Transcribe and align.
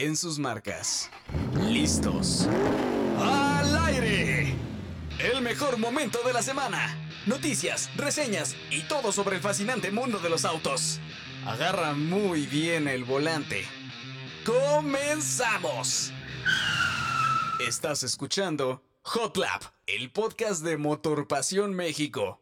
en 0.00 0.16
sus 0.16 0.38
marcas. 0.38 1.10
¿Listos? 1.68 2.48
¡Al 3.18 3.76
aire! 3.84 4.54
El 5.18 5.42
mejor 5.42 5.78
momento 5.78 6.20
de 6.24 6.32
la 6.32 6.42
semana. 6.42 6.96
Noticias, 7.26 7.90
reseñas 7.96 8.56
y 8.70 8.82
todo 8.84 9.12
sobre 9.12 9.36
el 9.36 9.42
fascinante 9.42 9.90
mundo 9.90 10.18
de 10.18 10.30
los 10.30 10.46
autos. 10.46 11.00
Agarra 11.44 11.92
muy 11.92 12.46
bien 12.46 12.88
el 12.88 13.04
volante. 13.04 13.66
¡Comenzamos! 14.46 16.12
Estás 17.66 18.02
escuchando 18.02 18.82
Hot 19.02 19.36
Lap, 19.36 19.64
el 19.86 20.10
podcast 20.10 20.64
de 20.64 20.78
Motor 20.78 21.28
Pasión 21.28 21.74
México. 21.74 22.40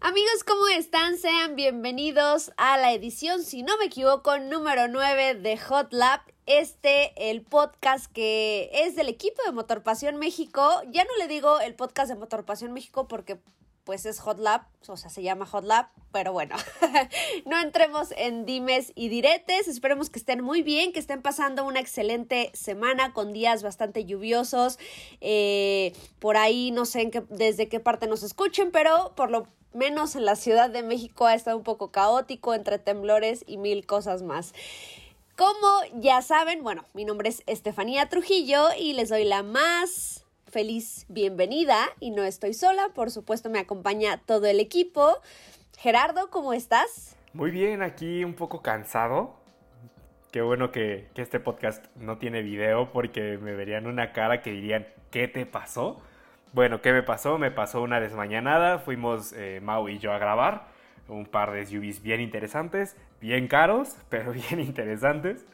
Amigos, 0.00 0.44
¿cómo 0.46 0.68
están? 0.68 1.18
Sean 1.18 1.56
bienvenidos 1.56 2.52
a 2.56 2.76
la 2.76 2.92
edición, 2.92 3.42
si 3.42 3.64
no 3.64 3.76
me 3.78 3.86
equivoco, 3.86 4.38
número 4.38 4.86
9 4.86 5.34
de 5.34 5.58
Hot 5.58 5.92
Lap. 5.92 6.20
Este, 6.46 7.30
el 7.30 7.42
podcast 7.42 8.10
que 8.12 8.70
es 8.72 8.94
del 8.94 9.08
equipo 9.08 9.42
de 9.44 9.50
Motor 9.50 9.82
Pasión 9.82 10.16
México. 10.16 10.62
Ya 10.92 11.02
no 11.02 11.10
le 11.18 11.26
digo 11.26 11.58
el 11.58 11.74
podcast 11.74 12.10
de 12.10 12.14
Motor 12.14 12.44
Pasión 12.44 12.72
México 12.72 13.08
porque 13.08 13.40
pues 13.82 14.06
es 14.06 14.20
Hot 14.20 14.38
Lab, 14.38 14.66
o 14.86 14.96
sea, 14.96 15.10
se 15.10 15.22
llama 15.22 15.46
Hot 15.46 15.64
Lab, 15.64 15.88
pero 16.12 16.30
bueno, 16.30 16.54
no 17.46 17.58
entremos 17.58 18.12
en 18.18 18.44
dimes 18.44 18.92
y 18.94 19.08
diretes, 19.08 19.66
esperemos 19.66 20.10
que 20.10 20.18
estén 20.18 20.42
muy 20.42 20.62
bien, 20.62 20.92
que 20.92 20.98
estén 20.98 21.22
pasando 21.22 21.64
una 21.64 21.80
excelente 21.80 22.50
semana 22.52 23.14
con 23.14 23.32
días 23.32 23.62
bastante 23.62 24.04
lluviosos, 24.04 24.78
eh, 25.22 25.94
por 26.18 26.36
ahí 26.36 26.70
no 26.70 26.84
sé 26.84 27.10
desde 27.30 27.70
qué 27.70 27.80
parte 27.80 28.06
nos 28.06 28.22
escuchen, 28.22 28.70
pero 28.72 29.14
por 29.16 29.30
lo 29.30 29.48
menos 29.78 30.16
en 30.16 30.24
la 30.24 30.36
Ciudad 30.36 30.68
de 30.68 30.82
México 30.82 31.26
ha 31.26 31.34
estado 31.34 31.56
un 31.56 31.62
poco 31.62 31.90
caótico 31.90 32.52
entre 32.52 32.78
temblores 32.78 33.44
y 33.46 33.56
mil 33.56 33.86
cosas 33.86 34.22
más. 34.22 34.52
Como 35.36 36.00
ya 36.00 36.20
saben, 36.20 36.64
bueno, 36.64 36.84
mi 36.94 37.04
nombre 37.04 37.28
es 37.28 37.44
Estefanía 37.46 38.08
Trujillo 38.08 38.66
y 38.76 38.92
les 38.92 39.08
doy 39.08 39.24
la 39.24 39.44
más 39.44 40.24
feliz 40.48 41.06
bienvenida 41.08 41.78
y 42.00 42.10
no 42.10 42.24
estoy 42.24 42.54
sola, 42.54 42.88
por 42.94 43.10
supuesto 43.12 43.48
me 43.48 43.60
acompaña 43.60 44.20
todo 44.26 44.46
el 44.46 44.58
equipo. 44.58 45.18
Gerardo, 45.78 46.28
¿cómo 46.30 46.52
estás? 46.52 47.16
Muy 47.32 47.52
bien, 47.52 47.82
aquí 47.82 48.24
un 48.24 48.34
poco 48.34 48.62
cansado. 48.62 49.36
Qué 50.32 50.42
bueno 50.42 50.72
que, 50.72 51.08
este 51.14 51.38
podcast 51.38 51.86
no 51.96 52.18
tiene 52.18 52.42
video 52.42 52.90
porque 52.90 53.38
me 53.38 53.54
verían 53.54 53.86
una 53.86 54.12
cara 54.12 54.42
que 54.42 54.50
dirían, 54.50 54.88
¿qué 55.10 55.28
te 55.28 55.46
pasó? 55.46 56.02
Bueno, 56.52 56.80
¿qué 56.80 56.92
me 56.92 57.02
pasó? 57.02 57.38
Me 57.38 57.50
pasó 57.50 57.82
una 57.82 58.00
desmañanada, 58.00 58.78
fuimos 58.78 59.32
eh, 59.34 59.60
Mau 59.62 59.88
y 59.88 59.98
yo 59.98 60.12
a 60.12 60.18
grabar 60.18 60.78
un 61.08 61.26
par 61.26 61.52
de 61.52 61.64
SUVs 61.64 62.02
bien 62.02 62.20
interesantes, 62.20 62.96
bien 63.20 63.48
caros, 63.48 63.96
pero 64.08 64.32
bien 64.32 64.60
interesantes. 64.60 65.44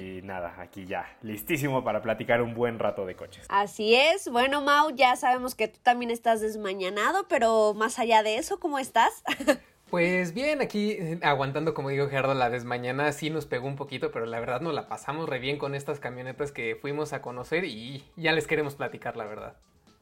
Y 0.00 0.22
nada, 0.24 0.54
aquí 0.58 0.86
ya, 0.86 1.06
listísimo 1.22 1.84
para 1.84 2.02
platicar 2.02 2.42
un 2.42 2.54
buen 2.54 2.78
rato 2.78 3.06
de 3.06 3.14
coches. 3.14 3.46
Así 3.48 3.94
es. 3.94 4.30
Bueno, 4.30 4.62
Mau, 4.62 4.90
ya 4.90 5.16
sabemos 5.16 5.54
que 5.54 5.68
tú 5.68 5.78
también 5.82 6.10
estás 6.10 6.40
desmañanado, 6.40 7.26
pero 7.28 7.74
más 7.74 7.98
allá 7.98 8.22
de 8.22 8.38
eso, 8.38 8.58
¿cómo 8.58 8.78
estás? 8.78 9.22
Pues 9.90 10.34
bien, 10.34 10.60
aquí 10.60 10.90
eh, 10.90 11.18
aguantando, 11.22 11.72
como 11.72 11.88
digo 11.88 12.10
Gerardo, 12.10 12.34
la 12.34 12.50
desmañana 12.50 13.10
sí 13.12 13.30
nos 13.30 13.46
pegó 13.46 13.66
un 13.66 13.76
poquito, 13.76 14.10
pero 14.10 14.26
la 14.26 14.38
verdad 14.38 14.60
nos 14.60 14.74
la 14.74 14.86
pasamos 14.86 15.26
re 15.26 15.38
bien 15.38 15.56
con 15.56 15.74
estas 15.74 15.98
camionetas 15.98 16.52
que 16.52 16.76
fuimos 16.78 17.14
a 17.14 17.22
conocer 17.22 17.64
y 17.64 18.04
ya 18.14 18.32
les 18.32 18.46
queremos 18.46 18.74
platicar, 18.74 19.16
la 19.16 19.24
verdad. 19.24 19.56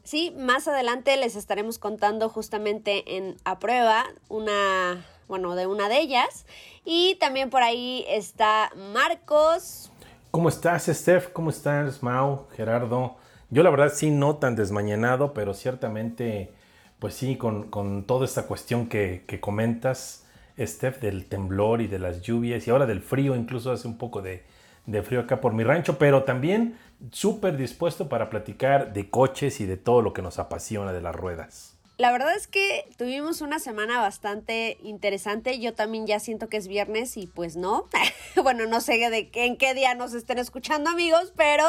Sí, 0.06 0.32
más 0.38 0.68
adelante 0.68 1.16
les 1.16 1.34
estaremos 1.34 1.80
contando 1.80 2.28
justamente 2.28 3.16
en 3.16 3.34
a 3.44 3.58
prueba 3.58 4.04
una, 4.28 5.04
bueno, 5.26 5.56
de 5.56 5.66
una 5.66 5.88
de 5.88 5.98
ellas. 5.98 6.46
Y 6.84 7.16
también 7.16 7.50
por 7.50 7.64
ahí 7.64 8.04
está 8.08 8.70
Marcos. 8.92 9.90
¿Cómo 10.30 10.48
estás, 10.48 10.86
Steph? 10.86 11.32
¿Cómo 11.32 11.50
estás, 11.50 12.04
Mau, 12.04 12.46
Gerardo? 12.56 13.16
Yo 13.50 13.64
la 13.64 13.70
verdad 13.70 13.92
sí 13.92 14.12
no 14.12 14.36
tan 14.36 14.54
desmañanado, 14.54 15.34
pero 15.34 15.54
ciertamente, 15.54 16.52
pues 17.00 17.14
sí, 17.14 17.36
con, 17.36 18.04
toda 18.06 18.26
esta 18.26 18.46
cuestión 18.46 18.88
que, 18.88 19.24
que 19.26 19.40
comentas, 19.40 20.24
Steph, 20.56 21.00
del 21.00 21.26
temblor 21.26 21.80
y 21.80 21.88
de 21.88 21.98
las 21.98 22.22
lluvias 22.22 22.64
y 22.68 22.70
ahora 22.70 22.86
del 22.86 23.02
frío, 23.02 23.34
incluso 23.34 23.72
hace 23.72 23.88
un 23.88 23.98
poco 23.98 24.22
de, 24.22 24.44
de 24.86 25.02
frío 25.02 25.20
acá 25.20 25.40
por 25.40 25.52
mi 25.52 25.64
rancho, 25.64 25.98
pero 25.98 26.22
también 26.22 26.78
súper 27.12 27.56
dispuesto 27.56 28.08
para 28.08 28.30
platicar 28.30 28.92
de 28.92 29.10
coches 29.10 29.60
y 29.60 29.66
de 29.66 29.76
todo 29.76 30.02
lo 30.02 30.12
que 30.12 30.22
nos 30.22 30.38
apasiona 30.38 30.92
de 30.92 31.00
las 31.00 31.14
ruedas. 31.14 31.76
La 31.98 32.12
verdad 32.12 32.36
es 32.36 32.46
que 32.46 32.90
tuvimos 32.98 33.40
una 33.40 33.58
semana 33.58 34.00
bastante 34.00 34.76
interesante. 34.82 35.58
Yo 35.58 35.72
también 35.72 36.06
ya 36.06 36.20
siento 36.20 36.48
que 36.48 36.58
es 36.58 36.68
viernes 36.68 37.16
y 37.16 37.26
pues 37.26 37.56
no. 37.56 37.88
bueno, 38.42 38.66
no 38.66 38.82
sé 38.82 38.98
de 39.08 39.30
qué, 39.30 39.46
en 39.46 39.56
qué 39.56 39.72
día 39.72 39.94
nos 39.94 40.12
estén 40.12 40.38
escuchando 40.38 40.90
amigos, 40.90 41.32
pero 41.36 41.64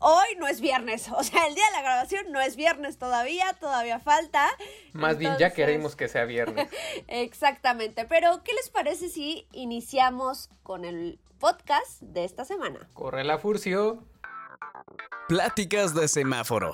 hoy 0.00 0.36
no 0.38 0.48
es 0.48 0.60
viernes. 0.60 1.08
O 1.16 1.22
sea, 1.22 1.46
el 1.46 1.54
día 1.54 1.64
de 1.66 1.72
la 1.72 1.82
grabación 1.82 2.32
no 2.32 2.40
es 2.40 2.56
viernes 2.56 2.98
todavía, 2.98 3.52
todavía 3.60 4.00
falta. 4.00 4.48
Más 4.92 5.16
bien 5.16 5.36
ya 5.38 5.52
queremos 5.52 5.94
que 5.94 6.08
sea 6.08 6.24
viernes. 6.24 6.68
Exactamente. 7.06 8.04
Pero, 8.04 8.42
¿qué 8.42 8.52
les 8.54 8.68
parece 8.68 9.08
si 9.08 9.46
iniciamos 9.52 10.50
con 10.64 10.84
el 10.84 11.20
podcast 11.38 12.00
de 12.00 12.24
esta 12.24 12.44
semana? 12.44 12.88
Corre 12.94 13.22
la 13.22 13.38
furcio. 13.38 14.02
Pláticas 15.28 15.94
de 15.94 16.08
semáforo. 16.08 16.72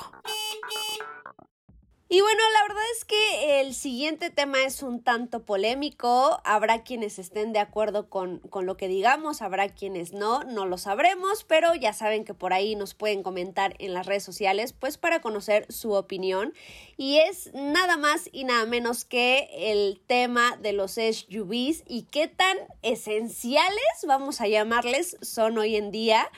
Y 2.10 2.22
bueno, 2.22 2.40
la 2.54 2.62
verdad 2.62 2.84
es 2.96 3.04
que 3.04 3.60
el 3.60 3.74
siguiente 3.74 4.30
tema 4.30 4.62
es 4.64 4.82
un 4.82 5.02
tanto 5.02 5.44
polémico. 5.44 6.40
Habrá 6.42 6.82
quienes 6.82 7.18
estén 7.18 7.52
de 7.52 7.58
acuerdo 7.58 8.08
con, 8.08 8.38
con, 8.38 8.64
lo 8.64 8.78
que 8.78 8.88
digamos, 8.88 9.42
habrá 9.42 9.68
quienes 9.68 10.14
no, 10.14 10.42
no 10.44 10.64
lo 10.64 10.78
sabremos, 10.78 11.44
pero 11.44 11.74
ya 11.74 11.92
saben 11.92 12.24
que 12.24 12.32
por 12.32 12.54
ahí 12.54 12.76
nos 12.76 12.94
pueden 12.94 13.22
comentar 13.22 13.74
en 13.78 13.92
las 13.92 14.06
redes 14.06 14.22
sociales, 14.24 14.72
pues 14.72 14.96
para 14.96 15.20
conocer 15.20 15.70
su 15.70 15.92
opinión. 15.92 16.54
Y 16.96 17.18
es 17.18 17.52
nada 17.52 17.98
más 17.98 18.30
y 18.32 18.44
nada 18.44 18.64
menos 18.64 19.04
que 19.04 19.50
el 19.52 20.00
tema 20.06 20.56
de 20.56 20.72
los 20.72 20.92
SUVs 20.92 21.84
y 21.86 22.06
qué 22.10 22.26
tan 22.26 22.56
esenciales, 22.80 24.04
vamos 24.06 24.40
a 24.40 24.48
llamarles, 24.48 25.18
son 25.20 25.58
hoy 25.58 25.76
en 25.76 25.90
día. 25.90 26.30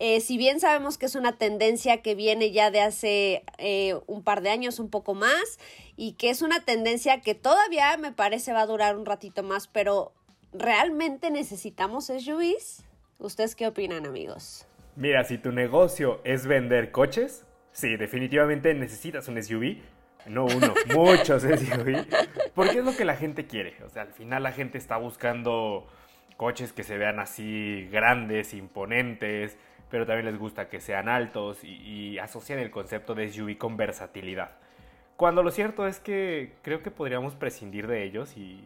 Eh, 0.00 0.20
si 0.20 0.38
bien 0.38 0.60
sabemos 0.60 0.96
que 0.96 1.06
es 1.06 1.16
una 1.16 1.36
tendencia 1.36 2.02
que 2.02 2.14
viene 2.14 2.52
ya 2.52 2.70
de 2.70 2.80
hace 2.80 3.42
eh, 3.58 3.94
un 4.06 4.22
par 4.22 4.42
de 4.42 4.50
años, 4.50 4.78
un 4.78 4.90
poco 4.90 5.14
más, 5.14 5.58
y 5.96 6.12
que 6.12 6.30
es 6.30 6.42
una 6.42 6.60
tendencia 6.60 7.20
que 7.20 7.34
todavía 7.34 7.96
me 7.96 8.12
parece 8.12 8.52
va 8.52 8.60
a 8.60 8.66
durar 8.66 8.96
un 8.96 9.06
ratito 9.06 9.42
más, 9.42 9.66
pero 9.66 10.12
¿realmente 10.52 11.30
necesitamos 11.30 12.06
SUVs? 12.06 12.84
¿Ustedes 13.18 13.56
qué 13.56 13.66
opinan, 13.66 14.06
amigos? 14.06 14.66
Mira, 14.94 15.24
si 15.24 15.38
tu 15.38 15.50
negocio 15.50 16.20
es 16.24 16.46
vender 16.46 16.92
coches, 16.92 17.44
sí, 17.72 17.96
definitivamente 17.96 18.72
necesitas 18.74 19.26
un 19.28 19.42
SUV. 19.42 19.78
No 20.26 20.44
uno, 20.44 20.74
muchos 20.94 21.42
SUV. 21.42 22.06
Porque 22.54 22.78
es 22.78 22.84
lo 22.84 22.96
que 22.96 23.04
la 23.04 23.16
gente 23.16 23.46
quiere. 23.46 23.76
O 23.84 23.88
sea, 23.88 24.02
al 24.02 24.12
final 24.12 24.42
la 24.42 24.52
gente 24.52 24.78
está 24.78 24.96
buscando 24.96 25.86
coches 26.36 26.72
que 26.72 26.84
se 26.84 26.96
vean 26.98 27.18
así 27.18 27.88
grandes, 27.90 28.54
imponentes, 28.54 29.56
pero 29.90 30.06
también 30.06 30.26
les 30.26 30.38
gusta 30.38 30.68
que 30.68 30.80
sean 30.80 31.08
altos 31.08 31.62
y, 31.62 32.18
asocian 32.18 32.58
el 32.58 32.70
concepto 32.70 33.14
de 33.14 33.30
SUV 33.30 33.56
con 33.56 33.76
versatilidad. 33.76 34.52
Cuando 35.16 35.42
lo 35.42 35.50
cierto 35.50 35.86
es 35.86 36.00
que 36.00 36.54
creo 36.62 36.82
que 36.82 36.90
podríamos 36.90 37.34
prescindir 37.34 37.86
de 37.86 38.04
ellos 38.04 38.36
y 38.36 38.64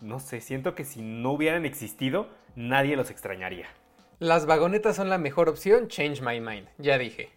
no 0.00 0.20
sé, 0.20 0.40
siento 0.40 0.74
que 0.74 0.84
si 0.84 1.02
no 1.02 1.32
hubieran 1.32 1.64
existido, 1.64 2.28
nadie 2.56 2.96
los 2.96 3.10
extrañaría. 3.10 3.66
Las 4.18 4.46
vagonetas 4.46 4.96
son 4.96 5.10
la 5.10 5.18
mejor 5.18 5.48
opción, 5.48 5.88
change 5.88 6.20
my 6.22 6.40
mind, 6.40 6.68
ya 6.78 6.98
dije. 6.98 7.30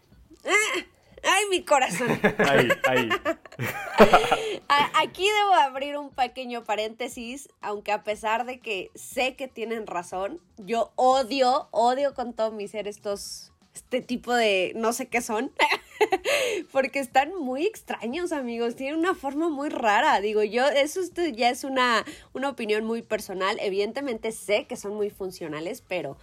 Ah, 0.45 0.81
¡Ay, 1.23 1.43
mi 1.49 1.63
corazón! 1.63 2.07
Ahí, 2.39 2.69
ahí. 2.87 3.09
Aquí 4.95 5.23
debo 5.23 5.53
abrir 5.53 5.97
un 5.97 6.11
pequeño 6.11 6.63
paréntesis, 6.63 7.49
aunque 7.59 7.91
a 7.91 8.03
pesar 8.03 8.45
de 8.45 8.61
que 8.61 8.89
sé 8.95 9.35
que 9.35 9.49
tienen 9.49 9.85
razón, 9.85 10.39
yo 10.57 10.93
odio, 10.95 11.67
odio 11.72 12.13
con 12.13 12.31
todo 12.34 12.51
mi 12.51 12.69
ser 12.69 12.87
estos, 12.87 13.51
este 13.75 13.99
tipo 13.99 14.34
de, 14.34 14.72
no 14.75 14.93
sé 14.93 15.09
qué 15.09 15.19
son, 15.19 15.51
porque 16.72 16.99
están 16.99 17.35
muy 17.35 17.66
extraños, 17.66 18.31
amigos, 18.31 18.78
tienen 18.78 18.97
una 18.97 19.13
forma 19.13 19.49
muy 19.49 19.67
rara, 19.67 20.22
digo 20.22 20.41
yo, 20.41 20.66
eso 20.69 21.01
ya 21.34 21.49
es 21.49 21.66
una, 21.66 22.05
una 22.31 22.47
opinión 22.47 22.85
muy 22.85 23.01
personal, 23.01 23.57
evidentemente 23.59 24.31
sé 24.31 24.67
que 24.67 24.78
son 24.78 24.96
muy 24.96 25.09
funcionales, 25.09 25.84
pero 25.85 26.16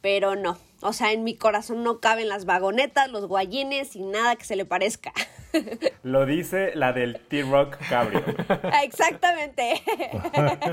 pero 0.00 0.36
no. 0.36 0.58
O 0.82 0.92
sea, 0.92 1.12
en 1.12 1.24
mi 1.24 1.34
corazón 1.36 1.82
no 1.82 2.00
caben 2.00 2.28
las 2.28 2.46
vagonetas, 2.46 3.10
los 3.10 3.26
guayines 3.26 3.94
y 3.96 4.02
nada 4.02 4.36
que 4.36 4.44
se 4.44 4.56
le 4.56 4.64
parezca. 4.64 5.12
Lo 6.02 6.24
dice 6.24 6.72
la 6.74 6.92
del 6.92 7.20
T-Rock 7.20 7.76
Cabrio. 7.88 8.24
Exactamente. 8.82 9.82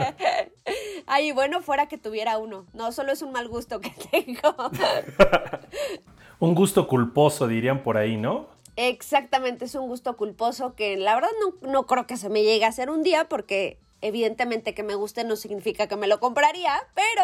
Ay, 1.07 1.31
bueno, 1.33 1.61
fuera 1.61 1.87
que 1.87 1.97
tuviera 1.97 2.37
uno. 2.37 2.65
No, 2.73 2.91
solo 2.91 3.11
es 3.11 3.21
un 3.21 3.33
mal 3.33 3.49
gusto 3.49 3.81
que 3.81 3.91
tengo. 4.11 4.55
un 6.39 6.55
gusto 6.55 6.87
culposo, 6.87 7.47
dirían 7.47 7.83
por 7.83 7.97
ahí, 7.97 8.15
¿no? 8.15 8.47
Exactamente, 8.77 9.65
es 9.65 9.73
un 9.73 9.87
gusto 9.87 10.15
culposo 10.17 10.75
que 10.75 10.97
la 10.97 11.15
verdad 11.15 11.31
no, 11.41 11.67
no 11.69 11.87
creo 11.87 12.05
que 12.05 12.15
se 12.15 12.29
me 12.29 12.43
llegue 12.43 12.63
a 12.63 12.67
hacer 12.67 12.91
un 12.91 13.01
día 13.01 13.27
porque 13.27 13.79
evidentemente 14.01 14.73
que 14.73 14.83
me 14.83 14.95
guste 14.95 15.23
no 15.23 15.35
significa 15.35 15.87
que 15.87 15.95
me 15.95 16.07
lo 16.07 16.19
compraría, 16.19 16.87
pero 16.93 17.23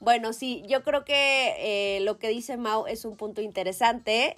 bueno, 0.00 0.32
sí, 0.32 0.62
yo 0.66 0.82
creo 0.82 1.04
que 1.04 1.54
eh, 1.96 2.00
lo 2.00 2.18
que 2.18 2.28
dice 2.28 2.56
Mau 2.56 2.86
es 2.86 3.04
un 3.04 3.16
punto 3.16 3.40
interesante. 3.40 4.36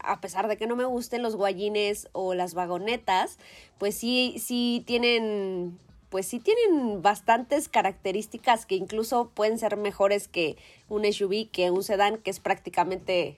A 0.00 0.20
pesar 0.20 0.48
de 0.48 0.56
que 0.56 0.66
no 0.66 0.76
me 0.76 0.84
gusten 0.84 1.22
los 1.22 1.34
guayines 1.34 2.08
o 2.12 2.34
las 2.34 2.54
vagonetas, 2.54 3.38
pues 3.78 3.96
sí, 3.96 4.36
sí 4.38 4.84
tienen, 4.86 5.78
pues 6.08 6.26
sí 6.26 6.38
tienen 6.38 7.02
bastantes 7.02 7.68
características 7.68 8.64
que 8.64 8.76
incluso 8.76 9.30
pueden 9.30 9.58
ser 9.58 9.76
mejores 9.76 10.28
que 10.28 10.56
un 10.88 11.04
SUV, 11.04 11.50
que 11.50 11.70
un 11.70 11.82
sedán, 11.82 12.18
que 12.18 12.30
es 12.30 12.38
prácticamente 12.38 13.36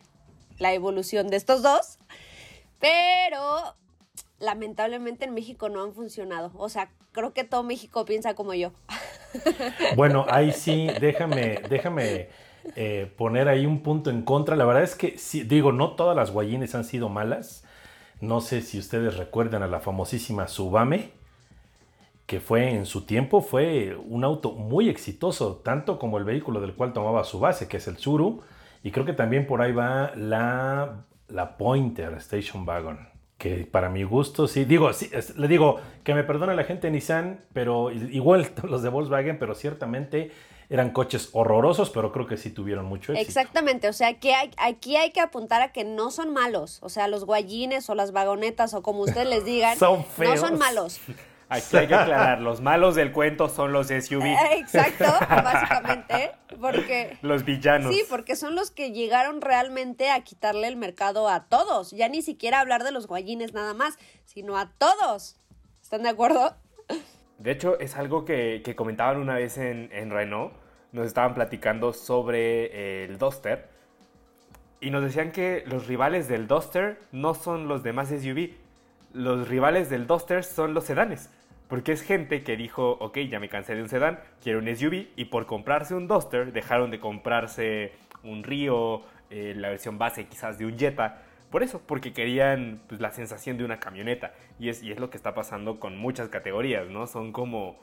la 0.59 0.75
evolución 0.75 1.29
de 1.29 1.37
estos 1.37 1.63
dos. 1.63 1.99
Pero 2.79 3.75
lamentablemente 4.41 5.27
en 5.27 5.35
México 5.35 5.69
no 5.69 5.85
han 5.85 5.93
funcionado. 5.93 6.51
O 6.55 6.69
sea, 6.69 6.91
creo 7.13 7.33
que 7.33 7.45
todo 7.45 7.63
México 7.63 8.05
piensa 8.05 8.35
como 8.35 8.55
yo. 8.55 8.73
Bueno, 9.95 10.27
ahí 10.29 10.51
sí, 10.51 10.89
déjame, 11.01 11.63
déjame 11.69 12.31
eh, 12.75 13.13
poner 13.17 13.47
ahí 13.47 13.65
un 13.65 13.81
punto 13.81 14.11
en 14.11 14.23
contra. 14.23 14.57
La 14.57 14.65
verdad 14.65 14.83
es 14.83 14.97
que, 14.97 15.19
sí, 15.19 15.45
digo, 15.45 15.71
no 15.71 15.93
todas 15.93 16.17
las 16.17 16.33
guayines 16.33 16.75
han 16.75 16.83
sido 16.83 17.09
malas. 17.09 17.65
No 18.21 18.41
sé 18.41 18.61
si 18.61 18.81
ustedes 18.81 19.17
recuerdan 19.17 19.63
a 19.63 19.69
la 19.69 19.79
famosísima 19.79 20.49
Subame, 20.49 21.13
que 22.27 22.41
fue 22.41 22.71
en 22.71 22.87
su 22.87 23.07
tiempo, 23.07 23.41
fue 23.41 23.97
un 23.97 24.25
auto 24.25 24.51
muy 24.51 24.89
exitoso, 24.89 25.61
tanto 25.65 26.01
como 26.01 26.19
el 26.19 26.25
vehículo 26.25 26.61
del 26.61 26.75
cual 26.75 26.93
tomaba 26.93 27.23
su 27.23 27.39
base, 27.39 27.69
que 27.69 27.77
es 27.77 27.87
el 27.87 27.99
Suru. 27.99 28.43
Y 28.83 28.91
creo 28.91 29.07
que 29.07 29.13
también 29.13 29.47
por 29.47 29.63
ahí 29.63 29.73
va 29.73 30.13
la, 30.17 31.05
la 31.29 31.57
Pointer 31.57 32.15
Station 32.15 32.67
Wagon 32.67 33.11
que 33.41 33.67
para 33.69 33.89
mi 33.89 34.05
gusto, 34.05 34.47
sí, 34.47 34.67
digo, 34.67 34.93
sí, 34.93 35.11
le 35.37 35.49
digo 35.49 35.81
que 36.05 36.15
me 36.15 36.23
perdone 36.25 36.55
la 36.55 36.65
gente 36.65 36.87
de 36.87 36.93
Nissan, 36.93 37.41
pero 37.55 37.91
igual 37.91 38.53
los 38.63 38.83
de 38.83 38.91
Volkswagen, 38.91 39.39
pero 39.39 39.55
ciertamente 39.55 40.31
eran 40.69 40.91
coches 40.91 41.31
horrorosos, 41.33 41.89
pero 41.89 42.13
creo 42.13 42.27
que 42.27 42.37
sí 42.37 42.51
tuvieron 42.51 42.85
mucho 42.85 43.13
éxito. 43.13 43.27
Exactamente, 43.27 43.89
o 43.89 43.95
sea, 43.95 44.09
aquí 44.09 44.31
hay, 44.31 44.51
aquí 44.59 44.97
hay 44.97 45.11
que 45.11 45.21
apuntar 45.21 45.63
a 45.63 45.73
que 45.73 45.85
no 45.85 46.11
son 46.11 46.35
malos, 46.35 46.81
o 46.83 46.91
sea, 46.91 47.09
los 47.09 47.25
guayines 47.25 47.89
o 47.89 47.95
las 47.95 48.13
vagonetas 48.13 48.75
o 48.75 48.83
como 48.83 49.01
ustedes 49.01 49.27
les 49.27 49.45
digan, 49.47 49.77
son 49.79 50.05
no 50.19 50.37
son 50.37 50.59
malos. 50.59 51.01
Aquí 51.51 51.77
hay 51.77 51.89
que 51.89 51.97
aclarar, 51.97 52.41
los 52.41 52.61
malos 52.61 52.95
del 52.95 53.11
cuento 53.11 53.49
son 53.49 53.73
los 53.73 53.89
SUV. 53.89 54.25
Eh, 54.25 54.59
exacto, 54.59 55.05
básicamente, 55.29 56.31
porque... 56.61 57.19
Los 57.23 57.45
villanos. 57.45 57.93
Sí, 57.93 58.05
porque 58.09 58.37
son 58.37 58.55
los 58.55 58.71
que 58.71 58.93
llegaron 58.93 59.41
realmente 59.41 60.11
a 60.11 60.23
quitarle 60.23 60.69
el 60.69 60.77
mercado 60.77 61.29
a 61.29 61.47
todos. 61.49 61.91
Ya 61.91 62.09
ni 62.09 62.23
siquiera 62.23 62.61
hablar 62.61 62.85
de 62.85 62.93
los 62.93 63.09
guayines 63.09 63.53
nada 63.53 63.75
más, 63.75 63.99
sino 64.27 64.57
a 64.57 64.71
todos. 64.79 65.41
¿Están 65.83 66.05
de 66.05 66.11
acuerdo? 66.11 66.55
De 67.39 67.51
hecho, 67.51 67.81
es 67.81 67.97
algo 67.97 68.25
que, 68.25 68.63
que 68.65 68.77
comentaban 68.77 69.17
una 69.17 69.35
vez 69.35 69.59
en, 69.59 69.89
en, 69.93 70.11
Renault. 70.11 70.53
Nos 70.93 71.09
estaban 71.09 71.35
platicando 71.35 71.93
sobre 71.93 73.05
el 73.05 73.19
Duster. 73.19 73.69
Y 74.81 74.91
nos 74.91 75.03
decían 75.03 75.33
que 75.33 75.65
los 75.67 75.89
rivales 75.89 76.29
del 76.29 76.47
Duster 76.47 77.01
no 77.11 77.35
son 77.35 77.67
los 77.67 77.83
demás 77.83 78.11
SUV. 78.11 78.51
Los 79.13 79.49
rivales 79.49 79.91
del 79.91 80.07
Duster 80.07 80.45
son 80.45 80.75
los 80.75 80.85
sedanes. 80.85 81.29
Porque 81.71 81.93
es 81.93 82.03
gente 82.03 82.43
que 82.43 82.57
dijo, 82.57 82.99
ok, 82.99 83.19
ya 83.31 83.39
me 83.39 83.49
cansé 83.49 83.77
de 83.77 83.83
un 83.83 83.89
sedán, 83.89 84.19
quiero 84.43 84.59
un 84.59 84.67
SUV, 84.67 85.07
y 85.15 85.27
por 85.27 85.47
comprarse 85.47 85.95
un 85.95 86.09
Duster 86.09 86.53
dejaron 86.53 86.91
de 86.91 86.99
comprarse 86.99 87.93
un 88.25 88.43
Río, 88.43 89.03
eh, 89.31 89.55
la 89.57 89.69
versión 89.69 89.97
base 89.97 90.27
quizás 90.27 90.59
de 90.59 90.67
un 90.67 90.77
Jetta. 90.77 91.23
Por 91.49 91.63
eso, 91.63 91.81
porque 91.87 92.13
querían 92.13 92.81
pues, 92.89 93.01
la 93.01 93.13
sensación 93.13 93.57
de 93.57 93.65
una 93.65 93.79
camioneta. 93.79 94.35
Y 94.59 94.69
es, 94.69 94.83
lo 94.99 95.11
que 95.11 95.17
está 95.17 95.33
pasando 95.33 95.79
con 95.79 95.97
muchas 95.97 96.29
categorías, 96.29 96.89
¿no? 96.89 97.07
Son 97.07 97.31
como 97.31 97.79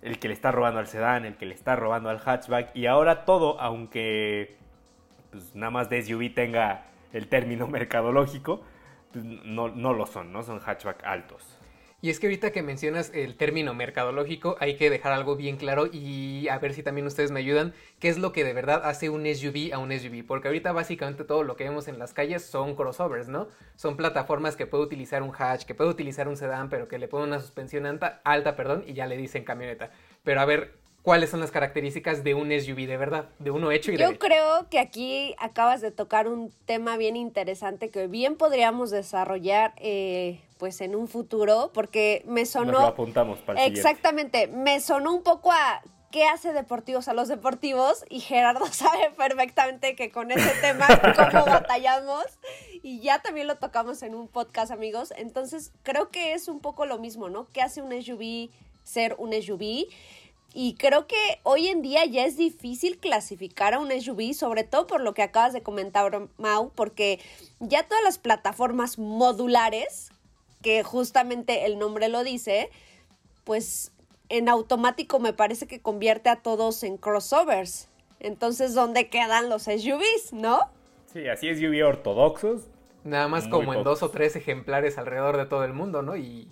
el 0.00 0.18
que 0.18 0.28
le 0.28 0.34
está 0.34 0.50
robando 0.50 0.80
al 0.80 0.86
sedán, 0.86 1.26
el 1.26 1.36
que 1.36 1.44
le 1.44 1.54
está 1.54 1.76
robando 1.76 2.08
al 2.08 2.18
hatchback. 2.18 2.74
Y 2.74 2.86
ahora 2.86 3.26
todo, 3.26 3.60
aunque 3.60 4.56
pues, 5.30 5.54
nada 5.54 5.70
más 5.70 5.90
de 5.90 6.02
SUV 6.02 6.32
tenga 6.32 6.86
el 7.12 7.28
término 7.28 7.66
mercadológico, 7.68 8.62
pues, 9.12 9.22
no, 9.22 9.68
no 9.68 9.92
lo 9.92 10.06
son, 10.06 10.32
¿no? 10.32 10.42
Son 10.42 10.60
hatchback 10.60 11.04
altos. 11.04 11.59
Y 12.02 12.08
es 12.08 12.18
que 12.18 12.28
ahorita 12.28 12.50
que 12.50 12.62
mencionas 12.62 13.10
el 13.12 13.36
término 13.36 13.74
mercadológico, 13.74 14.56
hay 14.58 14.76
que 14.76 14.88
dejar 14.88 15.12
algo 15.12 15.36
bien 15.36 15.58
claro 15.58 15.86
y 15.92 16.48
a 16.48 16.58
ver 16.58 16.72
si 16.72 16.82
también 16.82 17.06
ustedes 17.06 17.30
me 17.30 17.40
ayudan, 17.40 17.74
qué 17.98 18.08
es 18.08 18.18
lo 18.18 18.32
que 18.32 18.42
de 18.42 18.54
verdad 18.54 18.80
hace 18.84 19.10
un 19.10 19.26
SUV 19.26 19.74
a 19.74 19.78
un 19.78 19.92
SUV. 19.92 20.26
Porque 20.26 20.48
ahorita 20.48 20.72
básicamente 20.72 21.24
todo 21.24 21.44
lo 21.44 21.56
que 21.56 21.64
vemos 21.64 21.88
en 21.88 21.98
las 21.98 22.14
calles 22.14 22.42
son 22.42 22.74
crossovers, 22.74 23.28
¿no? 23.28 23.48
Son 23.76 23.98
plataformas 23.98 24.56
que 24.56 24.66
puede 24.66 24.84
utilizar 24.84 25.22
un 25.22 25.32
hatch, 25.36 25.64
que 25.64 25.74
puede 25.74 25.90
utilizar 25.90 26.26
un 26.26 26.38
sedán, 26.38 26.70
pero 26.70 26.88
que 26.88 26.98
le 26.98 27.06
ponen 27.06 27.28
una 27.28 27.40
suspensión 27.40 27.84
alta, 27.84 28.22
alta 28.24 28.56
perdón, 28.56 28.82
y 28.86 28.94
ya 28.94 29.06
le 29.06 29.18
dicen 29.18 29.44
camioneta. 29.44 29.90
Pero 30.24 30.40
a 30.40 30.46
ver, 30.46 30.79
cuáles 31.02 31.30
son 31.30 31.40
las 31.40 31.50
características 31.50 32.24
de 32.24 32.34
un 32.34 32.50
SUV 32.50 32.86
de 32.86 32.96
verdad, 32.96 33.28
de 33.38 33.50
uno 33.50 33.70
hecho 33.70 33.92
y 33.92 33.96
Yo 33.96 34.18
creo 34.18 34.68
que 34.68 34.78
aquí 34.78 35.34
acabas 35.38 35.80
de 35.80 35.90
tocar 35.90 36.28
un 36.28 36.52
tema 36.66 36.96
bien 36.96 37.16
interesante 37.16 37.90
que 37.90 38.06
bien 38.06 38.36
podríamos 38.36 38.90
desarrollar 38.90 39.72
eh, 39.76 40.40
pues 40.58 40.80
en 40.80 40.94
un 40.94 41.08
futuro, 41.08 41.70
porque 41.72 42.22
me 42.26 42.44
sonó... 42.44 42.72
Nos 42.72 42.80
lo 42.82 42.86
apuntamos 42.88 43.38
para 43.40 43.64
el 43.64 43.72
Exactamente, 43.72 44.46
me 44.46 44.80
sonó 44.80 45.14
un 45.14 45.22
poco 45.22 45.52
a 45.52 45.82
qué 46.10 46.24
hace 46.24 46.52
deportivos 46.52 47.08
a 47.08 47.14
los 47.14 47.28
deportivos 47.28 48.04
y 48.08 48.20
Gerardo 48.20 48.66
sabe 48.72 49.10
perfectamente 49.16 49.94
que 49.94 50.10
con 50.10 50.30
ese 50.30 50.50
tema 50.60 50.86
cómo 51.30 51.46
batallamos 51.46 52.24
y 52.82 53.00
ya 53.00 53.20
también 53.22 53.46
lo 53.46 53.56
tocamos 53.56 54.02
en 54.02 54.14
un 54.14 54.28
podcast 54.28 54.70
amigos, 54.70 55.12
entonces 55.16 55.72
creo 55.82 56.10
que 56.10 56.34
es 56.34 56.48
un 56.48 56.60
poco 56.60 56.84
lo 56.84 56.98
mismo, 56.98 57.28
¿no? 57.30 57.46
¿Qué 57.52 57.62
hace 57.62 57.80
un 57.80 57.90
SUV 57.90 58.50
ser 58.82 59.14
un 59.18 59.32
SUV? 59.32 59.86
Y 60.52 60.74
creo 60.74 61.06
que 61.06 61.40
hoy 61.44 61.68
en 61.68 61.80
día 61.80 62.04
ya 62.06 62.24
es 62.24 62.36
difícil 62.36 62.98
clasificar 62.98 63.74
a 63.74 63.78
un 63.78 63.90
SUV, 63.90 64.34
sobre 64.34 64.64
todo 64.64 64.86
por 64.86 65.00
lo 65.00 65.14
que 65.14 65.22
acabas 65.22 65.52
de 65.52 65.62
comentar, 65.62 66.28
Mau, 66.38 66.72
porque 66.74 67.20
ya 67.60 67.84
todas 67.84 68.02
las 68.02 68.18
plataformas 68.18 68.98
modulares, 68.98 70.10
que 70.60 70.82
justamente 70.82 71.66
el 71.66 71.78
nombre 71.78 72.08
lo 72.08 72.24
dice, 72.24 72.70
pues 73.44 73.92
en 74.28 74.48
automático 74.48 75.20
me 75.20 75.32
parece 75.32 75.66
que 75.66 75.80
convierte 75.80 76.28
a 76.30 76.36
todos 76.36 76.82
en 76.82 76.96
crossovers. 76.96 77.88
Entonces, 78.18 78.74
¿dónde 78.74 79.08
quedan 79.08 79.48
los 79.48 79.62
SUVs, 79.62 80.32
no? 80.32 80.60
Sí, 81.12 81.28
así 81.28 81.54
SUV 81.54 81.86
ortodoxos. 81.86 82.68
Nada 83.02 83.28
más 83.28 83.48
como 83.48 83.72
en 83.72 83.82
dos 83.82 84.02
o 84.02 84.10
tres 84.10 84.36
ejemplares 84.36 84.98
alrededor 84.98 85.38
de 85.38 85.46
todo 85.46 85.64
el 85.64 85.72
mundo, 85.72 86.02
¿no? 86.02 86.16
Y, 86.16 86.48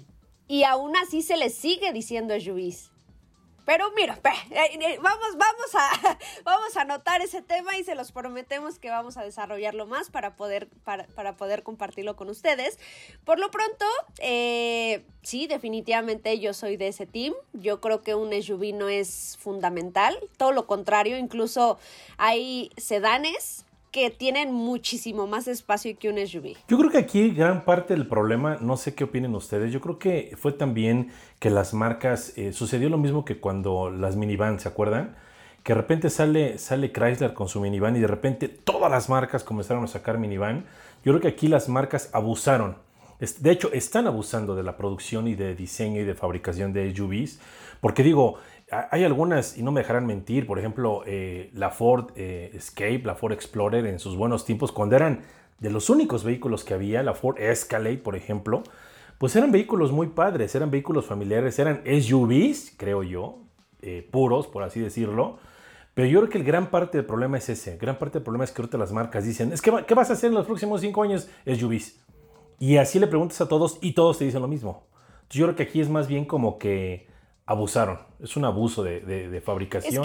y 0.47 0.65
aún 0.65 0.97
así 0.97 1.21
se 1.21 1.37
les 1.37 1.55
sigue 1.55 1.93
diciendo 1.93 2.35
SUVs. 2.41 2.91
Pero 3.69 3.93
mira, 3.95 4.19
eh, 4.51 4.79
eh, 4.81 4.99
vamos, 5.03 5.37
vamos, 5.37 5.75
a, 5.75 6.19
vamos 6.43 6.75
a 6.75 6.81
anotar 6.81 7.21
ese 7.21 7.43
tema 7.43 7.77
y 7.77 7.85
se 7.85 7.95
los 7.95 8.13
prometemos 8.13 8.79
que 8.79 8.89
vamos 8.89 9.19
a 9.19 9.23
desarrollarlo 9.23 9.87
más 9.87 10.09
para 10.09 10.37
poder, 10.37 10.69
para, 10.85 11.07
para 11.09 11.37
poder 11.37 11.63
compartirlo 11.63 12.17
con 12.17 12.31
ustedes. 12.31 12.79
Por 13.27 13.39
lo 13.39 13.51
pronto, 13.51 13.85
eh, 14.21 15.05
sí, 15.23 15.47
definitivamente 15.49 16.41
yo 16.41 16.55
soy 16.55 16.79
de 16.79 16.89
ese 16.89 17.05
team. 17.05 17.35
Yo 17.53 17.83
creo 17.83 18.01
que 18.01 18.15
un 18.15 18.33
SUV 18.43 18.89
es 18.89 19.37
fundamental. 19.39 20.19
Todo 20.39 20.53
lo 20.53 20.67
contrario, 20.67 21.19
incluso 21.19 21.79
hay 22.17 22.71
sedanes 22.79 23.67
que 23.91 24.11
tienen 24.11 24.53
muchísimo 24.53 25.27
más 25.27 25.49
espacio 25.49 25.97
que 25.99 26.09
un 26.09 26.19
SUV. 26.19 26.57
Yo 26.69 26.79
creo 26.79 26.91
que 26.91 26.99
aquí 26.99 27.31
gran 27.31 27.65
parte 27.65 27.95
del 27.95 28.07
problema, 28.07 28.59
no 28.61 28.77
sé 28.77 28.95
qué 28.95 29.05
opinen 29.05 29.35
ustedes, 29.35 29.73
yo 29.73 29.81
creo 29.81 29.99
que 29.99 30.35
fue 30.39 30.53
también 30.53 31.11
que 31.39 31.51
las 31.51 31.75
marcas, 31.75 32.33
eh, 32.37 32.53
sucedió 32.53 32.89
lo 32.89 32.99
mismo 32.99 33.25
que 33.25 33.39
cuando 33.39 33.91
las 33.91 34.17
minivan, 34.17 34.61
¿se 34.61 34.69
acuerdan? 34.69 35.17
Que 35.63 35.75
de 35.75 35.81
repente 35.81 36.11
sale, 36.11 36.59
sale 36.59 36.93
Chrysler 36.93 37.35
con 37.35 37.49
su 37.49 37.61
minivan 37.61 37.97
y 37.97 38.01
de 38.01 38.07
repente 38.07 38.49
todas 38.49 38.91
las 38.91 39.09
marcas 39.09 39.45
comenzaron 39.45 39.85
a 39.85 39.87
sacar 39.87 40.19
minivan. 40.19 40.67
Yo 41.05 41.13
creo 41.13 41.21
que 41.21 41.29
aquí 41.29 41.49
las 41.49 41.69
marcas 41.69 42.11
abusaron. 42.13 42.77
De 43.41 43.51
hecho, 43.51 43.73
están 43.73 44.07
abusando 44.07 44.55
de 44.55 44.63
la 44.63 44.77
producción 44.77 45.27
y 45.27 45.35
de 45.35 45.57
diseño 45.57 46.01
y 46.01 46.05
de 46.05 46.15
fabricación 46.15 46.73
de 46.73 46.95
SUVs. 46.95 47.41
Porque 47.81 48.05
digo, 48.05 48.39
hay 48.71 49.05
algunas, 49.05 49.57
y 49.57 49.63
no 49.63 49.73
me 49.73 49.81
dejarán 49.81 50.07
mentir, 50.07 50.47
por 50.47 50.59
ejemplo, 50.59 51.03
eh, 51.07 51.51
la 51.55 51.71
Ford 51.71 52.11
eh, 52.17 52.51
Escape, 52.55 53.03
la 53.05 53.15
Ford 53.15 53.33
Explorer 53.33 53.87
en 53.87 53.99
sus 53.99 54.17
buenos 54.17 54.45
tiempos, 54.45 54.73
cuando 54.73 54.97
eran 54.97 55.23
de 55.59 55.71
los 55.71 55.91
únicos 55.91 56.23
vehículos 56.23 56.65
que 56.65 56.75
había, 56.75 57.03
la 57.03 57.15
Ford 57.15 57.39
Escalade, 57.39 57.99
por 57.99 58.15
ejemplo, 58.15 58.63
pues 59.19 59.35
eran 59.37 59.51
vehículos 59.51 59.91
muy 59.91 60.09
padres, 60.09 60.55
eran 60.55 60.71
vehículos 60.71 61.07
familiares, 61.07 61.59
eran 61.59 61.83
SUVs, 61.85 62.75
creo 62.77 63.03
yo, 63.03 63.39
eh, 63.83 64.07
puros, 64.11 64.47
por 64.47 64.63
así 64.63 64.81
decirlo. 64.81 65.39
Pero 65.95 66.07
yo 66.07 66.21
creo 66.21 66.31
que 66.31 66.39
el 66.39 66.45
gran 66.45 66.71
parte 66.71 66.99
del 66.99 67.07
problema 67.07 67.39
es 67.39 67.49
ese. 67.49 67.77
Gran 67.77 67.99
parte 67.99 68.19
del 68.19 68.23
problema 68.23 68.45
es 68.45 68.53
que 68.53 68.63
ahorita 68.63 68.79
las 68.79 68.93
marcas 68.93 69.25
dicen, 69.25 69.53
es 69.53 69.61
que, 69.61 69.73
¿qué 69.85 69.95
vas 69.95 70.11
a 70.11 70.13
hacer 70.13 70.29
en 70.29 70.35
los 70.35 70.47
próximos 70.47 70.81
cinco 70.81 71.03
años? 71.03 71.29
SUVs. 71.45 71.99
Y 72.61 72.77
así 72.77 73.01
le 73.01 73.09
preguntas 73.09 73.41
a 73.41 73.49
todos 73.49 73.79
y 73.81 73.95
todos 73.95 74.19
te 74.19 74.25
dicen 74.25 74.43
lo 74.43 74.47
mismo. 74.47 74.87
yo 75.31 75.47
creo 75.47 75.57
que 75.57 75.65
aquí 75.65 75.81
es 75.81 75.89
más 75.89 76.07
bien 76.07 76.25
como 76.25 76.59
que 76.59 77.08
abusaron. 77.49 77.99
Es 78.23 78.37
un 78.37 78.45
abuso 78.45 78.83
de, 78.85 79.43
fabricación 79.45 80.05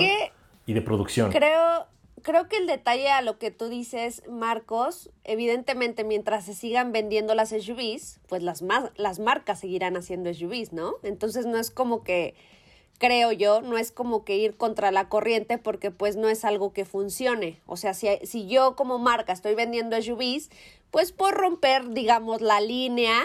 y 0.65 0.73
de 0.73 0.81
producción. 0.81 1.29
Creo, 1.29 1.85
creo 2.21 2.47
que 2.47 2.55
el 2.55 2.67
detalle 2.67 3.09
a 3.09 3.21
lo 3.21 3.37
que 3.37 3.51
tú 3.51 3.67
dices, 3.67 4.23
Marcos, 4.29 5.09
evidentemente 5.25 6.05
mientras 6.05 6.45
se 6.45 6.53
sigan 6.53 6.93
vendiendo 6.93 7.35
las 7.35 7.49
SUVs, 7.49 8.21
pues 8.27 8.41
las, 8.41 8.63
las 8.95 9.19
marcas 9.19 9.59
seguirán 9.59 9.97
haciendo 9.97 10.33
SUVs, 10.33 10.71
¿no? 10.71 10.93
Entonces 11.03 11.45
no 11.45 11.57
es 11.57 11.69
como 11.69 12.01
que, 12.01 12.33
creo 12.97 13.33
yo, 13.33 13.61
no 13.61 13.77
es 13.77 13.91
como 13.91 14.23
que 14.23 14.37
ir 14.37 14.55
contra 14.55 14.91
la 14.91 15.09
corriente 15.09 15.57
porque 15.57 15.91
pues 15.91 16.15
no 16.15 16.29
es 16.29 16.45
algo 16.45 16.71
que 16.71 16.85
funcione. 16.85 17.59
O 17.65 17.75
sea, 17.75 17.93
si, 17.93 18.07
si 18.23 18.47
yo 18.47 18.77
como 18.77 18.99
marca 18.99 19.33
estoy 19.33 19.53
vendiendo 19.53 20.01
SUVs, 20.01 20.49
pues 20.91 21.11
por 21.11 21.33
romper, 21.33 21.89
digamos, 21.89 22.39
la 22.39 22.61
línea, 22.61 23.15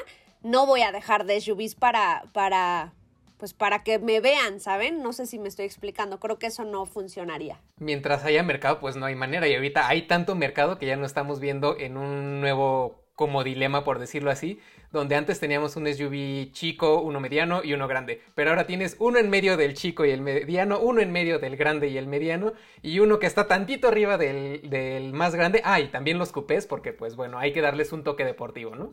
no 0.43 0.67
voy 0.67 0.81
a 0.81 0.91
dejar 0.91 1.25
de 1.25 1.41
SUVs 1.41 1.77
para, 1.77 2.25
para, 2.33 2.95
pues 3.39 3.55
para 3.55 3.83
que 3.85 3.99
me 3.99 4.21
vean, 4.21 4.61
¿saben? 4.61 5.03
No 5.03 5.13
sé 5.13 5.27
si 5.27 5.39
me 5.39 5.49
estoy 5.49 5.65
explicando, 5.65 6.21
creo 6.21 6.39
que 6.39 6.49
eso 6.49 6.65
no 6.65 6.85
funcionaría. 6.87 7.61
Mientras 7.79 8.25
haya 8.25 8.43
mercado, 8.43 8.81
pues 8.81 8.97
no 8.97 9.07
hay 9.07 9.15
manera. 9.15 9.49
Y 9.49 9.55
ahorita 9.55 9.89
hay 9.89 10.03
tanto 10.03 10.35
mercado 10.35 10.79
que 10.79 10.87
ya 10.87 10.97
no 10.97 11.07
estamos 11.07 11.41
viendo 11.41 11.79
en 11.79 11.97
un 11.97 12.41
nuevo 12.41 13.05
como 13.15 13.43
dilema, 13.43 13.83
por 13.83 13.99
decirlo 13.99 14.31
así, 14.31 14.61
donde 14.93 15.17
antes 15.17 15.41
teníamos 15.41 15.75
un 15.75 15.93
SUV 15.93 16.53
chico, 16.53 17.01
uno 17.01 17.19
mediano 17.19 17.65
y 17.65 17.75
uno 17.75 17.89
grande. 17.89 18.23
Pero 18.37 18.51
ahora 18.51 18.67
tienes 18.67 18.97
uno 19.01 19.19
en 19.19 19.29
medio 19.29 19.57
del 19.57 19.75
chico 19.75 20.05
y 20.05 20.11
el 20.11 20.21
mediano, 20.21 20.79
uno 20.79 21.01
en 21.01 21.11
medio 21.11 21.41
del 21.41 21.57
grande 21.57 21.89
y 21.89 21.99
el 21.99 22.07
mediano, 22.07 22.53
y 22.81 23.01
uno 23.01 23.19
que 23.19 23.27
está 23.27 23.49
tantito 23.49 23.89
arriba 23.89 24.19
del, 24.19 24.71
del 24.71 25.13
más 25.15 25.35
grande. 25.35 25.63
Ah, 25.65 25.81
y 25.81 25.89
también 25.89 26.19
los 26.19 26.31
cupés, 26.31 26.67
porque 26.67 26.93
pues 26.93 27.17
bueno, 27.17 27.39
hay 27.39 27.53
que 27.53 27.61
darles 27.61 27.93
un 27.93 28.05
toque 28.05 28.25
deportivo, 28.25 28.77
¿no? 28.77 28.93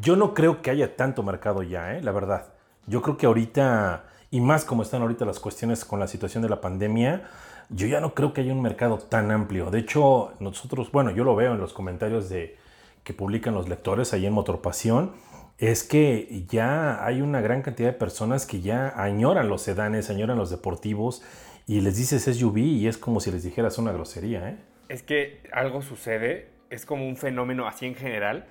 Yo 0.00 0.14
no 0.14 0.34
creo 0.34 0.62
que 0.62 0.70
haya 0.70 0.96
tanto 0.96 1.22
mercado 1.22 1.62
ya, 1.62 1.96
¿eh? 1.96 2.02
la 2.02 2.12
verdad. 2.12 2.54
Yo 2.86 3.02
creo 3.02 3.16
que 3.16 3.26
ahorita, 3.26 4.04
y 4.30 4.40
más 4.40 4.64
como 4.64 4.82
están 4.82 5.02
ahorita 5.02 5.24
las 5.24 5.40
cuestiones 5.40 5.84
con 5.84 6.00
la 6.00 6.06
situación 6.06 6.42
de 6.42 6.48
la 6.48 6.60
pandemia, 6.60 7.28
yo 7.70 7.86
ya 7.86 8.00
no 8.00 8.14
creo 8.14 8.32
que 8.32 8.42
haya 8.42 8.52
un 8.52 8.62
mercado 8.62 8.98
tan 8.98 9.30
amplio. 9.30 9.70
De 9.70 9.78
hecho, 9.78 10.32
nosotros, 10.40 10.92
bueno, 10.92 11.10
yo 11.10 11.24
lo 11.24 11.34
veo 11.34 11.52
en 11.52 11.60
los 11.60 11.72
comentarios 11.72 12.28
de, 12.28 12.56
que 13.04 13.12
publican 13.12 13.54
los 13.54 13.68
lectores 13.68 14.12
ahí 14.12 14.26
en 14.26 14.32
Motorpasión, 14.32 15.12
es 15.58 15.84
que 15.84 16.44
ya 16.48 17.04
hay 17.04 17.22
una 17.22 17.40
gran 17.40 17.62
cantidad 17.62 17.88
de 17.88 17.94
personas 17.94 18.46
que 18.46 18.60
ya 18.60 18.92
añoran 19.00 19.48
los 19.48 19.62
sedanes, 19.62 20.10
añoran 20.10 20.36
los 20.36 20.50
deportivos 20.50 21.22
y 21.66 21.80
les 21.80 21.96
dices 21.96 22.24
SUV 22.24 22.58
y 22.58 22.88
es 22.88 22.98
como 22.98 23.20
si 23.20 23.30
les 23.30 23.44
dijeras 23.44 23.78
una 23.78 23.92
grosería. 23.92 24.48
¿eh? 24.48 24.56
Es 24.88 25.02
que 25.02 25.42
algo 25.52 25.82
sucede, 25.82 26.48
es 26.70 26.84
como 26.84 27.06
un 27.06 27.16
fenómeno 27.16 27.68
así 27.68 27.86
en 27.86 27.94
general, 27.94 28.46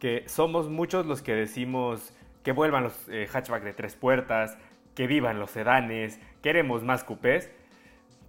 que 0.00 0.24
somos 0.26 0.68
muchos 0.68 1.06
los 1.06 1.22
que 1.22 1.32
decimos 1.32 2.12
que 2.42 2.52
vuelvan 2.52 2.84
los 2.84 3.08
eh, 3.08 3.28
hatchback 3.30 3.62
de 3.62 3.72
tres 3.72 3.94
puertas, 3.96 4.58
que 4.94 5.06
vivan 5.06 5.38
los 5.38 5.50
sedanes, 5.50 6.20
queremos 6.42 6.82
más 6.82 7.04
coupés, 7.04 7.50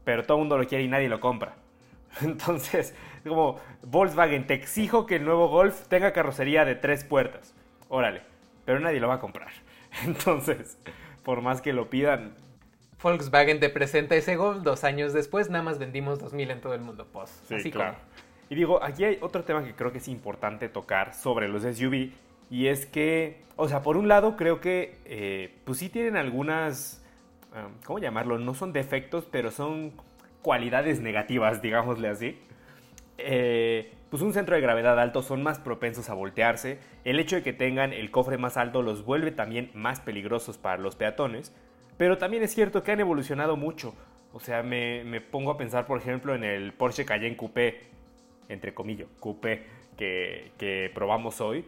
pero 0.04 0.24
todo 0.24 0.38
el 0.38 0.42
mundo 0.42 0.58
lo 0.58 0.68
quiere 0.68 0.84
y 0.84 0.88
nadie 0.88 1.10
lo 1.10 1.20
compra. 1.20 1.56
Entonces, 2.22 2.96
como 3.24 3.60
Volkswagen, 3.82 4.48
te 4.48 4.54
exijo 4.54 5.06
que 5.06 5.16
el 5.16 5.26
nuevo 5.26 5.48
Golf 5.50 5.88
tenga 5.88 6.14
carrocería 6.14 6.66
de 6.66 6.76
tres 6.76 7.04
puertas. 7.04 7.54
Órale, 7.90 8.22
pero 8.66 8.80
nadie 8.80 9.00
lo 9.00 9.08
va 9.08 9.16
a 9.16 9.20
comprar. 9.20 9.50
Entonces, 10.06 10.78
por 11.24 11.42
más 11.42 11.62
que 11.62 11.74
lo 11.74 11.90
pidan. 11.90 12.36
Volkswagen 13.02 13.60
te 13.60 13.70
presenta 13.70 14.16
ese 14.16 14.38
Golf 14.38 14.64
dos 14.64 14.84
años 14.86 15.12
después, 15.12 15.50
nada 15.50 15.64
más 15.64 15.78
vendimos 15.78 16.20
2000 16.20 16.52
en 16.52 16.62
todo 16.62 16.74
el 16.74 16.82
mundo. 16.82 17.06
Pues, 17.12 17.30
sí, 17.48 17.56
así 17.56 17.72
claro. 17.72 17.98
Y 18.50 18.56
digo, 18.56 18.82
aquí 18.84 19.04
hay 19.04 19.18
otro 19.22 19.44
tema 19.44 19.64
que 19.64 19.74
creo 19.74 19.92
que 19.92 19.98
es 19.98 20.08
importante 20.08 20.70
tocar 20.70 21.14
sobre 21.14 21.48
los 21.48 21.64
SUV 21.64 22.12
y 22.54 22.68
es 22.68 22.86
que, 22.86 23.42
o 23.56 23.68
sea, 23.68 23.82
por 23.82 23.98
un 23.98 24.08
lado 24.08 24.38
creo 24.38 24.62
que, 24.62 25.00
eh, 25.06 25.56
pues 25.64 25.80
sí 25.80 25.90
tienen 25.90 26.16
algunas, 26.16 27.04
¿cómo 27.84 27.98
llamarlo? 27.98 28.38
No 28.38 28.54
son 28.54 28.74
defectos, 28.74 29.26
pero 29.26 29.50
son 29.50 29.92
cualidades 30.44 31.00
negativas, 31.00 31.64
digámosle 31.64 32.10
así. 32.10 32.38
Eh, 33.18 33.92
pues 34.12 34.22
un 34.22 34.34
centro 34.34 34.54
de 34.54 34.62
gravedad 34.62 35.00
alto 35.00 35.24
son 35.24 35.42
más 35.42 35.58
propensos 35.58 36.12
a 36.12 36.14
voltearse. 36.14 36.78
El 37.06 37.20
hecho 37.20 37.38
de 37.38 37.42
que 37.42 37.54
tengan 37.54 37.92
el 37.92 38.12
cofre 38.12 38.38
más 38.38 38.56
alto 38.56 38.84
los 38.84 39.04
vuelve 39.04 39.32
también 39.32 39.72
más 39.74 40.00
peligrosos 40.00 40.60
para 40.60 40.78
los 40.78 40.96
peatones. 40.96 41.56
Pero 41.98 42.20
también 42.20 42.44
es 42.44 42.54
cierto 42.54 42.84
que 42.84 42.92
han 42.92 43.00
evolucionado 43.00 43.58
mucho. 43.58 43.96
O 44.32 44.40
sea, 44.40 44.62
me, 44.62 45.04
me 45.06 45.22
pongo 45.22 45.50
a 45.50 45.58
pensar, 45.58 45.88
por 45.88 46.00
ejemplo, 46.00 46.36
en 46.36 46.44
el 46.44 46.72
Porsche 46.74 47.04
Cayenne 47.04 47.36
Coupé, 47.36 47.82
entre 48.48 48.76
comillas, 48.76 49.08
Coupé, 49.20 49.64
que, 49.98 50.52
que 50.60 50.92
probamos 50.94 51.42
hoy 51.42 51.66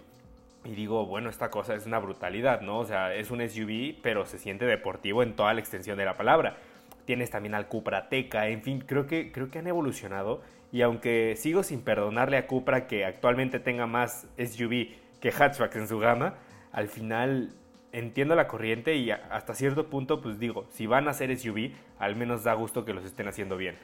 y 0.65 0.73
digo, 0.73 1.05
bueno, 1.05 1.29
esta 1.29 1.49
cosa 1.49 1.75
es 1.75 1.85
una 1.85 1.99
brutalidad, 1.99 2.61
¿no? 2.61 2.79
O 2.79 2.85
sea, 2.85 3.13
es 3.13 3.31
un 3.31 3.47
SUV, 3.47 4.01
pero 4.01 4.25
se 4.25 4.39
siente 4.39 4.65
deportivo 4.65 5.21
en 5.23 5.35
toda 5.35 5.53
la 5.53 5.59
extensión 5.59 5.97
de 5.97 6.05
la 6.05 6.17
palabra. 6.17 6.57
Tienes 7.05 7.29
también 7.29 7.53
al 7.53 7.67
Cupra 7.67 8.09
Teca, 8.09 8.47
en 8.47 8.63
fin, 8.63 8.83
creo 8.85 9.05
que, 9.05 9.31
creo 9.31 9.51
que 9.51 9.59
han 9.59 9.67
evolucionado. 9.67 10.41
Y 10.71 10.81
aunque 10.81 11.35
sigo 11.37 11.63
sin 11.63 11.81
perdonarle 11.81 12.37
a 12.37 12.47
Cupra 12.47 12.87
que 12.87 13.05
actualmente 13.05 13.59
tenga 13.59 13.85
más 13.85 14.27
SUV 14.37 14.95
que 15.21 15.31
hatchback 15.31 15.75
en 15.75 15.87
su 15.87 15.99
gama, 15.99 16.35
al 16.71 16.87
final 16.87 17.53
entiendo 17.91 18.35
la 18.35 18.47
corriente 18.47 18.95
y 18.95 19.11
hasta 19.11 19.53
cierto 19.53 19.87
punto, 19.87 20.21
pues 20.21 20.39
digo, 20.39 20.65
si 20.69 20.87
van 20.87 21.07
a 21.07 21.13
ser 21.13 21.35
SUV, 21.37 21.71
al 21.99 22.15
menos 22.15 22.43
da 22.43 22.53
gusto 22.53 22.83
que 22.83 22.93
los 22.93 23.05
estén 23.05 23.27
haciendo 23.27 23.55
bien. 23.55 23.77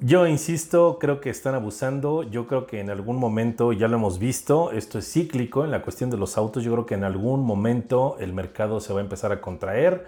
Yo 0.00 0.28
insisto, 0.28 0.98
creo 1.00 1.20
que 1.20 1.28
están 1.28 1.56
abusando. 1.56 2.22
Yo 2.22 2.46
creo 2.46 2.68
que 2.68 2.78
en 2.78 2.88
algún 2.88 3.16
momento, 3.16 3.72
ya 3.72 3.88
lo 3.88 3.96
hemos 3.96 4.20
visto, 4.20 4.70
esto 4.70 5.00
es 5.00 5.12
cíclico 5.12 5.64
en 5.64 5.72
la 5.72 5.82
cuestión 5.82 6.08
de 6.08 6.16
los 6.16 6.38
autos. 6.38 6.62
Yo 6.62 6.70
creo 6.72 6.86
que 6.86 6.94
en 6.94 7.02
algún 7.02 7.42
momento 7.44 8.16
el 8.20 8.32
mercado 8.32 8.78
se 8.78 8.92
va 8.92 9.00
a 9.00 9.02
empezar 9.02 9.32
a 9.32 9.40
contraer. 9.40 10.06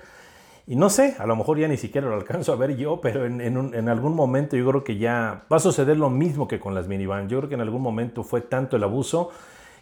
Y 0.68 0.76
no 0.76 0.90
sé, 0.90 1.16
a 1.18 1.26
lo 1.26 1.35
mejor 1.35 1.59
ya 1.59 1.66
ni 1.66 1.76
siquiera 1.76 2.09
lo 2.09 2.14
alcanzo 2.14 2.52
a 2.52 2.56
ver 2.56 2.76
yo, 2.76 3.00
pero 3.00 3.26
en, 3.26 3.88
algún 3.88 4.14
momento 4.14 4.56
yo 4.56 4.64
creo 4.68 4.85
que 4.85 4.97
ya 4.97 5.44
va 5.52 5.56
a 5.56 5.61
suceder 5.61 5.97
lo 5.97 6.09
mismo 6.09 6.47
que 6.47 6.61
con 6.61 6.73
las 6.76 6.87
minivan. 6.87 7.28
Yo 7.28 7.38
creo 7.38 7.49
que 7.49 7.56
en 7.56 7.61
algún 7.61 7.82
momento 7.82 8.23
fue 8.23 8.42
tanto 8.42 8.76
el 8.76 8.85
abuso 8.85 9.30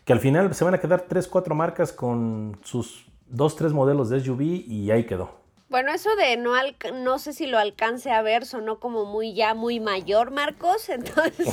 que 0.07 0.15
al 0.15 0.21
final 0.21 0.55
se 0.55 0.65
van 0.65 0.73
a 0.73 0.79
quedar 0.79 1.03
3, 1.03 1.29
4 1.29 1.55
marcas 1.55 1.93
con 1.93 2.57
sus 2.62 3.07
2, 3.29 3.57
3 3.57 3.73
modelos 3.75 4.09
de 4.09 4.21
SUV 4.21 4.41
y 4.41 4.91
ahí 4.91 5.05
quedó. 5.05 5.38
Bueno, 5.69 5.93
eso 5.93 6.15
de 6.17 6.39
no 6.39 6.53
no 6.95 7.19
sé 7.19 7.35
si 7.35 7.47
lo 7.47 7.59
alcance 7.59 8.11
a 8.11 8.23
ver, 8.23 8.47
sonó 8.47 8.81
como 8.81 9.05
muy 9.05 9.35
ya 9.35 9.55
muy 9.55 9.81
mayor, 9.81 10.31
Marcos, 10.31 10.89
entonces. 10.89 11.49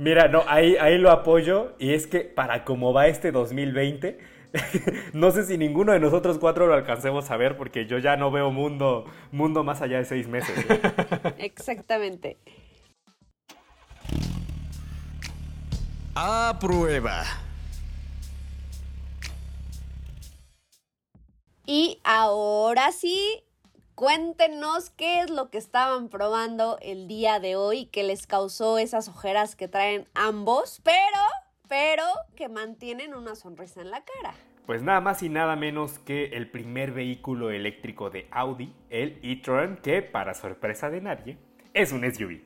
Mira, 0.00 0.28
no, 0.28 0.44
ahí, 0.46 0.76
ahí 0.76 0.98
lo 0.98 1.10
apoyo 1.10 1.74
y 1.78 1.92
es 1.92 2.06
que 2.06 2.20
para 2.20 2.64
cómo 2.64 2.92
va 2.92 3.08
este 3.08 3.32
2020, 3.32 4.18
no 5.12 5.30
sé 5.30 5.44
si 5.44 5.58
ninguno 5.58 5.92
de 5.92 6.00
nosotros 6.00 6.38
cuatro 6.38 6.66
lo 6.66 6.74
alcancemos 6.74 7.30
a 7.30 7.36
ver 7.36 7.56
porque 7.56 7.86
yo 7.86 7.98
ya 7.98 8.16
no 8.16 8.30
veo 8.30 8.50
mundo, 8.50 9.04
mundo 9.32 9.64
más 9.64 9.82
allá 9.82 9.98
de 9.98 10.04
seis 10.04 10.28
meses. 10.28 10.56
Exactamente. 11.38 12.38
A 16.14 16.58
prueba. 16.60 17.24
Y 21.70 22.00
ahora 22.02 22.92
sí, 22.92 23.44
cuéntenos 23.94 24.88
qué 24.88 25.20
es 25.20 25.28
lo 25.28 25.50
que 25.50 25.58
estaban 25.58 26.08
probando 26.08 26.78
el 26.80 27.06
día 27.08 27.40
de 27.40 27.56
hoy 27.56 27.84
que 27.84 28.04
les 28.04 28.26
causó 28.26 28.78
esas 28.78 29.06
ojeras 29.10 29.54
que 29.54 29.68
traen 29.68 30.08
ambos, 30.14 30.80
pero, 30.82 30.96
pero 31.68 32.04
que 32.36 32.48
mantienen 32.48 33.12
una 33.12 33.34
sonrisa 33.34 33.82
en 33.82 33.90
la 33.90 34.02
cara. 34.02 34.32
Pues 34.64 34.80
nada 34.80 35.02
más 35.02 35.22
y 35.22 35.28
nada 35.28 35.56
menos 35.56 35.98
que 35.98 36.28
el 36.28 36.50
primer 36.50 36.92
vehículo 36.92 37.50
eléctrico 37.50 38.08
de 38.08 38.28
Audi, 38.30 38.72
el 38.88 39.20
e-tron, 39.22 39.76
que 39.76 40.00
para 40.00 40.32
sorpresa 40.32 40.88
de 40.88 41.02
nadie, 41.02 41.36
es 41.74 41.92
un 41.92 42.10
SUV. 42.10 42.40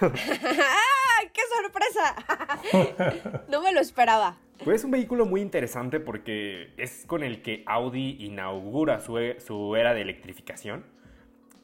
¡Ay, 1.18 1.28
qué 1.32 1.40
sorpresa! 1.62 3.42
no 3.48 3.62
me 3.62 3.72
lo 3.72 3.80
esperaba. 3.80 4.36
Pues 4.64 4.78
es 4.80 4.84
un 4.84 4.90
vehículo 4.90 5.26
muy 5.26 5.40
interesante 5.40 6.00
porque 6.00 6.72
es 6.76 7.04
con 7.06 7.22
el 7.22 7.42
que 7.42 7.62
Audi 7.66 8.16
inaugura 8.20 9.00
su, 9.00 9.18
e, 9.18 9.38
era 9.76 9.94
de 9.94 10.02
electrificación 10.02 10.84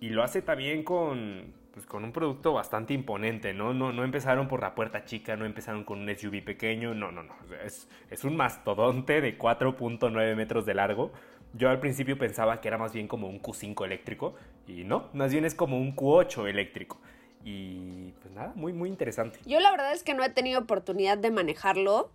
y 0.01 0.11
lo 0.11 0.23
hace 0.23 0.43
también 0.43 0.85
con, 0.85 1.55
pues, 1.73 1.87
con 1.87 2.05
un 2.05 2.13
producto 2.13 2.53
bastante 2.53 2.95
imponente, 2.95 3.53
¿no? 3.53 3.75
¿no? 3.75 3.93
No 3.93 4.05
empezaron 4.05 4.49
por 4.49 4.61
la 4.61 4.75
puerta 4.75 5.05
chica, 5.05 5.37
no 5.37 5.45
empezaron 5.45 5.85
con 5.85 6.01
un 6.01 6.15
SUV 6.15 6.45
pequeño, 6.45 6.95
no, 6.95 7.11
no, 7.11 7.23
no. 7.23 7.35
Es, 7.65 7.89
es 8.11 8.25
un 8.25 8.37
mastodonte 8.37 9.21
de 9.21 9.39
4.9 9.39 10.37
metros 10.37 10.67
de 10.67 10.75
largo. 10.75 11.13
Yo 11.53 11.71
al 11.71 11.81
principio 11.81 12.19
pensaba 12.19 12.61
que 12.61 12.69
era 12.69 12.79
más 12.79 12.93
bien 12.93 13.07
como 13.07 13.29
un 13.29 13.41
Q5 13.41 13.85
eléctrico 13.85 14.35
y 14.67 14.85
no, 14.85 15.11
más 15.13 15.33
bien 15.33 15.45
es 15.45 15.55
como 15.55 15.79
un 15.79 15.95
Q8 15.95 16.49
eléctrico. 16.49 17.01
Y 17.45 18.13
pues 18.23 18.33
nada, 18.35 18.53
muy, 18.57 18.73
muy 18.73 18.89
interesante. 18.89 19.39
Yo 19.45 19.61
la 19.61 19.71
verdad 19.71 19.93
es 19.93 20.03
que 20.03 20.15
no 20.15 20.25
he 20.25 20.31
tenido 20.31 20.61
oportunidad 20.61 21.19
de 21.19 21.31
manejarlo 21.31 22.11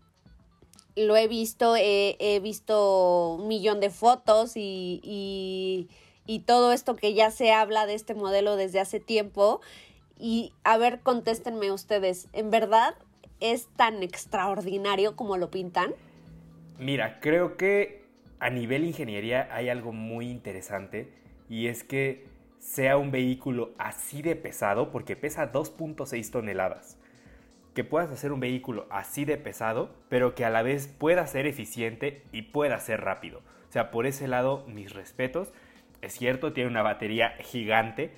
lo 0.96 1.16
he 1.16 1.28
visto, 1.28 1.76
he 1.78 2.40
visto 2.42 3.36
un 3.36 3.48
millón 3.48 3.80
de 3.80 3.90
fotos 3.90 4.56
y, 4.56 5.00
y, 5.04 5.88
y, 6.26 6.40
todo 6.40 6.74
esto 6.74 6.96
que 6.96 7.14
ya 7.14 7.32
se 7.32 7.52
habla 7.52 7.86
de 7.86 7.94
este 7.94 8.14
modelo 8.14 8.56
desde 8.56 8.80
hace 8.80 9.00
tiempo. 9.00 9.62
Y 10.18 10.52
a 10.64 10.78
ver, 10.78 11.00
contéstenme 11.00 11.72
ustedes, 11.72 12.28
¿en 12.34 12.50
verdad 12.50 12.96
es 13.40 13.68
tan 13.78 14.04
extraordinario 14.04 15.16
como 15.16 15.38
lo 15.38 15.50
pintan? 15.50 15.94
Mira, 16.78 17.20
creo 17.20 17.56
que 17.56 18.04
a 18.40 18.50
nivel 18.50 18.84
ingeniería 18.84 19.48
hay 19.52 19.70
algo 19.70 19.92
muy 19.94 20.30
interesante 20.30 21.14
y 21.50 21.68
es 21.68 21.84
que 21.84 22.26
sea 22.60 22.98
un 22.98 23.12
vehículo 23.12 23.72
así 23.78 24.22
de 24.22 24.36
pesado, 24.36 24.92
porque 24.92 25.16
pesa 25.16 25.52
2.6 25.52 26.30
toneladas. 26.32 26.98
Que 27.74 27.84
puedas 27.84 28.12
hacer 28.12 28.32
un 28.32 28.40
vehículo 28.40 28.86
así 28.90 29.26
de 29.26 29.38
pesado, 29.38 29.90
pero 30.10 30.36
que 30.36 30.46
a 30.46 30.50
la 30.50 30.62
vez 30.62 30.88
pueda 30.88 31.26
ser 31.26 31.48
eficiente 31.48 32.24
y 32.32 32.44
pueda 32.44 32.80
ser 32.80 33.02
rápido. 33.02 33.40
O 33.70 33.72
sea, 33.72 33.92
por 33.92 34.06
ese 34.06 34.28
lado, 34.28 34.66
mis 34.68 34.94
respetos. 34.94 35.54
Es 36.02 36.14
cierto, 36.14 36.54
tiene 36.54 36.70
una 36.70 36.82
batería 36.82 37.36
gigante, 37.40 38.12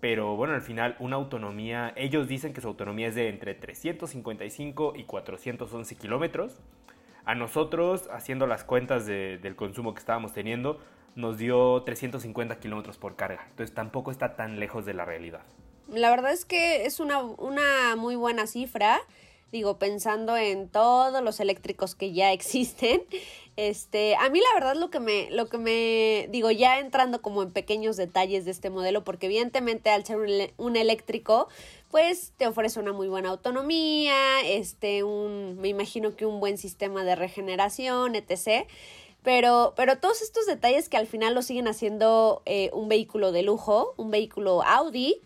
pero 0.00 0.36
bueno, 0.36 0.54
al 0.54 0.62
final 0.62 0.96
una 0.98 1.16
autonomía, 1.16 1.92
ellos 1.96 2.28
dicen 2.28 2.52
que 2.52 2.60
su 2.60 2.68
autonomía 2.68 3.08
es 3.08 3.14
de 3.14 3.28
entre 3.28 3.54
355 3.54 4.94
y 4.96 5.04
411 5.04 5.96
kilómetros. 5.96 6.60
A 7.24 7.34
nosotros, 7.34 8.08
haciendo 8.12 8.46
las 8.46 8.64
cuentas 8.64 9.06
del 9.06 9.54
consumo 9.54 9.94
que 9.94 10.00
estábamos 10.00 10.32
teniendo, 10.32 10.80
nos 11.14 11.38
dio 11.38 11.82
350 11.82 12.58
kilómetros 12.60 12.98
por 12.98 13.16
carga. 13.16 13.44
Entonces 13.50 13.74
tampoco 13.74 14.10
está 14.10 14.36
tan 14.36 14.58
lejos 14.58 14.84
de 14.84 14.94
la 14.94 15.04
realidad. 15.04 15.42
La 15.88 16.10
verdad 16.10 16.32
es 16.32 16.44
que 16.44 16.86
es 16.86 17.00
una, 17.00 17.20
una 17.20 17.96
muy 17.96 18.16
buena 18.16 18.46
cifra. 18.46 19.00
Digo, 19.50 19.78
pensando 19.78 20.36
en 20.38 20.68
todos 20.68 21.22
los 21.22 21.38
eléctricos 21.38 21.94
que 21.94 22.12
ya 22.12 22.32
existen. 22.32 23.02
Este, 23.56 24.16
a 24.16 24.30
mí 24.30 24.40
la 24.40 24.54
verdad 24.54 24.80
lo 24.80 24.90
que 24.90 24.98
me, 24.98 25.30
lo 25.30 25.46
que 25.46 25.58
me, 25.58 26.26
digo, 26.30 26.50
ya 26.50 26.78
entrando 26.78 27.20
como 27.20 27.42
en 27.42 27.52
pequeños 27.52 27.98
detalles 27.98 28.46
de 28.46 28.50
este 28.50 28.70
modelo, 28.70 29.04
porque 29.04 29.26
evidentemente 29.26 29.90
al 29.90 30.06
ser 30.06 30.16
un, 30.56 30.76
eléctrico, 30.76 31.48
pues 31.90 32.32
te 32.38 32.46
ofrece 32.46 32.80
una 32.80 32.94
muy 32.94 33.08
buena 33.08 33.28
autonomía, 33.28 34.40
este, 34.46 35.02
un, 35.02 35.60
me 35.60 35.68
imagino 35.68 36.16
que 36.16 36.24
un 36.24 36.40
buen 36.40 36.56
sistema 36.56 37.04
de 37.04 37.14
regeneración, 37.14 38.14
etc. 38.14 38.66
Pero, 39.22 39.74
pero 39.76 39.98
todos 39.98 40.22
estos 40.22 40.46
detalles 40.46 40.88
que 40.88 40.96
al 40.96 41.06
final 41.06 41.34
lo 41.34 41.42
siguen 41.42 41.68
haciendo 41.68 42.42
eh, 42.44 42.70
un 42.72 42.88
vehículo 42.88 43.30
de 43.32 43.42
lujo, 43.42 43.94
un 43.96 44.10
vehículo 44.10 44.62
Audi, 44.62 45.20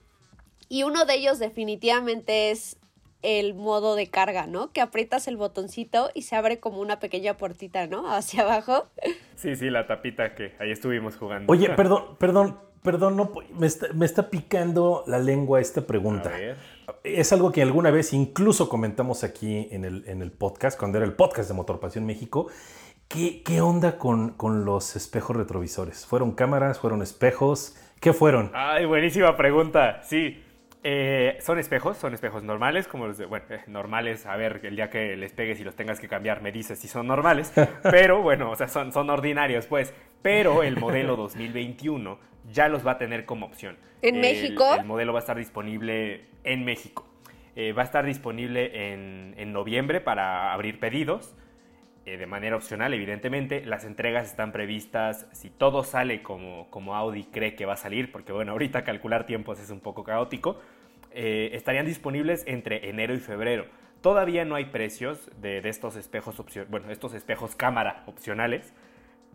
y 0.68 0.82
uno 0.82 1.04
de 1.04 1.14
ellos 1.14 1.38
definitivamente 1.38 2.50
es 2.50 2.76
el 3.22 3.54
modo 3.54 3.96
de 3.96 4.08
carga, 4.08 4.46
¿no? 4.46 4.72
Que 4.72 4.80
aprietas 4.80 5.26
el 5.26 5.36
botoncito 5.36 6.10
y 6.14 6.22
se 6.22 6.36
abre 6.36 6.60
como 6.60 6.80
una 6.80 7.00
pequeña 7.00 7.36
puertita, 7.36 7.86
¿no? 7.86 8.10
Hacia 8.14 8.42
abajo. 8.42 8.86
Sí, 9.34 9.56
sí, 9.56 9.70
la 9.70 9.86
tapita 9.86 10.34
que 10.34 10.54
ahí 10.58 10.70
estuvimos 10.70 11.16
jugando. 11.16 11.50
Oye, 11.52 11.70
perdón, 11.70 12.16
perdón, 12.18 12.58
perdón, 12.82 13.16
no, 13.16 13.32
me, 13.58 13.66
está, 13.66 13.92
me 13.94 14.06
está 14.06 14.30
picando 14.30 15.04
la 15.06 15.18
lengua 15.18 15.60
esta 15.60 15.86
pregunta. 15.86 16.32
Es 17.02 17.32
algo 17.32 17.50
que 17.50 17.62
alguna 17.62 17.90
vez 17.90 18.12
incluso 18.12 18.68
comentamos 18.68 19.24
aquí 19.24 19.68
en 19.70 19.84
el, 19.84 20.04
en 20.06 20.22
el 20.22 20.30
podcast, 20.30 20.78
cuando 20.78 20.98
era 20.98 21.06
el 21.06 21.14
podcast 21.14 21.48
de 21.48 21.54
Motor 21.54 21.80
Pasión 21.80 22.06
México. 22.06 22.48
¿Qué, 23.08 23.42
qué 23.44 23.60
onda 23.60 23.98
con, 23.98 24.30
con 24.30 24.64
los 24.64 24.96
espejos 24.96 25.36
retrovisores? 25.36 26.06
¿Fueron 26.06 26.32
cámaras? 26.32 26.80
¿Fueron 26.80 27.02
espejos? 27.02 27.76
¿Qué 28.00 28.12
fueron? 28.12 28.50
Ay, 28.52 28.84
buenísima 28.84 29.36
pregunta. 29.36 30.00
Sí, 30.02 30.42
eh, 30.82 31.38
son 31.40 31.58
espejos, 31.58 31.96
son 31.96 32.14
espejos 32.14 32.42
normales, 32.42 32.86
como 32.88 33.06
los 33.06 33.18
de, 33.18 33.26
bueno, 33.26 33.44
eh, 33.50 33.60
normales, 33.66 34.26
a 34.26 34.36
ver, 34.36 34.60
el 34.64 34.76
día 34.76 34.90
que 34.90 35.16
les 35.16 35.32
pegues 35.32 35.58
y 35.60 35.64
los 35.64 35.74
tengas 35.74 35.98
que 35.98 36.08
cambiar 36.08 36.42
me 36.42 36.52
dices 36.52 36.78
si 36.78 36.88
son 36.88 37.06
normales, 37.06 37.52
pero 37.82 38.22
bueno, 38.22 38.50
o 38.50 38.56
sea, 38.56 38.68
son, 38.68 38.92
son 38.92 39.10
ordinarios, 39.10 39.66
pues, 39.66 39.94
pero 40.22 40.62
el 40.62 40.76
modelo 40.76 41.16
2021 41.16 42.18
ya 42.52 42.68
los 42.68 42.86
va 42.86 42.92
a 42.92 42.98
tener 42.98 43.24
como 43.24 43.46
opción. 43.46 43.76
¿En 44.02 44.20
México? 44.20 44.76
El 44.78 44.84
modelo 44.84 45.12
va 45.12 45.18
a 45.18 45.22
estar 45.22 45.36
disponible 45.36 46.26
en 46.44 46.64
México. 46.64 47.04
Eh, 47.56 47.72
va 47.72 47.82
a 47.82 47.84
estar 47.84 48.04
disponible 48.04 48.92
en, 48.92 49.34
en 49.38 49.52
noviembre 49.52 50.00
para 50.00 50.52
abrir 50.52 50.78
pedidos. 50.78 51.34
Eh, 52.06 52.16
de 52.18 52.26
manera 52.26 52.54
opcional, 52.54 52.94
evidentemente. 52.94 53.64
Las 53.66 53.84
entregas 53.84 54.26
están 54.26 54.52
previstas, 54.52 55.26
si 55.32 55.50
todo 55.50 55.82
sale 55.82 56.22
como, 56.22 56.70
como 56.70 56.94
Audi 56.94 57.24
cree 57.24 57.56
que 57.56 57.66
va 57.66 57.72
a 57.72 57.76
salir, 57.76 58.12
porque 58.12 58.32
bueno, 58.32 58.52
ahorita 58.52 58.84
calcular 58.84 59.26
tiempos 59.26 59.58
es 59.58 59.70
un 59.70 59.80
poco 59.80 60.04
caótico, 60.04 60.60
eh, 61.10 61.50
estarían 61.54 61.84
disponibles 61.84 62.44
entre 62.46 62.88
enero 62.88 63.12
y 63.12 63.18
febrero. 63.18 63.66
Todavía 64.02 64.44
no 64.44 64.54
hay 64.54 64.66
precios 64.66 65.28
de, 65.40 65.58
estos 65.68 65.96
espejos, 65.96 66.40
bueno, 66.68 66.92
estos 66.92 67.12
espejos 67.12 67.56
cámara 67.56 68.04
opcionales, 68.06 68.72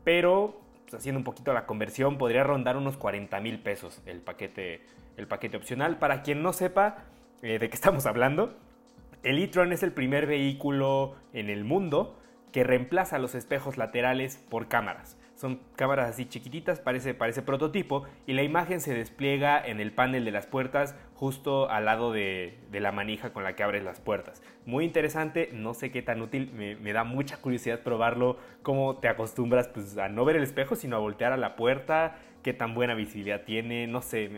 pero 0.06 0.62
pues, 0.84 0.94
haciendo 0.94 1.20
un 1.20 1.26
poquito 1.26 1.52
la 1.52 1.66
conversión 1.66 2.18
podría 2.18 2.46
rondar 2.46 2.78
unos 2.78 2.96
40 2.96 3.38
mil 3.42 3.60
pesos 3.60 4.02
el 4.06 4.22
paquete, 4.22 4.80
el 5.18 5.28
paquete 5.28 5.58
opcional. 5.58 6.00
Para 6.00 6.22
quien 6.22 6.42
no 6.42 6.54
sepa 6.54 7.04
eh, 7.42 7.60
de 7.60 7.70
qué 7.70 7.76
estamos 7.76 8.06
hablando, 8.06 8.56
el 9.24 9.40
e-tron 9.40 9.74
es 9.74 9.84
el 9.84 9.92
primer 9.92 10.26
vehículo 10.26 11.16
en 11.34 11.50
el 11.50 11.66
mundo 11.66 12.18
que 12.52 12.64
reemplaza 12.64 13.20
los 13.20 13.36
espejos 13.36 13.78
laterales 13.78 14.38
por 14.50 14.68
cámaras. 14.68 15.18
Son 15.36 15.60
cámaras 15.76 16.08
así 16.08 16.28
chiquititas, 16.28 16.80
parece, 16.80 17.16
parece 17.16 17.42
prototipo, 17.42 18.04
y 18.28 18.34
la 18.34 18.44
imagen 18.44 18.80
se 18.80 18.94
despliega 18.94 19.60
en 19.66 19.80
el 19.80 19.92
panel 19.92 20.24
de 20.24 20.30
las 20.30 20.46
puertas 20.46 20.96
justo 21.16 21.68
al 21.70 21.86
lado 21.86 22.12
de, 22.12 22.60
la 22.72 22.92
manija 22.92 23.34
con 23.34 23.44
la 23.44 23.56
que 23.56 23.64
abres 23.64 23.84
las 23.84 24.00
puertas. 24.00 24.44
Muy 24.68 24.86
interesante, 24.86 25.50
no 25.52 25.74
sé 25.74 25.90
qué 25.92 26.04
tan 26.04 26.22
útil, 26.22 26.52
me, 26.54 26.94
da 26.94 27.04
mucha 27.04 27.38
curiosidad 27.38 27.80
probarlo, 27.80 28.38
cómo 28.62 28.98
te 28.98 29.08
acostumbras 29.08 29.68
pues, 29.68 29.98
a 29.98 30.10
no 30.10 30.26
ver 30.26 30.36
el 30.36 30.44
espejo, 30.44 30.76
sino 30.76 30.96
a 30.96 31.00
voltear 31.00 31.32
a 31.32 31.38
la 31.38 31.56
puerta, 31.56 32.20
qué 32.42 32.54
tan 32.54 32.74
buena 32.74 32.94
visibilidad 32.96 33.42
tiene, 33.44 33.88
no 33.88 34.02
sé, 34.02 34.30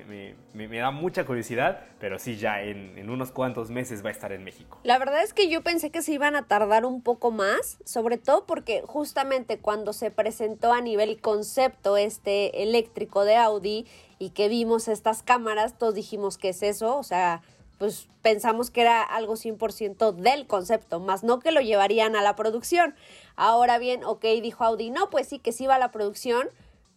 me, 0.54 0.68
da 0.68 0.92
mucha 0.92 1.26
curiosidad, 1.26 1.82
pero 2.00 2.20
sí, 2.20 2.38
ya 2.38 2.62
en, 2.62 3.10
unos 3.10 3.32
cuantos 3.32 3.70
meses 3.70 4.04
va 4.04 4.10
a 4.10 4.12
estar 4.12 4.32
en 4.32 4.44
México. 4.44 4.80
La 4.84 4.98
verdad 4.98 5.24
es 5.24 5.34
que 5.34 5.50
yo 5.50 5.62
pensé 5.62 5.90
que 5.90 6.02
se 6.02 6.14
iban 6.14 6.36
a 6.36 6.48
tardar 6.48 6.86
un 6.86 7.02
poco 7.02 7.32
más, 7.32 7.78
sobre 7.86 8.18
todo 8.18 8.46
porque 8.46 8.84
justamente 8.86 9.60
cuando 9.60 9.94
se 9.94 10.12
presentó 10.12 10.74
a 10.74 10.82
nivel 10.82 11.20
concepto 11.22 11.98
este 11.98 12.64
eléctrico 12.64 13.26
de 13.26 13.36
Audi 13.36 13.86
y 14.20 14.32
que 14.32 14.50
vimos 14.50 14.88
estas 14.88 15.24
cámaras, 15.24 15.78
todos 15.78 15.96
dijimos 15.96 16.38
que 16.38 16.50
es 16.50 16.64
eso, 16.64 16.98
o 16.98 17.04
sea, 17.04 17.42
pues 17.78 18.08
pensamos 18.22 18.72
que 18.72 18.82
era 18.82 19.02
algo 19.02 19.34
100% 19.34 20.14
del 20.14 20.48
concepto, 20.48 21.00
más 21.00 21.24
no 21.24 21.40
que 21.40 21.52
lo 21.52 21.62
llevarían 21.62 22.16
a 22.16 22.22
la 22.22 22.36
producción. 22.36 22.96
Ahora 23.36 23.78
bien, 23.78 24.04
ok, 24.04 24.24
dijo 24.42 24.64
Audi, 24.64 24.90
no, 24.90 25.10
pues 25.10 25.28
sí 25.28 25.40
que 25.40 25.52
sí 25.52 25.68
va 25.68 25.76
a 25.76 25.80
la 25.80 25.92
producción, 25.92 26.50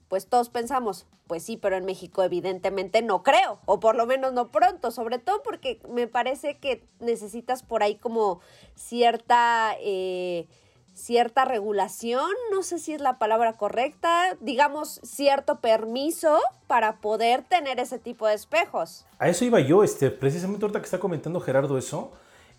pues 0.09 0.27
todos 0.27 0.49
pensamos, 0.49 1.07
pues 1.27 1.42
sí, 1.42 1.57
pero 1.57 1.77
en 1.77 1.85
México 1.85 2.23
evidentemente 2.23 3.03
no 3.03 3.23
creo, 3.23 3.59
o 3.66 3.81
por 3.81 3.97
lo 3.97 4.07
menos 4.07 4.33
no 4.33 4.49
pronto, 4.49 4.90
sobre 4.90 5.19
todo 5.19 5.42
porque 5.42 5.81
me 5.88 6.07
parece 6.07 6.59
que 6.59 6.85
necesitas 7.01 7.62
por 7.62 7.83
ahí 7.83 7.97
como 7.97 8.40
cierta, 8.75 9.75
eh, 9.81 10.47
cierta 10.95 11.45
regulación, 11.45 12.31
no 12.53 12.62
sé 12.62 12.79
si 12.79 12.95
es 12.95 13.01
la 13.01 13.19
palabra 13.19 13.55
correcta, 13.55 14.37
digamos 14.40 15.01
cierto 15.03 15.61
permiso 15.61 16.38
para 16.66 17.01
poder 17.01 17.42
tener 17.42 17.81
ese 17.81 17.99
tipo 17.99 18.27
de 18.27 18.35
espejos. 18.35 19.05
A 19.19 19.29
eso 19.29 19.45
iba 19.45 19.61
yo, 19.61 19.83
este, 19.83 20.11
precisamente 20.11 20.64
ahorita 20.64 20.81
que 20.81 20.87
está 20.87 21.01
comentando 21.01 21.40
Gerardo 21.40 21.77
eso, 21.79 22.12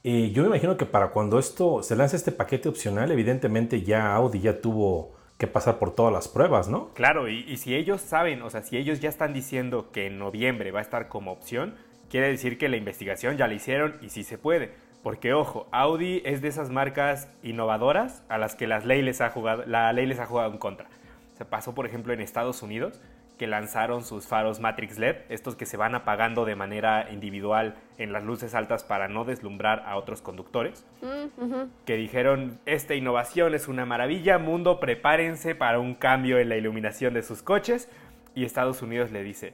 eh, 0.03 0.31
yo 0.31 0.43
me 0.43 0.49
imagino 0.49 0.77
que 0.77 0.85
para 0.85 1.11
cuando 1.11 1.39
esto 1.39 1.81
se 1.81 1.95
lanza 1.95 2.15
este 2.15 2.31
paquete 2.31 2.69
opcional, 2.69 3.11
evidentemente 3.11 3.81
ya 3.81 4.13
Audi 4.13 4.41
ya 4.41 4.61
tuvo 4.61 5.16
que 5.37 5.47
pasar 5.47 5.77
por 5.77 5.93
todas 5.93 6.11
las 6.11 6.27
pruebas, 6.27 6.67
¿no? 6.67 6.89
Claro, 6.93 7.29
y, 7.29 7.57
si 7.57 7.75
ellos 7.75 8.01
saben, 8.01 8.41
o 8.41 8.49
sea, 8.49 8.63
si 8.63 8.77
ellos 8.77 8.99
ya 8.99 9.09
están 9.09 9.33
diciendo 9.33 9.91
que 9.91 10.07
en 10.07 10.17
noviembre 10.17 10.71
va 10.71 10.79
a 10.79 10.81
estar 10.81 11.09
como 11.09 11.31
opción, 11.31 11.75
quiere 12.09 12.29
decir 12.29 12.57
que 12.57 12.69
la 12.69 12.77
investigación 12.77 13.37
ya 13.37 13.47
la 13.47 13.53
hicieron 13.53 13.97
y 14.01 14.09
sí 14.09 14.23
se 14.23 14.37
puede. 14.37 14.71
Porque 15.03 15.33
ojo, 15.33 15.67
Audi 15.71 16.21
es 16.25 16.41
de 16.41 16.47
esas 16.47 16.69
marcas 16.69 17.29
innovadoras 17.43 18.23
a 18.29 18.37
las 18.37 18.55
que 18.55 18.65
las 18.65 18.83
ley 18.85 19.07
ha 19.19 19.29
jugado, 19.29 19.63
la 19.67 19.93
ley 19.93 20.07
les 20.07 20.19
ha 20.19 20.25
jugado 20.25 20.51
en 20.51 20.57
contra. 20.57 20.89
Se 21.37 21.45
pasó, 21.45 21.75
por 21.75 21.85
ejemplo, 21.85 22.13
en 22.13 22.19
Estados 22.19 22.63
Unidos, 22.63 22.99
que 23.37 23.47
lanzaron 23.47 24.03
sus 24.03 24.27
faros 24.27 24.59
Matrix 24.59 24.97
LED, 24.97 25.17
estos 25.29 25.55
que 25.55 25.65
se 25.65 25.77
van 25.77 25.95
apagando 25.95 26.45
de 26.45 26.55
manera 26.55 27.09
individual 27.11 27.75
en 27.97 28.11
las 28.11 28.23
luces 28.23 28.55
altas 28.55 28.83
para 28.83 29.07
no 29.07 29.25
deslumbrar 29.25 29.83
a 29.85 29.95
otros 29.95 30.21
conductores, 30.21 30.85
mm, 31.01 31.85
que 31.85 31.95
dijeron, 31.95 32.59
esta 32.65 32.95
innovación 32.95 33.53
es 33.53 33.67
una 33.67 33.85
maravilla, 33.85 34.37
mundo, 34.37 34.79
prepárense 34.79 35.55
para 35.55 35.79
un 35.79 35.93
cambio 35.93 36.39
en 36.39 36.49
la 36.49 36.57
iluminación 36.57 37.13
de 37.13 37.23
sus 37.23 37.43
coches, 37.43 37.89
y 38.33 38.45
Estados 38.45 38.81
Unidos 38.81 39.11
le 39.11 39.23
dice, 39.23 39.53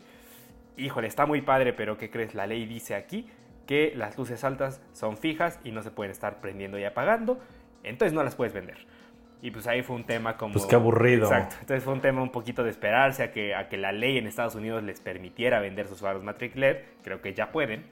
híjole, 0.77 1.07
está 1.07 1.25
muy 1.25 1.41
padre, 1.41 1.73
pero 1.73 1.97
¿qué 1.97 2.09
crees? 2.09 2.35
La 2.35 2.47
ley 2.47 2.65
dice 2.65 2.95
aquí 2.95 3.29
que 3.67 3.93
las 3.95 4.17
luces 4.17 4.43
altas 4.43 4.81
son 4.91 5.17
fijas 5.17 5.59
y 5.63 5.71
no 5.71 5.83
se 5.83 5.91
pueden 5.91 6.11
estar 6.11 6.41
prendiendo 6.41 6.77
y 6.77 6.83
apagando, 6.83 7.39
entonces 7.83 8.13
no 8.13 8.23
las 8.23 8.35
puedes 8.35 8.53
vender. 8.53 8.85
Y 9.43 9.51
pues 9.51 9.67
ahí 9.67 9.83
fue 9.83 9.97
un 9.97 10.05
tema 10.05 10.37
como... 10.37 10.53
Pues 10.53 10.65
qué 10.65 10.75
aburrido. 10.75 11.25
Exacto. 11.25 11.57
Entonces 11.59 11.83
fue 11.83 11.91
un 11.91 11.99
tema 11.99 12.23
un 12.23 12.31
poquito 12.31 12.63
de 12.63 12.69
esperarse 12.69 13.23
a 13.23 13.33
que, 13.33 13.53
a 13.53 13.67
que 13.67 13.75
la 13.75 13.91
ley 13.91 14.17
en 14.17 14.25
Estados 14.25 14.55
Unidos 14.55 14.81
les 14.83 15.01
permitiera 15.01 15.59
vender 15.59 15.89
sus 15.89 15.99
faros 15.99 16.23
Matrix 16.23 16.55
LED. 16.55 16.77
Creo 17.03 17.21
que 17.21 17.33
ya 17.33 17.51
pueden. 17.51 17.83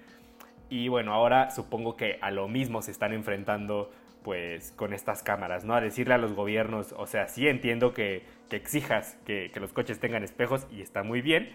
Y 0.69 0.87
bueno, 0.87 1.13
ahora 1.13 1.51
supongo 1.51 1.97
que 1.97 2.17
a 2.21 2.31
lo 2.31 2.47
mismo 2.47 2.81
se 2.81 2.91
están 2.91 3.11
enfrentando 3.11 3.91
pues 4.23 4.71
con 4.71 4.93
estas 4.93 5.23
cámaras, 5.23 5.65
¿no? 5.65 5.75
A 5.75 5.81
decirle 5.81 6.13
a 6.13 6.17
los 6.17 6.31
gobiernos, 6.31 6.95
o 6.97 7.05
sea, 7.05 7.27
sí 7.27 7.45
entiendo 7.49 7.93
que, 7.93 8.23
que 8.49 8.55
exijas 8.55 9.17
que, 9.25 9.51
que 9.53 9.59
los 9.59 9.73
coches 9.73 9.99
tengan 9.99 10.23
espejos 10.23 10.65
y 10.71 10.81
está 10.81 11.03
muy 11.03 11.21
bien, 11.21 11.49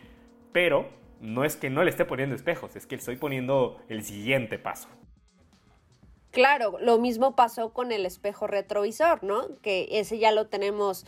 pero 0.52 0.90
no 1.22 1.42
es 1.42 1.56
que 1.56 1.70
no 1.70 1.82
le 1.84 1.88
esté 1.88 2.04
poniendo 2.04 2.34
espejos, 2.34 2.76
es 2.76 2.86
que 2.86 2.96
estoy 2.96 3.16
poniendo 3.16 3.80
el 3.88 4.02
siguiente 4.02 4.58
paso. 4.58 4.90
Claro, 6.36 6.76
lo 6.82 6.98
mismo 6.98 7.34
pasó 7.34 7.70
con 7.70 7.92
el 7.92 8.04
espejo 8.04 8.46
retrovisor, 8.46 9.24
¿no? 9.24 9.48
Que 9.62 9.88
ese 9.92 10.18
ya 10.18 10.32
lo 10.32 10.48
tenemos 10.48 11.06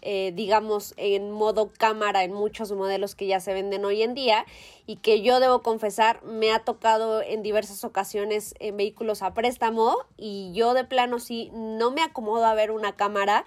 eh, 0.00 0.32
digamos, 0.34 0.94
en 0.96 1.30
modo 1.30 1.70
cámara 1.76 2.24
en 2.24 2.32
muchos 2.32 2.72
modelos 2.72 3.14
que 3.14 3.26
ya 3.26 3.40
se 3.40 3.52
venden 3.52 3.84
hoy 3.84 4.00
en 4.02 4.14
día 4.14 4.46
y 4.86 4.96
que 4.96 5.20
yo 5.20 5.38
debo 5.38 5.60
confesar 5.60 6.22
me 6.24 6.50
ha 6.50 6.60
tocado 6.60 7.20
en 7.20 7.42
diversas 7.42 7.84
ocasiones 7.84 8.54
en 8.58 8.78
vehículos 8.78 9.20
a 9.20 9.34
préstamo 9.34 9.98
y 10.16 10.52
yo 10.54 10.72
de 10.72 10.84
plano 10.84 11.18
sí 11.18 11.50
no 11.52 11.90
me 11.90 12.00
acomodo 12.00 12.46
a 12.46 12.54
ver 12.54 12.70
una 12.70 12.96
cámara 12.96 13.44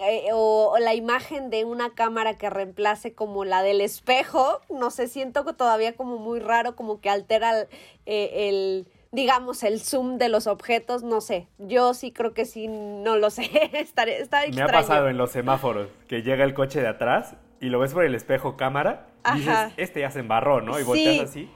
eh, 0.00 0.28
o, 0.32 0.74
la 0.80 0.94
imagen 0.94 1.50
de 1.50 1.66
una 1.66 1.94
cámara 1.94 2.38
que 2.38 2.48
reemplace 2.48 3.12
como 3.12 3.44
la 3.44 3.62
del 3.62 3.82
espejo, 3.82 4.62
no 4.70 4.90
sé, 4.90 5.08
siento 5.08 5.44
todavía 5.54 5.94
como 5.94 6.16
muy 6.16 6.40
raro, 6.40 6.74
como 6.74 7.02
que 7.02 7.10
altera 7.10 7.68
eh, 8.06 8.48
el 8.48 8.86
digamos, 9.14 9.62
el 9.62 9.80
zoom 9.80 10.18
de 10.18 10.28
los 10.28 10.46
objetos, 10.46 11.02
no 11.02 11.20
sé. 11.20 11.46
Yo 11.58 11.94
sí 11.94 12.10
creo 12.12 12.34
que 12.34 12.44
sí, 12.44 12.66
no 12.68 13.16
lo 13.16 13.30
sé. 13.30 13.42
está, 13.72 14.02
está 14.04 14.40
Me 14.40 14.46
extraño. 14.48 14.64
ha 14.64 14.72
pasado 14.72 15.08
en 15.08 15.16
los 15.16 15.30
semáforos 15.30 15.88
que 16.08 16.22
llega 16.22 16.44
el 16.44 16.52
coche 16.54 16.80
de 16.80 16.88
atrás 16.88 17.36
y 17.60 17.66
lo 17.70 17.78
ves 17.78 17.92
por 17.94 18.04
el 18.04 18.14
espejo 18.14 18.56
cámara 18.56 19.06
y 19.34 19.38
dices, 19.38 19.48
Ajá. 19.54 19.72
este 19.76 20.00
ya 20.00 20.10
se 20.10 20.18
embarró, 20.20 20.60
¿no? 20.60 20.76
Y 20.78 20.82
Sí. 20.82 20.86
volteas 20.86 21.30
así. 21.30 21.50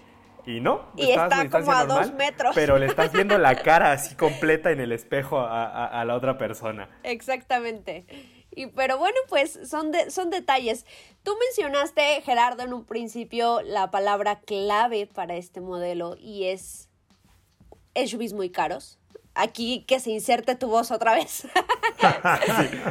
Y 0.47 0.61
no, 0.61 0.87
Y 0.97 1.11
estás 1.11 1.45
está 1.45 1.61
como 1.61 1.73
a 1.73 1.85
dos 1.85 2.13
metros. 2.15 2.55
Pero 2.55 2.79
le 2.79 2.87
estás 2.87 3.13
viendo 3.13 3.37
la 3.37 3.55
cara 3.63 3.93
así 3.93 4.15
completa 4.15 4.71
en 4.71 4.81
el 4.81 4.93
espejo 4.93 5.41
a, 5.41 5.65
a- 5.67 6.01
a 6.01 6.05
la 6.07 6.15
otra 6.15 6.39
persona. 6.39 6.89
Exactamente. 7.03 8.07
Y 8.55 8.69
pero 8.69 8.97
bueno, 8.97 9.17
pues 9.29 9.59
son, 9.69 9.93
de, 9.93 10.11
son 10.11 10.31
detalles. 10.31 10.87
Tú 11.23 11.33
mencionaste, 11.49 12.23
Gerardo, 12.23 12.63
en 12.63 12.73
un 12.73 12.85
principio 12.87 13.61
la 13.63 13.91
palabra 13.91 14.41
clave 14.41 15.07
para 15.07 15.37
este 15.37 15.61
modelo 15.61 16.17
y 16.19 16.45
es 16.47 16.88
SUVs 18.07 18.33
muy 18.33 18.51
caros. 18.51 18.99
Aquí 19.35 19.85
que 19.87 20.01
se 20.01 20.11
inserte 20.11 20.57
tu 20.57 20.69
voz 20.69 20.91
otra 20.91 21.15
vez. 21.15 21.47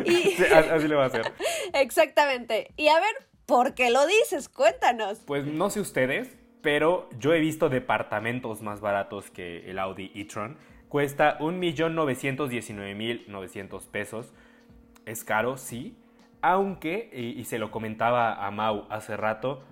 Y- 0.05 0.31
Sí, 0.35 0.43
a- 0.45 0.75
así 0.75 0.87
le 0.87 0.95
va 0.95 1.03
a 1.03 1.07
hacer. 1.07 1.31
Exactamente. 1.73 2.73
Y 2.77 2.87
a 2.87 2.95
ver, 2.99 3.13
¿por 3.45 3.73
qué 3.73 3.89
lo 3.89 4.05
dices? 4.07 4.47
Cuéntanos. 4.49 5.19
Pues 5.25 5.45
no 5.45 5.69
sé 5.69 5.79
ustedes, 5.81 6.35
pero 6.61 7.09
yo 7.19 7.33
he 7.33 7.39
visto 7.39 7.69
departamentos 7.69 8.61
más 8.61 8.79
baratos 8.81 9.29
que 9.31 9.69
el 9.69 9.79
Audi 9.79 10.11
e-tron. 10.15 10.57
Cuesta 10.89 11.37
1.919.900 11.39 13.87
pesos. 13.87 14.33
Es 15.05 15.23
caro, 15.23 15.57
sí. 15.57 15.95
Aunque, 16.41 17.09
y, 17.13 17.39
y 17.39 17.45
se 17.45 17.57
lo 17.59 17.71
comentaba 17.71 18.45
a 18.45 18.51
Mau 18.51 18.85
hace 18.89 19.17
rato, 19.17 19.63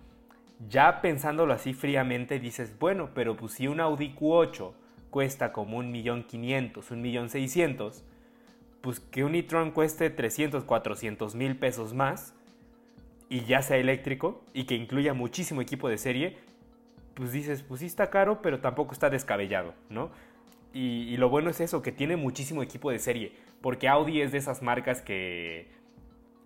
ya 0.67 1.01
pensándolo 1.01 1.53
así 1.53 1.73
fríamente 1.73 2.39
dices, 2.39 2.77
bueno, 2.79 3.11
pero 3.13 3.35
pues 3.37 3.53
si 3.53 3.67
un 3.67 3.79
Audi 3.79 4.13
Q8 4.15 4.73
cuesta 5.09 5.51
como 5.51 5.81
1.500.000, 5.81 6.73
1.600.000, 6.73 8.03
pues 8.81 8.99
que 8.99 9.23
un 9.23 9.35
e-tron 9.35 9.71
cueste 9.71 10.09
300, 10.09 10.63
400 10.63 11.33
mil 11.35 11.57
pesos 11.57 11.93
más 11.93 12.35
y 13.29 13.41
ya 13.45 13.61
sea 13.61 13.77
eléctrico 13.77 14.43
y 14.53 14.65
que 14.65 14.75
incluya 14.75 15.13
muchísimo 15.13 15.61
equipo 15.61 15.89
de 15.89 15.97
serie, 15.97 16.37
pues 17.15 17.31
dices, 17.31 17.63
pues 17.63 17.79
sí 17.79 17.87
está 17.87 18.09
caro, 18.09 18.41
pero 18.41 18.59
tampoco 18.59 18.93
está 18.93 19.09
descabellado, 19.09 19.73
¿no? 19.89 20.11
Y, 20.73 21.03
y 21.09 21.17
lo 21.17 21.29
bueno 21.29 21.49
es 21.49 21.61
eso, 21.61 21.81
que 21.81 21.91
tiene 21.91 22.15
muchísimo 22.15 22.61
equipo 22.61 22.91
de 22.91 22.99
serie, 22.99 23.31
porque 23.61 23.87
Audi 23.87 24.21
es 24.21 24.31
de 24.31 24.37
esas 24.37 24.61
marcas 24.61 25.01
que 25.01 25.67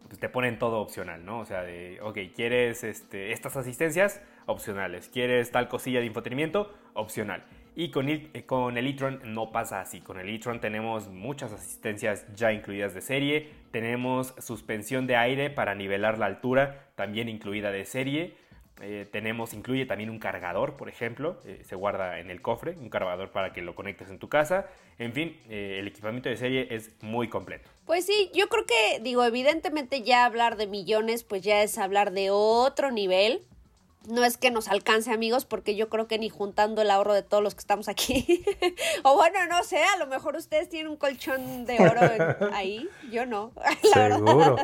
pues, 0.10 0.20
te 0.20 0.28
ponen 0.28 0.58
todo 0.58 0.82
opcional, 0.82 1.24
¿no? 1.24 1.40
O 1.40 1.46
sea, 1.46 1.62
de, 1.62 2.00
ok, 2.02 2.18
¿quieres 2.36 2.84
este, 2.84 3.32
estas 3.32 3.56
asistencias? 3.56 4.22
Opcionales. 4.48 5.08
¿Quieres 5.08 5.52
tal 5.52 5.68
cosilla 5.68 6.00
de 6.00 6.08
infotenimiento? 6.08 6.74
Opcional. 6.96 7.44
Y 7.80 7.92
con 7.92 8.10
el, 8.10 8.30
eh, 8.34 8.44
con 8.44 8.78
el 8.78 8.88
e-tron 8.88 9.22
no 9.24 9.54
pasa 9.54 9.80
así. 9.80 10.02
Con 10.02 10.20
el 10.20 10.28
e-tron 10.28 10.60
tenemos 10.60 11.08
muchas 11.08 11.54
asistencias 11.54 12.26
ya 12.36 12.52
incluidas 12.52 12.94
de 12.94 13.00
serie. 13.00 13.52
Tenemos 13.72 14.36
suspensión 14.38 15.08
de 15.08 15.16
aire 15.16 15.50
para 15.50 15.76
nivelar 15.76 16.18
la 16.18 16.26
altura, 16.26 16.90
también 16.96 17.30
incluida 17.30 17.72
de 17.72 17.86
serie. 17.86 18.36
Eh, 18.82 19.08
tenemos, 19.10 19.54
incluye 19.54 19.86
también 19.86 20.10
un 20.10 20.20
cargador, 20.20 20.76
por 20.76 20.90
ejemplo, 20.90 21.40
eh, 21.46 21.62
se 21.64 21.78
guarda 21.78 22.20
en 22.20 22.30
el 22.30 22.42
cofre, 22.42 22.76
un 22.78 22.90
cargador 22.90 23.32
para 23.32 23.54
que 23.54 23.62
lo 23.62 23.76
conectes 23.76 24.10
en 24.10 24.20
tu 24.20 24.28
casa. 24.28 24.68
En 24.98 25.14
fin, 25.14 25.40
el 25.48 25.88
equipamiento 25.88 26.28
de 26.28 26.36
serie 26.36 26.68
es 26.72 27.02
muy 27.02 27.30
completo. 27.30 27.70
Pues 27.86 28.06
sí, 28.06 28.30
yo 28.34 28.50
creo 28.50 28.66
que, 28.66 29.00
digo, 29.02 29.24
evidentemente 29.24 30.02
ya 30.02 30.26
hablar 30.26 30.58
de 30.58 30.68
millones, 30.68 31.24
pues 31.24 31.44
ya 31.44 31.64
es 31.64 31.78
hablar 31.78 32.12
de 32.12 32.30
otro 32.30 32.92
nivel. 32.92 33.46
No 34.08 34.24
es 34.24 34.38
que 34.38 34.50
nos 34.50 34.70
alcance, 34.70 35.12
amigos, 35.12 35.46
porque 35.46 35.76
yo 35.76 35.90
creo 35.90 36.08
que 36.08 36.18
ni 36.18 36.30
juntando 36.30 36.82
el 36.82 36.90
ahorro 36.90 37.14
de 37.14 37.22
todos 37.22 37.44
los 37.44 37.54
que 37.54 37.60
estamos 37.60 37.90
aquí. 37.90 38.44
o 39.04 39.16
bueno, 39.16 39.38
no 39.50 39.64
sé, 39.64 39.84
a 39.84 39.98
lo 39.98 40.08
mejor 40.08 40.36
ustedes 40.36 40.70
tienen 40.70 40.90
un 40.92 40.98
colchón 40.98 41.66
de 41.66 41.78
oro 41.80 42.02
en- 42.04 42.54
ahí. 42.54 42.90
Yo 43.12 43.26
no. 43.26 43.52
la 43.94 44.02
verdad. 44.02 44.18
Seguro. 44.18 44.56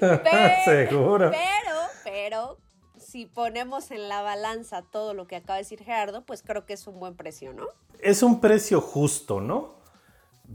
Pero- 0.00 0.64
Seguro. 0.64 1.30
Pero, 1.30 1.78
pero, 2.04 2.58
si 2.98 3.26
ponemos 3.26 3.90
en 3.90 4.08
la 4.08 4.22
balanza 4.22 4.82
todo 4.82 5.14
lo 5.14 5.26
que 5.26 5.36
acaba 5.36 5.56
de 5.56 5.62
decir 5.62 5.82
Gerardo, 5.82 6.24
pues 6.24 6.42
creo 6.42 6.66
que 6.66 6.74
es 6.74 6.86
un 6.86 7.00
buen 7.00 7.16
precio, 7.16 7.52
¿no? 7.54 7.66
Es 8.00 8.22
un 8.22 8.40
precio 8.40 8.80
justo, 8.80 9.40
¿no? 9.40 9.74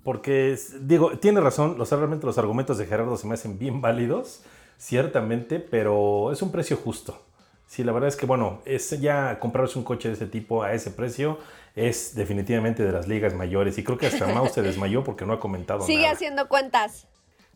Porque, 0.04 0.58
digo, 0.82 1.18
tiene 1.18 1.42
razón, 1.42 1.78
los, 1.78 1.90
realmente 1.92 2.26
los 2.26 2.38
argumentos 2.38 2.78
de 2.78 2.86
Gerardo 2.86 3.18
se 3.18 3.26
me 3.28 3.34
hacen 3.34 3.58
bien 3.58 3.82
válidos, 3.82 4.42
ciertamente, 4.78 5.60
pero 5.60 6.32
es 6.32 6.42
un 6.44 6.52
precio 6.52 6.78
justo. 6.78 7.24
Sí, 7.68 7.84
la 7.84 7.92
verdad 7.92 8.08
es 8.08 8.16
que, 8.16 8.26
bueno, 8.26 8.62
es 8.66 8.90
ya 9.00 9.40
comprarse 9.40 9.78
un 9.78 9.84
coche 9.84 10.08
de 10.08 10.16
ese 10.16 10.26
tipo 10.26 10.64
a 10.64 10.74
ese 10.74 10.90
precio 10.90 11.38
es 11.76 12.16
definitivamente 12.16 12.82
de 12.84 12.92
las 12.92 13.08
ligas 13.08 13.34
mayores. 13.36 13.78
Y 13.78 13.84
creo 13.84 13.98
que 13.98 14.08
hasta 14.08 14.26
Mau 14.28 14.48
se 14.50 14.62
desmayó 14.64 15.04
porque 15.04 15.26
no 15.26 15.34
ha 15.34 15.40
comentado 15.40 15.82
Sigue 15.86 16.04
nada. 16.04 16.14
haciendo 16.14 16.48
cuentas. 16.48 17.08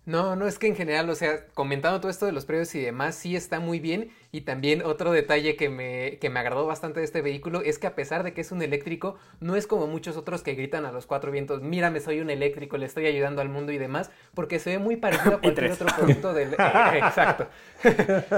No, 0.05 0.35
no 0.35 0.47
es 0.47 0.57
que 0.57 0.65
en 0.65 0.75
general, 0.75 1.07
o 1.11 1.15
sea, 1.15 1.45
comentando 1.53 1.99
todo 2.01 2.09
esto 2.09 2.25
de 2.25 2.31
los 2.31 2.45
precios 2.45 2.73
y 2.73 2.81
demás, 2.81 3.13
sí 3.13 3.35
está 3.35 3.59
muy 3.59 3.79
bien. 3.79 4.09
Y 4.31 4.41
también 4.41 4.81
otro 4.83 5.11
detalle 5.11 5.55
que 5.55 5.69
me, 5.69 6.17
que 6.19 6.29
me 6.31 6.39
agradó 6.39 6.65
bastante 6.65 6.99
de 6.99 7.05
este 7.05 7.21
vehículo 7.21 7.61
es 7.61 7.77
que 7.77 7.85
a 7.85 7.93
pesar 7.95 8.23
de 8.23 8.33
que 8.33 8.41
es 8.41 8.51
un 8.51 8.63
eléctrico, 8.63 9.17
no 9.39 9.55
es 9.55 9.67
como 9.67 9.85
muchos 9.85 10.17
otros 10.17 10.41
que 10.41 10.55
gritan 10.55 10.85
a 10.85 10.91
los 10.91 11.05
cuatro 11.05 11.31
vientos, 11.31 11.61
mírame, 11.61 11.99
soy 11.99 12.19
un 12.19 12.31
eléctrico, 12.31 12.77
le 12.77 12.87
estoy 12.87 13.05
ayudando 13.05 13.41
al 13.41 13.49
mundo 13.49 13.71
y 13.73 13.77
demás, 13.77 14.09
porque 14.33 14.57
se 14.57 14.71
ve 14.71 14.79
muy 14.79 14.95
parecido 14.95 15.35
a 15.35 15.39
cualquier 15.41 15.71
otro 15.71 15.87
producto 15.95 16.33
del... 16.33 16.53
eh, 16.53 16.57
exacto. 16.95 17.47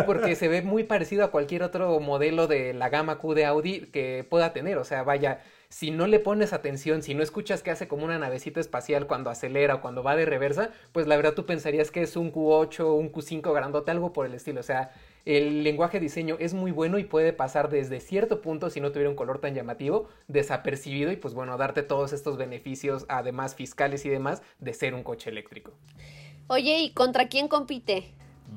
porque 0.05 0.35
se 0.35 0.49
ve 0.49 0.63
muy 0.63 0.83
parecido 0.83 1.23
a 1.23 1.31
cualquier 1.31 1.63
otro 1.63 1.99
modelo 2.01 2.47
de 2.47 2.73
la 2.73 2.89
gama 2.89 3.17
Q 3.19 3.35
de 3.35 3.45
Audi 3.45 3.81
que 3.91 4.25
pueda 4.29 4.51
tener. 4.51 4.77
O 4.77 4.83
sea, 4.83 5.03
vaya, 5.03 5.41
si 5.73 5.89
no 5.89 6.05
le 6.05 6.19
pones 6.19 6.53
atención, 6.53 7.01
si 7.01 7.15
no 7.15 7.23
escuchas 7.23 7.63
que 7.63 7.71
hace 7.71 7.87
como 7.87 8.05
una 8.05 8.19
navecita 8.19 8.59
espacial 8.59 9.07
cuando 9.07 9.31
acelera 9.31 9.73
o 9.73 9.81
cuando 9.81 10.03
va 10.03 10.15
de 10.15 10.23
reversa, 10.23 10.69
pues 10.91 11.07
la 11.07 11.15
verdad 11.15 11.33
tú 11.33 11.47
pensarías 11.47 11.89
que 11.89 12.03
es 12.03 12.15
un 12.15 12.31
Q8, 12.31 12.95
un 12.95 13.11
Q5 13.11 13.51
grandote, 13.51 13.89
algo 13.89 14.13
por 14.13 14.27
el 14.27 14.35
estilo. 14.35 14.59
O 14.59 14.63
sea, 14.63 14.91
el 15.25 15.63
lenguaje 15.63 15.97
de 15.97 16.03
diseño 16.03 16.37
es 16.39 16.53
muy 16.53 16.69
bueno 16.69 16.99
y 16.99 17.05
puede 17.05 17.33
pasar 17.33 17.71
desde 17.71 18.01
cierto 18.01 18.39
punto, 18.39 18.69
si 18.69 18.81
no 18.81 18.91
tuviera 18.91 19.09
un 19.09 19.15
color 19.15 19.39
tan 19.39 19.55
llamativo, 19.55 20.09
desapercibido 20.27 21.11
y 21.11 21.15
pues 21.15 21.33
bueno, 21.33 21.57
darte 21.57 21.81
todos 21.81 22.13
estos 22.13 22.37
beneficios, 22.37 23.07
además 23.09 23.55
fiscales 23.55 24.05
y 24.05 24.09
demás, 24.09 24.43
de 24.59 24.75
ser 24.75 24.93
un 24.93 25.01
coche 25.01 25.31
eléctrico. 25.31 25.71
Oye, 26.49 26.81
¿y 26.81 26.93
contra 26.93 27.29
quién 27.29 27.47
compite? 27.47 28.13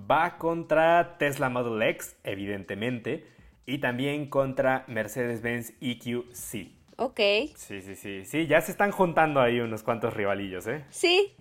Va 0.09 0.37
contra 0.37 1.17
Tesla 1.17 1.49
Model 1.49 1.81
X, 1.89 2.15
evidentemente, 2.25 3.27
y 3.65 3.79
también 3.79 4.29
contra 4.29 4.85
Mercedes-Benz 4.87 5.73
EQC. 5.81 6.76
Ok. 6.97 7.21
Sí, 7.55 7.83
sí, 7.83 7.95
sí, 7.95 8.25
sí, 8.25 8.47
ya 8.47 8.61
se 8.61 8.73
están 8.73 8.91
juntando 8.91 9.41
ahí 9.41 9.61
unos 9.61 9.83
cuantos 9.83 10.15
rivalillos, 10.15 10.67
¿eh? 10.67 10.85
Sí, 10.91 11.35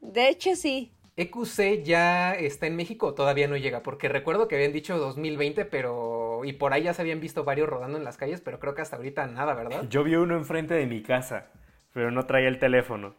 de 0.00 0.28
hecho 0.28 0.56
sí. 0.56 0.92
EQC 1.16 1.82
ya 1.84 2.32
está 2.32 2.66
en 2.66 2.76
México 2.76 3.08
o 3.08 3.14
todavía 3.14 3.46
no 3.46 3.58
llega, 3.58 3.82
porque 3.82 4.08
recuerdo 4.08 4.48
que 4.48 4.54
habían 4.54 4.72
dicho 4.72 4.96
2020, 4.96 5.66
pero... 5.66 6.40
y 6.44 6.54
por 6.54 6.72
ahí 6.72 6.84
ya 6.84 6.94
se 6.94 7.02
habían 7.02 7.20
visto 7.20 7.44
varios 7.44 7.68
rodando 7.68 7.98
en 7.98 8.04
las 8.04 8.16
calles, 8.16 8.40
pero 8.40 8.58
creo 8.58 8.74
que 8.74 8.80
hasta 8.80 8.96
ahorita 8.96 9.26
nada, 9.26 9.52
¿verdad? 9.54 9.86
Yo 9.90 10.02
vi 10.04 10.14
uno 10.14 10.36
enfrente 10.36 10.72
de 10.72 10.86
mi 10.86 11.02
casa, 11.02 11.48
pero 11.92 12.10
no 12.10 12.24
traía 12.24 12.48
el 12.48 12.58
teléfono. 12.58 13.14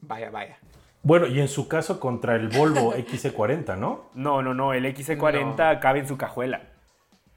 Vaya, 0.00 0.30
vaya. 0.30 0.58
Bueno, 1.02 1.26
y 1.26 1.40
en 1.40 1.48
su 1.48 1.66
caso 1.68 1.98
contra 1.98 2.36
el 2.36 2.48
Volvo 2.48 2.92
XC40, 2.94 3.78
¿no? 3.78 4.10
No, 4.14 4.42
no, 4.42 4.52
no, 4.52 4.74
el 4.74 4.84
XC40 4.84 5.80
cabe 5.80 6.00
en 6.00 6.08
su 6.08 6.18
cajuela. 6.18 6.62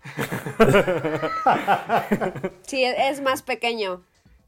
Sí, 2.63 2.83
es 2.83 3.21
más 3.21 3.41
pequeño. 3.41 4.03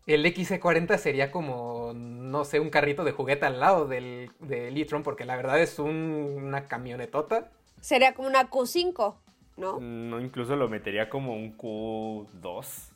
El 0.07 0.25
XC40 0.25 0.97
sería 0.97 1.31
como, 1.31 1.91
no 1.95 2.45
sé, 2.45 2.59
un 2.59 2.69
carrito 2.69 3.03
de 3.03 3.11
juguete 3.11 3.45
al 3.47 3.59
lado 3.59 3.87
del, 3.87 4.31
del 4.39 4.77
e-tron, 4.77 5.01
porque 5.03 5.25
la 5.25 5.35
verdad 5.35 5.59
es 5.59 5.79
un- 5.79 6.35
una 6.43 6.67
camionetota. 6.67 7.49
Sería 7.81 8.13
como 8.13 8.27
una 8.27 8.49
Q5, 8.49 9.15
¿no? 9.57 9.79
No, 9.79 10.21
incluso 10.21 10.55
lo 10.55 10.69
metería 10.69 11.09
como 11.09 11.33
un 11.33 11.57
Q2. 11.57 12.91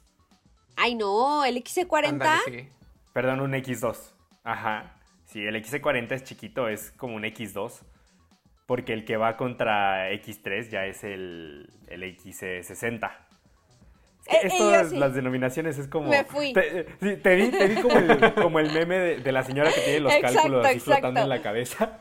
Ay, 0.76 0.95
no, 0.95 1.43
el 1.45 1.58
XC40. 1.63 2.08
Ándale, 2.10 2.39
sí. 2.45 2.69
Perdón, 3.12 3.41
un 3.41 3.54
X2. 3.54 4.13
Ajá. 4.43 4.95
Sí, 5.26 5.41
el 5.43 5.56
XC40 5.56 6.12
es 6.12 6.24
chiquito, 6.24 6.67
es 6.67 6.91
como 6.91 7.15
un 7.15 7.24
X2. 7.24 7.82
Porque 8.69 8.93
el 8.93 9.03
que 9.03 9.17
va 9.17 9.36
contra 9.36 10.12
X3 10.12 10.69
ya 10.69 10.86
es 10.86 11.03
el, 11.03 11.71
el 11.88 12.03
XC60. 12.03 13.12
Es 14.27 14.27
que 14.27 14.36
Eh, 14.36 14.39
esto, 14.43 14.71
yo 14.71 14.89
sí. 14.91 14.97
las 14.99 15.15
denominaciones 15.15 15.79
es 15.79 15.88
como... 15.88 16.08
Me 16.12 16.23
fui. 16.23 16.53
Te, 16.53 16.86
sí, 17.01 17.17
te 17.17 17.36
vi, 17.36 17.49
te 17.49 17.67
vi 17.67 17.82
como, 17.82 17.97
el, 17.97 18.34
como 18.36 18.60
el 18.60 18.71
meme 18.71 18.99
de, 18.99 19.17
de 19.21 19.32
la 19.32 19.41
señora 19.43 19.71
que 19.73 19.82
tiene 19.82 20.01
los 20.01 20.13
Exacto, 20.13 20.36
cálculos 20.36 20.65
así 20.67 20.77
exacto. 20.77 20.91
flotando 20.99 21.21
en 21.21 21.29
la 21.29 21.41
cabeza. 21.41 21.97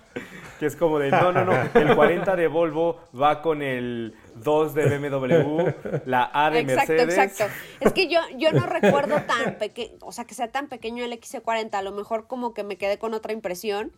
Que 0.60 0.66
es 0.66 0.76
como 0.76 0.98
de, 0.98 1.10
no, 1.10 1.32
no, 1.32 1.46
no, 1.46 1.54
el 1.72 1.94
40 1.94 2.36
de 2.36 2.48
Volvo 2.48 3.00
va 3.18 3.40
con 3.40 3.62
el 3.62 4.14
2 4.34 4.74
de 4.74 4.98
BMW, 4.98 5.70
la 6.04 6.30
A 6.34 6.50
de 6.50 6.60
exacto, 6.60 6.92
Mercedes. 6.92 7.16
exacto. 7.16 7.54
Es 7.80 7.94
que 7.94 8.08
yo, 8.08 8.20
yo 8.36 8.52
no 8.52 8.66
recuerdo 8.66 9.22
tan 9.22 9.54
pequeño, 9.56 9.96
o 10.02 10.12
sea, 10.12 10.26
que 10.26 10.34
sea 10.34 10.48
tan 10.48 10.68
pequeño 10.68 11.02
el 11.02 11.12
XC40. 11.12 11.74
A 11.76 11.82
lo 11.82 11.92
mejor 11.92 12.26
como 12.26 12.52
que 12.52 12.62
me 12.62 12.76
quedé 12.76 12.98
con 12.98 13.14
otra 13.14 13.32
impresión. 13.32 13.92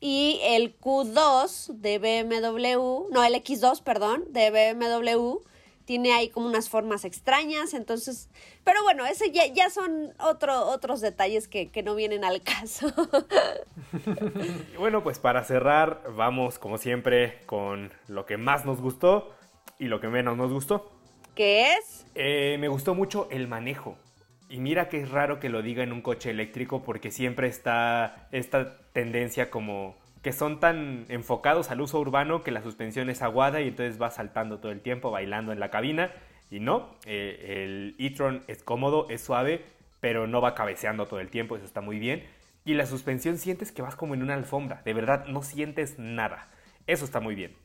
Y 0.00 0.40
el 0.42 0.78
Q2 0.78 1.74
de 1.74 1.98
BMW, 1.98 3.12
no, 3.12 3.24
el 3.24 3.34
X2, 3.34 3.82
perdón, 3.82 4.24
de 4.30 4.50
BMW, 4.50 5.38
tiene 5.84 6.12
ahí 6.12 6.28
como 6.28 6.46
unas 6.46 6.68
formas 6.68 7.04
extrañas, 7.04 7.74
entonces, 7.74 8.28
pero 8.64 8.82
bueno, 8.82 9.06
ese 9.06 9.30
ya, 9.32 9.46
ya 9.46 9.70
son 9.70 10.14
otro, 10.18 10.66
otros 10.66 11.00
detalles 11.00 11.48
que, 11.48 11.70
que 11.70 11.82
no 11.82 11.94
vienen 11.94 12.24
al 12.24 12.42
caso. 12.42 12.92
Y 14.72 14.76
bueno, 14.78 15.02
pues 15.02 15.18
para 15.18 15.44
cerrar, 15.44 16.02
vamos 16.16 16.58
como 16.58 16.78
siempre 16.78 17.40
con 17.46 17.92
lo 18.08 18.26
que 18.26 18.36
más 18.36 18.64
nos 18.64 18.80
gustó 18.80 19.34
y 19.78 19.86
lo 19.86 20.00
que 20.00 20.08
menos 20.08 20.36
nos 20.36 20.52
gustó. 20.52 20.90
¿Qué 21.34 21.72
es? 21.74 22.06
Eh, 22.14 22.56
me 22.60 22.68
gustó 22.68 22.94
mucho 22.94 23.28
el 23.30 23.48
manejo. 23.48 23.96
Y 24.54 24.60
mira 24.60 24.88
que 24.88 25.02
es 25.02 25.10
raro 25.10 25.40
que 25.40 25.48
lo 25.48 25.62
diga 25.62 25.82
en 25.82 25.90
un 25.90 26.00
coche 26.00 26.30
eléctrico 26.30 26.84
porque 26.84 27.10
siempre 27.10 27.48
está 27.48 28.28
esta 28.30 28.78
tendencia 28.92 29.50
como 29.50 29.96
que 30.22 30.32
son 30.32 30.60
tan 30.60 31.06
enfocados 31.08 31.72
al 31.72 31.80
uso 31.80 31.98
urbano 31.98 32.44
que 32.44 32.52
la 32.52 32.62
suspensión 32.62 33.10
es 33.10 33.20
aguada 33.20 33.60
y 33.60 33.66
entonces 33.66 34.00
va 34.00 34.12
saltando 34.12 34.60
todo 34.60 34.70
el 34.70 34.80
tiempo, 34.80 35.10
bailando 35.10 35.50
en 35.50 35.58
la 35.58 35.72
cabina. 35.72 36.12
Y 36.52 36.60
no, 36.60 36.94
eh, 37.04 37.64
el 37.64 37.96
e-tron 37.98 38.44
es 38.46 38.62
cómodo, 38.62 39.08
es 39.10 39.22
suave, 39.22 39.64
pero 39.98 40.28
no 40.28 40.40
va 40.40 40.54
cabeceando 40.54 41.06
todo 41.06 41.18
el 41.18 41.30
tiempo, 41.30 41.56
eso 41.56 41.64
está 41.64 41.80
muy 41.80 41.98
bien. 41.98 42.22
Y 42.64 42.74
la 42.74 42.86
suspensión 42.86 43.38
sientes 43.38 43.72
que 43.72 43.82
vas 43.82 43.96
como 43.96 44.14
en 44.14 44.22
una 44.22 44.34
alfombra, 44.34 44.82
de 44.84 44.94
verdad 44.94 45.26
no 45.26 45.42
sientes 45.42 45.98
nada. 45.98 46.48
Eso 46.86 47.04
está 47.04 47.18
muy 47.18 47.34
bien. 47.34 47.56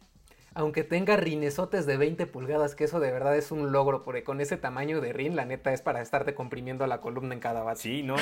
Aunque 0.54 0.84
tenga 0.84 1.16
rinesotes 1.16 1.86
de 1.86 1.98
20 1.98 2.26
pulgadas, 2.26 2.76
que 2.76 2.84
eso 2.84 3.00
de 3.00 3.12
verdad 3.12 3.36
es 3.38 3.52
un 3.52 3.72
logro, 3.72 4.04
porque 4.04 4.24
con 4.24 4.42
ese 4.42 4.58
tamaño 4.58 5.00
de 5.02 5.14
rin, 5.14 5.36
la 5.36 5.46
neta 5.46 5.74
es 5.74 5.82
para 5.82 6.02
estarte 6.02 6.34
comprimiendo 6.34 6.86
la 6.88 7.02
columna 7.02 7.34
en 7.34 7.40
cada 7.40 7.64
base. 7.64 7.84
Sí, 7.84 8.04
no, 8.04 8.16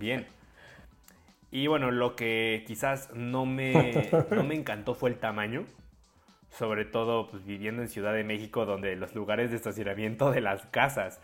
bien. 0.00 0.26
Y 1.50 1.68
bueno, 1.68 1.90
lo 1.90 2.16
que 2.16 2.64
quizás 2.66 3.10
no 3.14 3.46
me, 3.46 4.10
no 4.30 4.42
me 4.44 4.54
encantó 4.54 4.94
fue 4.94 5.10
el 5.10 5.16
tamaño. 5.16 5.64
Sobre 6.50 6.84
todo 6.84 7.28
pues, 7.28 7.44
viviendo 7.44 7.82
en 7.82 7.88
Ciudad 7.88 8.14
de 8.14 8.24
México, 8.24 8.66
donde 8.66 8.96
los 8.96 9.14
lugares 9.14 9.50
de 9.50 9.56
estacionamiento 9.56 10.30
de 10.30 10.40
las 10.40 10.64
casas 10.66 11.20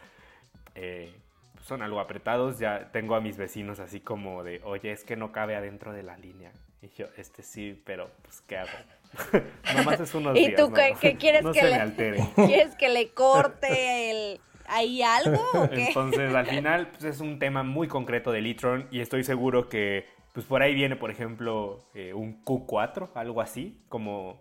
eh, 0.75 1.15
son 1.63 1.83
algo 1.83 2.01
apretados. 2.01 2.59
Ya 2.59 2.91
tengo 2.93 3.15
a 3.15 3.21
mis 3.21 3.37
vecinos 3.37 3.81
así 3.81 4.01
como 4.01 4.45
de, 4.45 4.61
oye, 4.65 4.93
es 4.93 5.05
que 5.05 5.17
no 5.17 5.33
cabe 5.33 5.57
adentro 5.57 5.93
de 5.93 6.03
la 6.03 6.17
línea. 6.19 6.53
Y 6.83 6.89
yo, 6.89 7.07
este 7.17 7.43
sí, 7.43 7.81
pero 7.85 8.11
pues, 8.23 8.41
¿qué 8.43 8.59
hago? 8.59 8.71
Nomás 9.77 10.01
es 10.01 10.15
unos 10.15 10.37
¿Y 10.39 10.49
días, 10.49 10.61
tú 10.61 10.71
¿no? 10.71 10.77
qué, 11.01 11.17
quieres 11.17 11.43
No 11.43 11.53
que 11.53 11.61
se 11.61 11.67
le 11.67 11.73
me 11.73 11.81
altere. 11.81 12.25
quieres 12.35 12.75
que 12.77 12.89
le 12.89 13.11
corte 13.11 14.11
el 14.11 14.41
ahí 14.67 15.03
algo 15.03 15.43
o 15.55 15.69
qué? 15.69 15.89
Entonces, 15.89 16.35
al 16.35 16.47
final, 16.47 16.89
pues, 16.89 17.05
es 17.05 17.21
un 17.21 17.39
tema 17.39 17.63
muy 17.63 17.89
concreto 17.89 18.33
del 18.33 18.47
e-tron 18.47 18.89
y 18.91 19.01
estoy 19.01 19.23
seguro 19.25 19.69
que, 19.69 20.07
pues, 20.33 20.47
por 20.47 20.63
ahí 20.63 20.75
viene, 20.75 20.97
por 20.97 21.11
ejemplo, 21.11 21.91
eh, 21.95 22.15
un 22.15 22.43
Q4, 22.43 23.11
algo 23.15 23.41
así, 23.41 23.83
como 23.89 24.41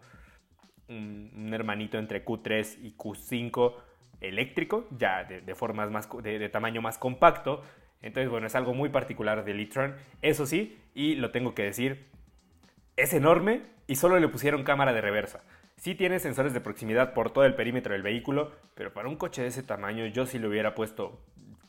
un, 0.88 1.31
un 1.36 1.53
hermanito 1.53 1.97
entre 1.97 2.23
Q3 2.23 2.77
y 2.81 2.95
Q5 2.95 3.73
eléctrico, 4.21 4.88
ya 4.97 5.23
de, 5.23 5.41
de 5.41 5.55
formas 5.55 5.89
más, 5.89 6.07
de, 6.23 6.39
de 6.39 6.49
tamaño 6.49 6.81
más 6.81 6.97
compacto. 6.97 7.63
Entonces, 8.01 8.29
bueno, 8.29 8.47
es 8.47 8.55
algo 8.55 8.73
muy 8.73 8.89
particular 8.89 9.43
del 9.43 9.60
e-tron. 9.60 9.95
Eso 10.21 10.45
sí, 10.45 10.79
y 10.93 11.15
lo 11.15 11.31
tengo 11.31 11.53
que 11.53 11.63
decir, 11.63 12.07
es 12.95 13.13
enorme 13.13 13.63
y 13.91 13.95
solo 13.97 14.17
le 14.19 14.27
pusieron 14.30 14.63
cámara 14.63 14.93
de 14.93 15.01
reversa. 15.01 15.41
Sí 15.75 15.95
tiene 15.95 16.19
sensores 16.19 16.54
de 16.54 16.62
proximidad 16.62 17.13
por 17.13 17.32
todo 17.32 17.43
el 17.43 17.56
perímetro 17.56 17.91
del 17.93 18.04
vehículo, 18.04 18.51
pero 18.75 18.93
para 18.93 19.10
un 19.10 19.17
coche 19.17 19.41
de 19.41 19.49
ese 19.49 19.63
tamaño 19.63 20.06
yo 20.06 20.25
sí 20.25 20.39
le 20.39 20.47
hubiera 20.47 20.75
puesto 20.75 21.19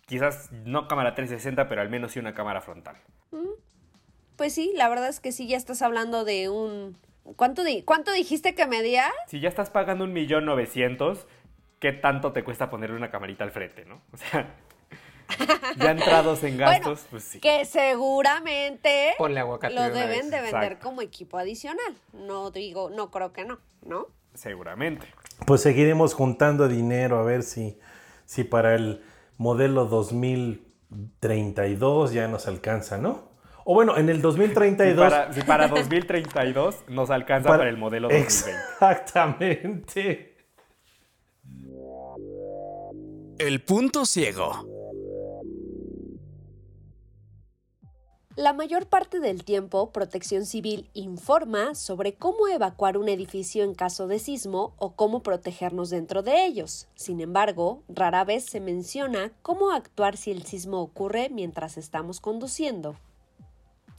quizás 0.06 0.52
no 0.52 0.86
cámara 0.86 1.14
360, 1.14 1.68
pero 1.68 1.80
al 1.80 1.88
menos 1.90 2.12
sí 2.12 2.18
una 2.20 2.34
cámara 2.34 2.60
frontal. 2.60 2.96
Pues 4.36 4.54
sí, 4.54 4.72
la 4.76 4.88
verdad 4.88 5.08
es 5.08 5.20
que 5.20 5.32
sí 5.32 5.46
ya 5.48 5.56
estás 5.56 5.82
hablando 5.82 6.24
de 6.24 6.48
un 6.48 6.96
¿Cuánto 7.36 7.62
di- 7.64 7.82
cuánto 7.82 8.12
dijiste 8.12 8.54
que 8.54 8.66
medía? 8.66 9.04
Si 9.28 9.40
ya 9.40 9.48
estás 9.48 9.70
pagando 9.70 10.04
un 10.04 10.12
millón 10.12 10.44
novecientos, 10.44 11.26
¿qué 11.78 11.92
tanto 11.92 12.32
te 12.32 12.42
cuesta 12.44 12.68
ponerle 12.70 12.96
una 12.96 13.10
camarita 13.10 13.44
al 13.44 13.50
frente, 13.52 13.84
no? 13.84 14.02
O 14.12 14.16
sea, 14.16 14.54
ya 15.76 15.90
entrados 15.90 16.42
en 16.44 16.58
gastos, 16.58 16.84
Bueno, 16.84 17.00
pues 17.10 17.24
sí. 17.24 17.40
Que 17.40 17.64
seguramente 17.64 19.14
Ponle 19.18 19.40
aguacate 19.40 19.74
lo 19.74 19.82
deben 19.82 20.30
de 20.30 20.40
vender 20.40 20.72
Exacto. 20.72 20.88
como 20.88 21.02
equipo 21.02 21.38
adicional. 21.38 21.94
No 22.12 22.50
digo, 22.50 22.90
no 22.90 23.10
creo 23.10 23.32
que 23.32 23.44
no, 23.44 23.58
¿no? 23.84 24.06
Seguramente. 24.34 25.06
Pues 25.46 25.62
seguiremos 25.62 26.14
juntando 26.14 26.68
dinero 26.68 27.18
a 27.18 27.22
ver 27.22 27.42
si, 27.42 27.78
si 28.24 28.44
para 28.44 28.74
el 28.74 29.02
modelo 29.36 29.86
2032 29.86 32.12
ya 32.12 32.28
nos 32.28 32.46
alcanza, 32.46 32.98
¿no? 32.98 33.32
O 33.64 33.74
bueno, 33.74 33.96
en 33.96 34.08
el 34.08 34.16
Si 34.16 34.22
2032... 34.22 35.10
para, 35.10 35.32
si 35.32 35.42
para 35.42 35.68
2032 35.68 36.84
nos 36.88 37.10
alcanza 37.10 37.48
para, 37.48 37.68
el 37.68 37.76
modelo 37.76 38.08
2020. 38.08 38.50
Exactamente. 38.50 40.36
El 43.38 43.62
punto 43.62 44.04
ciego. 44.04 44.66
La 48.36 48.54
mayor 48.54 48.86
parte 48.86 49.20
del 49.20 49.44
tiempo, 49.44 49.90
Protección 49.90 50.46
Civil 50.46 50.88
informa 50.94 51.74
sobre 51.74 52.14
cómo 52.14 52.48
evacuar 52.48 52.96
un 52.96 53.10
edificio 53.10 53.62
en 53.62 53.74
caso 53.74 54.06
de 54.06 54.18
sismo 54.18 54.72
o 54.78 54.92
cómo 54.92 55.22
protegernos 55.22 55.90
dentro 55.90 56.22
de 56.22 56.46
ellos. 56.46 56.88
Sin 56.94 57.20
embargo, 57.20 57.82
rara 57.90 58.24
vez 58.24 58.46
se 58.46 58.58
menciona 58.58 59.32
cómo 59.42 59.70
actuar 59.70 60.16
si 60.16 60.30
el 60.30 60.44
sismo 60.44 60.80
ocurre 60.80 61.28
mientras 61.28 61.76
estamos 61.76 62.20
conduciendo. 62.20 62.96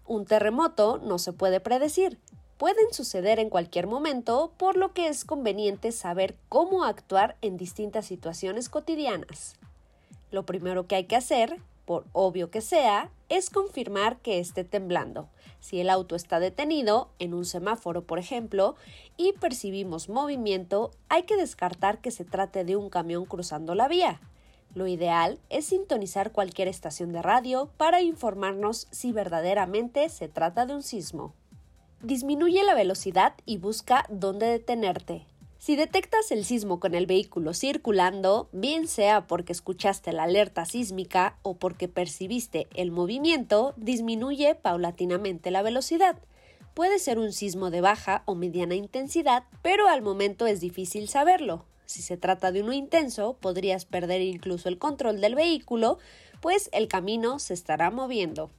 Un 0.07 0.25
terremoto 0.25 0.97
no 0.97 1.19
se 1.19 1.31
puede 1.31 1.59
predecir. 1.59 2.17
Pueden 2.57 2.91
suceder 2.91 3.37
en 3.37 3.51
cualquier 3.51 3.85
momento, 3.85 4.51
por 4.57 4.77
lo 4.77 4.93
que 4.93 5.09
es 5.09 5.25
conveniente 5.25 5.91
saber 5.91 6.35
cómo 6.49 6.85
actuar 6.85 7.37
en 7.41 7.55
distintas 7.55 8.07
situaciones 8.07 8.67
cotidianas. 8.67 9.57
Lo 10.31 10.43
primero 10.43 10.87
que 10.87 10.95
hay 10.95 11.03
que 11.03 11.15
hacer, 11.15 11.61
por 11.85 12.05
obvio 12.11 12.49
que 12.49 12.61
sea, 12.61 13.11
es 13.29 13.49
confirmar 13.49 14.17
que 14.17 14.39
esté 14.39 14.63
temblando. 14.63 15.29
Si 15.59 15.79
el 15.79 15.89
auto 15.89 16.15
está 16.15 16.39
detenido, 16.39 17.09
en 17.19 17.33
un 17.33 17.45
semáforo 17.45 18.03
por 18.03 18.19
ejemplo, 18.19 18.75
y 19.17 19.33
percibimos 19.33 20.09
movimiento, 20.09 20.91
hay 21.09 21.23
que 21.23 21.37
descartar 21.37 21.99
que 21.99 22.11
se 22.11 22.25
trate 22.25 22.63
de 22.63 22.75
un 22.75 22.89
camión 22.89 23.25
cruzando 23.25 23.75
la 23.75 23.87
vía. 23.87 24.21
Lo 24.75 24.87
ideal 24.87 25.39
es 25.49 25.65
sintonizar 25.67 26.31
cualquier 26.31 26.67
estación 26.67 27.11
de 27.11 27.21
radio 27.21 27.69
para 27.77 28.01
informarnos 28.01 28.87
si 28.91 29.11
verdaderamente 29.11 30.09
se 30.09 30.27
trata 30.27 30.65
de 30.65 30.75
un 30.75 30.83
sismo. 30.83 31.33
Disminuye 32.01 32.63
la 32.63 32.73
velocidad 32.73 33.35
y 33.45 33.57
busca 33.57 34.05
dónde 34.09 34.47
detenerte. 34.47 35.25
Si 35.63 35.77
detectas 35.77 36.29
el 36.33 36.43
sismo 36.43 36.81
con 36.81 36.93
el 36.93 37.05
vehículo 37.05 37.53
circulando, 37.53 38.49
bien 38.51 38.85
sea 38.89 39.27
porque 39.27 39.53
escuchaste 39.53 40.11
la 40.11 40.23
alerta 40.23 40.65
sísmica 40.65 41.37
o 41.41 41.55
porque 41.55 41.87
percibiste 41.87 42.67
el 42.75 42.91
movimiento, 42.91 43.73
disminuye 43.77 44.55
paulatinamente 44.55 45.51
la 45.51 45.61
velocidad. 45.61 46.17
Puede 46.73 46.99
ser 46.99 47.17
un 47.17 47.31
sismo 47.31 47.69
de 47.69 47.79
baja 47.79 48.23
o 48.25 48.35
mediana 48.35 48.75
intensidad, 48.75 49.45
pero 49.61 49.87
al 49.87 50.01
momento 50.01 50.47
es 50.47 50.59
difícil 50.59 51.07
saberlo. 51.07 51.63
Si 51.85 52.01
se 52.01 52.17
trata 52.17 52.51
de 52.51 52.61
uno 52.61 52.73
intenso, 52.73 53.37
podrías 53.39 53.85
perder 53.85 54.19
incluso 54.19 54.67
el 54.67 54.77
control 54.77 55.21
del 55.21 55.35
vehículo, 55.35 55.97
pues 56.41 56.69
el 56.73 56.89
camino 56.89 57.39
se 57.39 57.53
estará 57.53 57.89
moviendo. 57.89 58.51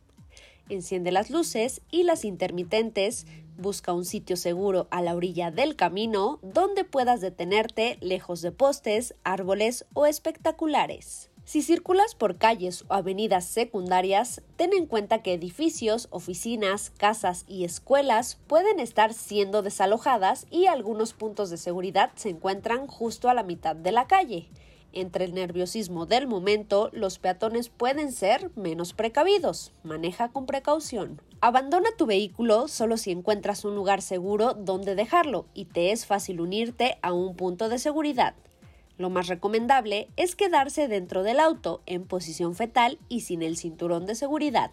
Enciende 0.70 1.12
las 1.12 1.28
luces 1.28 1.82
y 1.90 2.04
las 2.04 2.24
intermitentes, 2.24 3.26
busca 3.56 3.92
un 3.92 4.04
sitio 4.04 4.36
seguro 4.36 4.86
a 4.90 5.02
la 5.02 5.14
orilla 5.14 5.50
del 5.50 5.76
camino 5.76 6.38
donde 6.42 6.84
puedas 6.84 7.20
detenerte 7.20 7.98
lejos 8.00 8.42
de 8.42 8.52
postes, 8.52 9.14
árboles 9.24 9.86
o 9.94 10.06
espectaculares. 10.06 11.30
Si 11.44 11.60
circulas 11.60 12.14
por 12.14 12.38
calles 12.38 12.84
o 12.88 12.94
avenidas 12.94 13.44
secundarias, 13.44 14.40
ten 14.56 14.72
en 14.72 14.86
cuenta 14.86 15.22
que 15.22 15.34
edificios, 15.34 16.08
oficinas, 16.10 16.90
casas 16.96 17.44
y 17.46 17.64
escuelas 17.64 18.38
pueden 18.46 18.80
estar 18.80 19.12
siendo 19.12 19.60
desalojadas 19.60 20.46
y 20.50 20.66
algunos 20.66 21.12
puntos 21.12 21.50
de 21.50 21.58
seguridad 21.58 22.12
se 22.14 22.30
encuentran 22.30 22.86
justo 22.86 23.28
a 23.28 23.34
la 23.34 23.42
mitad 23.42 23.76
de 23.76 23.92
la 23.92 24.06
calle. 24.06 24.48
Entre 24.96 25.24
el 25.24 25.34
nerviosismo 25.34 26.06
del 26.06 26.28
momento, 26.28 26.88
los 26.92 27.18
peatones 27.18 27.68
pueden 27.68 28.12
ser 28.12 28.52
menos 28.54 28.92
precavidos. 28.92 29.72
Maneja 29.82 30.28
con 30.28 30.46
precaución. 30.46 31.20
Abandona 31.40 31.88
tu 31.98 32.06
vehículo 32.06 32.68
solo 32.68 32.96
si 32.96 33.10
encuentras 33.10 33.64
un 33.64 33.74
lugar 33.74 34.02
seguro 34.02 34.54
donde 34.54 34.94
dejarlo 34.94 35.46
y 35.52 35.64
te 35.64 35.90
es 35.90 36.06
fácil 36.06 36.40
unirte 36.40 36.96
a 37.02 37.12
un 37.12 37.34
punto 37.34 37.68
de 37.68 37.80
seguridad. 37.80 38.36
Lo 38.96 39.10
más 39.10 39.26
recomendable 39.26 40.06
es 40.16 40.36
quedarse 40.36 40.86
dentro 40.86 41.24
del 41.24 41.40
auto 41.40 41.82
en 41.86 42.04
posición 42.04 42.54
fetal 42.54 43.00
y 43.08 43.22
sin 43.22 43.42
el 43.42 43.56
cinturón 43.56 44.06
de 44.06 44.14
seguridad. 44.14 44.70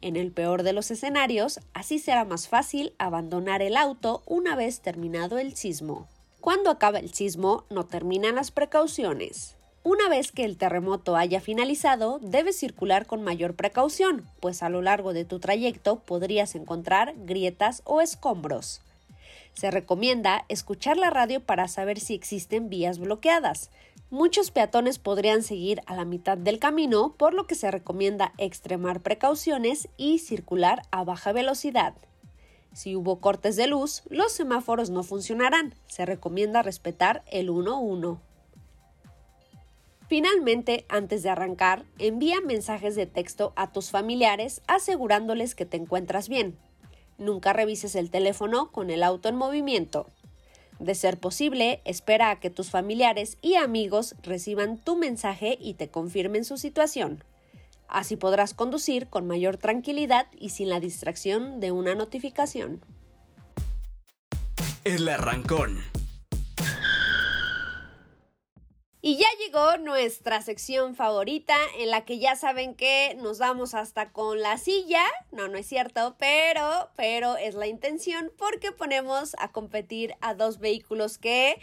En 0.00 0.16
el 0.16 0.32
peor 0.32 0.64
de 0.64 0.72
los 0.72 0.90
escenarios, 0.90 1.60
así 1.72 2.00
será 2.00 2.24
más 2.24 2.48
fácil 2.48 2.94
abandonar 2.98 3.62
el 3.62 3.76
auto 3.76 4.24
una 4.26 4.56
vez 4.56 4.80
terminado 4.80 5.38
el 5.38 5.54
sismo. 5.54 6.08
Cuando 6.42 6.70
acaba 6.72 6.98
el 6.98 7.14
sismo, 7.14 7.66
no 7.70 7.86
terminan 7.86 8.34
las 8.34 8.50
precauciones. 8.50 9.54
Una 9.84 10.08
vez 10.08 10.32
que 10.32 10.44
el 10.44 10.56
terremoto 10.56 11.14
haya 11.14 11.40
finalizado, 11.40 12.18
debes 12.20 12.58
circular 12.58 13.06
con 13.06 13.22
mayor 13.22 13.54
precaución, 13.54 14.26
pues 14.40 14.64
a 14.64 14.68
lo 14.68 14.82
largo 14.82 15.12
de 15.12 15.24
tu 15.24 15.38
trayecto 15.38 16.00
podrías 16.00 16.56
encontrar 16.56 17.14
grietas 17.18 17.82
o 17.84 18.00
escombros. 18.00 18.80
Se 19.54 19.70
recomienda 19.70 20.44
escuchar 20.48 20.96
la 20.96 21.10
radio 21.10 21.38
para 21.38 21.68
saber 21.68 22.00
si 22.00 22.14
existen 22.14 22.68
vías 22.68 22.98
bloqueadas. 22.98 23.70
Muchos 24.10 24.50
peatones 24.50 24.98
podrían 24.98 25.44
seguir 25.44 25.80
a 25.86 25.94
la 25.94 26.04
mitad 26.04 26.36
del 26.36 26.58
camino, 26.58 27.14
por 27.16 27.34
lo 27.34 27.46
que 27.46 27.54
se 27.54 27.70
recomienda 27.70 28.32
extremar 28.36 29.00
precauciones 29.00 29.86
y 29.96 30.18
circular 30.18 30.82
a 30.90 31.04
baja 31.04 31.30
velocidad. 31.30 31.94
Si 32.72 32.96
hubo 32.96 33.20
cortes 33.20 33.56
de 33.56 33.66
luz, 33.66 34.02
los 34.08 34.32
semáforos 34.32 34.90
no 34.90 35.02
funcionarán. 35.02 35.74
Se 35.86 36.06
recomienda 36.06 36.62
respetar 36.62 37.22
el 37.30 37.50
1-1. 37.50 38.18
Finalmente, 40.08 40.84
antes 40.88 41.22
de 41.22 41.30
arrancar, 41.30 41.84
envía 41.98 42.40
mensajes 42.40 42.94
de 42.96 43.06
texto 43.06 43.52
a 43.56 43.72
tus 43.72 43.90
familiares 43.90 44.60
asegurándoles 44.66 45.54
que 45.54 45.64
te 45.64 45.76
encuentras 45.76 46.28
bien. 46.28 46.58
Nunca 47.18 47.52
revises 47.52 47.94
el 47.94 48.10
teléfono 48.10 48.70
con 48.72 48.90
el 48.90 49.02
auto 49.02 49.28
en 49.28 49.36
movimiento. 49.36 50.10
De 50.78 50.94
ser 50.94 51.18
posible, 51.18 51.80
espera 51.84 52.30
a 52.30 52.40
que 52.40 52.50
tus 52.50 52.70
familiares 52.70 53.38
y 53.40 53.54
amigos 53.54 54.16
reciban 54.22 54.78
tu 54.78 54.96
mensaje 54.96 55.56
y 55.60 55.74
te 55.74 55.88
confirmen 55.88 56.44
su 56.44 56.56
situación. 56.56 57.22
Así 57.92 58.16
podrás 58.16 58.54
conducir 58.54 59.08
con 59.08 59.26
mayor 59.26 59.58
tranquilidad 59.58 60.26
y 60.38 60.48
sin 60.48 60.70
la 60.70 60.80
distracción 60.80 61.60
de 61.60 61.72
una 61.72 61.94
notificación. 61.94 62.82
El 64.82 65.06
arrancón. 65.10 65.78
Y 69.02 69.18
ya 69.18 69.26
llegó 69.44 69.76
nuestra 69.76 70.40
sección 70.40 70.94
favorita 70.94 71.54
en 71.76 71.90
la 71.90 72.06
que 72.06 72.18
ya 72.18 72.34
saben 72.34 72.74
que 72.74 73.14
nos 73.20 73.38
vamos 73.38 73.74
hasta 73.74 74.10
con 74.10 74.40
la 74.40 74.56
silla. 74.56 75.04
No, 75.30 75.48
no 75.48 75.58
es 75.58 75.66
cierto, 75.66 76.16
pero, 76.18 76.88
pero 76.96 77.36
es 77.36 77.54
la 77.54 77.66
intención 77.66 78.32
porque 78.38 78.72
ponemos 78.72 79.36
a 79.38 79.52
competir 79.52 80.14
a 80.22 80.32
dos 80.32 80.60
vehículos 80.60 81.18
que 81.18 81.60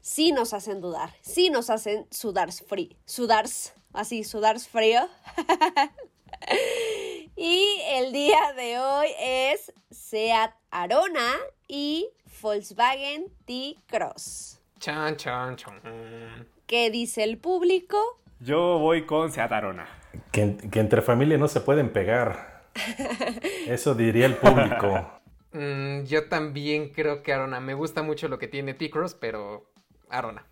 sí 0.00 0.32
nos 0.32 0.54
hacen 0.54 0.80
dudar, 0.80 1.14
sí 1.20 1.50
nos 1.50 1.70
hacen 1.70 2.08
sudar 2.10 2.52
frío, 2.52 2.96
sudar, 3.04 3.46
así, 3.92 4.24
sudar 4.24 4.58
frío. 4.60 5.08
y 7.36 7.66
el 7.90 8.12
día 8.12 8.52
de 8.54 8.78
hoy 8.78 9.08
es 9.18 9.72
Seat 9.90 10.54
Arona 10.70 11.36
y 11.68 12.08
Volkswagen 12.40 13.26
T-Cross. 13.44 14.60
Chan, 14.78 15.16
chan, 15.16 15.56
chan. 15.56 16.48
¿Qué 16.66 16.90
dice 16.90 17.22
el 17.22 17.38
público? 17.38 17.98
Yo 18.40 18.78
voy 18.78 19.06
con 19.06 19.30
Seat 19.30 19.52
Arona. 19.52 19.86
Que, 20.30 20.56
que 20.56 20.80
entre 20.80 21.02
familia 21.02 21.38
no 21.38 21.48
se 21.48 21.60
pueden 21.60 21.92
pegar. 21.92 22.62
Eso 23.66 23.94
diría 23.94 24.26
el 24.26 24.36
público. 24.36 25.10
Mm, 25.54 26.04
yo 26.04 26.30
también 26.30 26.94
creo 26.94 27.22
que 27.22 27.30
Arona. 27.30 27.60
Me 27.60 27.74
gusta 27.74 28.02
mucho 28.02 28.26
lo 28.26 28.38
que 28.38 28.48
tiene 28.48 28.72
T-Cross, 28.72 29.18
pero 29.20 29.70
Arona. 30.08 30.46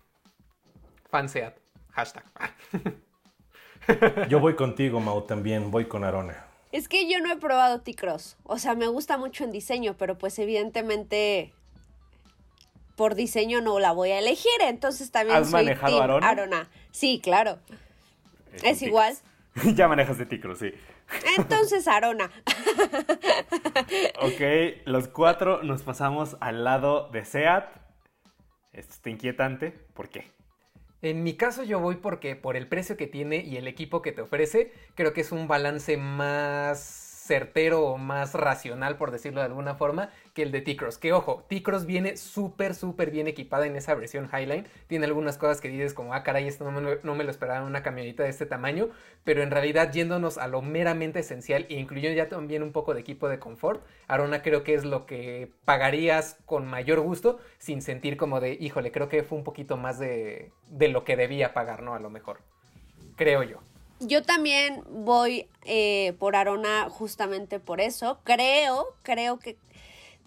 Fanseat. 1.09 1.57
Hashtag. 1.89 2.23
Yo 4.29 4.39
voy 4.39 4.55
contigo, 4.55 4.99
Mau, 4.99 5.21
también. 5.23 5.71
Voy 5.71 5.85
con 5.85 6.03
Arona. 6.03 6.45
Es 6.71 6.87
que 6.87 7.09
yo 7.09 7.19
no 7.19 7.31
he 7.31 7.37
probado 7.37 7.81
T-Cross. 7.81 8.37
O 8.43 8.57
sea, 8.57 8.75
me 8.75 8.87
gusta 8.87 9.17
mucho 9.17 9.43
en 9.43 9.51
diseño, 9.51 9.95
pero 9.97 10.17
pues 10.17 10.39
evidentemente 10.39 11.53
por 12.95 13.15
diseño 13.15 13.61
no 13.61 13.79
la 13.79 13.91
voy 13.91 14.11
a 14.11 14.19
elegir. 14.19 14.51
Entonces 14.61 15.11
también 15.11 15.37
¿Has 15.39 15.49
soy 15.49 15.65
manejado 15.65 15.93
team 15.93 16.03
Arona? 16.03 16.29
Arona. 16.29 16.69
Sí, 16.91 17.19
claro. 17.21 17.59
Es, 18.63 18.81
igual. 18.81 19.15
Ya 19.75 19.89
manejas 19.89 20.17
de 20.17 20.25
Ticros, 20.25 20.59
sí. 20.59 20.71
Entonces 21.37 21.85
Arona. 21.89 22.31
Ok, 24.21 24.85
los 24.85 25.09
cuatro 25.09 25.61
nos 25.61 25.83
pasamos 25.83 26.37
al 26.39 26.63
lado 26.63 27.09
de 27.09 27.25
Seat. 27.25 27.65
Esto 28.71 28.93
está 28.93 29.09
inquietante. 29.09 29.71
¿Por 29.71 30.07
qué? 30.07 30.31
En 31.01 31.23
mi 31.23 31.35
caso 31.35 31.63
yo 31.63 31.79
voy 31.79 31.95
porque 31.95 32.35
por 32.35 32.55
el 32.55 32.67
precio 32.67 32.97
que 32.97 33.07
tiene 33.07 33.37
y 33.43 33.57
el 33.57 33.67
equipo 33.67 34.01
que 34.01 34.11
te 34.11 34.21
ofrece, 34.21 34.71
creo 34.95 35.13
que 35.13 35.21
es 35.21 35.31
un 35.31 35.47
balance 35.47 35.97
más 35.97 37.10
certero 37.31 37.85
o 37.85 37.97
más 37.97 38.33
racional, 38.33 38.97
por 38.97 39.09
decirlo 39.09 39.39
de 39.39 39.45
alguna 39.45 39.75
forma, 39.75 40.09
que 40.33 40.41
el 40.43 40.51
de 40.51 40.59
T-Cross. 40.59 40.97
Que 40.97 41.13
ojo, 41.13 41.45
T-Cross 41.47 41.85
viene 41.85 42.17
súper, 42.17 42.75
súper 42.75 43.09
bien 43.09 43.29
equipada 43.29 43.65
en 43.65 43.77
esa 43.77 43.95
versión 43.95 44.29
Highline. 44.33 44.67
Tiene 44.87 45.05
algunas 45.05 45.37
cosas 45.37 45.61
que 45.61 45.69
dices 45.69 45.93
como, 45.93 46.13
ah, 46.13 46.23
caray, 46.23 46.45
esto 46.49 46.69
no 46.69 46.71
me, 47.15 47.23
lo- 47.23 47.31
esperaba 47.31 47.59
en 47.59 47.67
una 47.67 47.83
camioneta 47.83 48.23
de 48.23 48.29
este 48.29 48.45
tamaño. 48.45 48.89
Pero 49.23 49.43
en 49.43 49.49
realidad, 49.49 49.93
yéndonos 49.93 50.37
a 50.37 50.47
lo 50.49 50.61
meramente 50.61 51.19
esencial 51.19 51.67
e 51.69 51.75
incluyendo 51.75 52.17
ya 52.17 52.27
también 52.27 52.63
un 52.63 52.73
poco 52.73 52.93
de 52.93 52.99
equipo 52.99 53.29
de 53.29 53.39
confort, 53.39 53.81
Arona 54.09 54.41
creo 54.41 54.65
que 54.65 54.73
es 54.73 54.83
lo 54.83 55.05
que 55.05 55.53
pagarías 55.63 56.37
con 56.45 56.67
mayor 56.67 56.99
gusto 56.99 57.39
sin 57.59 57.81
sentir 57.81 58.17
como 58.17 58.41
de, 58.41 58.57
híjole, 58.59 58.91
creo 58.91 59.07
que 59.07 59.23
fue 59.23 59.37
un 59.37 59.45
poquito 59.45 59.77
más 59.77 59.99
de, 59.99 60.51
de 60.67 60.89
lo 60.89 61.05
que 61.05 61.15
debía 61.15 61.53
pagar, 61.53 61.81
¿no? 61.81 61.95
A 61.95 61.99
lo 62.01 62.09
mejor. 62.09 62.39
Creo 63.15 63.43
yo. 63.43 63.59
Yo 64.03 64.23
también 64.23 64.83
voy 64.89 65.47
eh, 65.63 66.13
por 66.17 66.35
Arona 66.35 66.89
justamente 66.89 67.59
por 67.59 67.79
eso. 67.79 68.19
Creo, 68.23 68.95
creo 69.03 69.37
que 69.37 69.57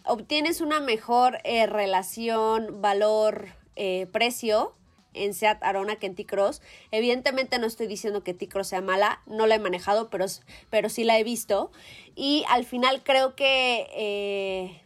obtienes 0.05 0.61
una 0.61 0.79
mejor 0.79 1.39
eh, 1.43 1.67
relación 1.67 2.81
valor-precio 2.81 4.75
en 5.13 5.35
Seat 5.35 5.59
Arona 5.65 5.97
que 5.97 6.07
en 6.07 6.15
T-Cross. 6.15 6.63
Evidentemente 6.93 7.59
no 7.59 7.67
estoy 7.67 7.89
diciendo 7.89 8.23
que 8.23 8.33
T-Cross 8.33 8.69
sea 8.69 8.81
mala, 8.81 9.23
no 9.27 9.49
la 9.49 9.57
he 9.57 9.59
manejado, 9.59 10.09
pero, 10.09 10.27
pero 10.71 10.89
sí 10.89 11.03
la 11.03 11.19
he 11.19 11.25
visto. 11.25 11.73
Y 12.15 12.45
al 12.49 12.65
final 12.65 13.03
creo 13.03 13.35
que... 13.35 14.84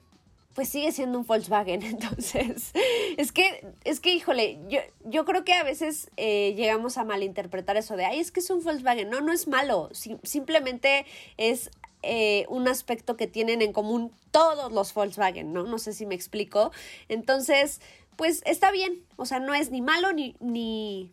pues 0.58 0.70
sigue 0.70 0.90
siendo 0.90 1.20
un 1.20 1.24
Volkswagen. 1.24 1.82
Entonces, 1.84 2.72
es 3.16 3.30
que, 3.30 3.64
es 3.84 4.00
que, 4.00 4.12
híjole, 4.12 4.58
yo, 4.68 4.80
yo 5.04 5.24
creo 5.24 5.44
que 5.44 5.52
a 5.54 5.62
veces 5.62 6.10
eh, 6.16 6.52
llegamos 6.56 6.98
a 6.98 7.04
malinterpretar 7.04 7.76
eso 7.76 7.96
de, 7.96 8.04
ay, 8.04 8.18
es 8.18 8.32
que 8.32 8.40
es 8.40 8.50
un 8.50 8.64
Volkswagen. 8.64 9.08
No, 9.08 9.20
no 9.20 9.32
es 9.32 9.46
malo. 9.46 9.88
Sim- 9.92 10.18
simplemente 10.24 11.06
es 11.36 11.70
eh, 12.02 12.44
un 12.48 12.66
aspecto 12.66 13.16
que 13.16 13.28
tienen 13.28 13.62
en 13.62 13.72
común 13.72 14.10
todos 14.32 14.72
los 14.72 14.92
Volkswagen, 14.94 15.52
¿no? 15.52 15.62
No 15.62 15.78
sé 15.78 15.92
si 15.92 16.06
me 16.06 16.16
explico. 16.16 16.72
Entonces, 17.08 17.80
pues 18.16 18.42
está 18.44 18.72
bien. 18.72 18.98
O 19.14 19.26
sea, 19.26 19.38
no 19.38 19.54
es 19.54 19.70
ni 19.70 19.80
malo 19.80 20.12
ni, 20.12 20.34
ni, 20.40 21.08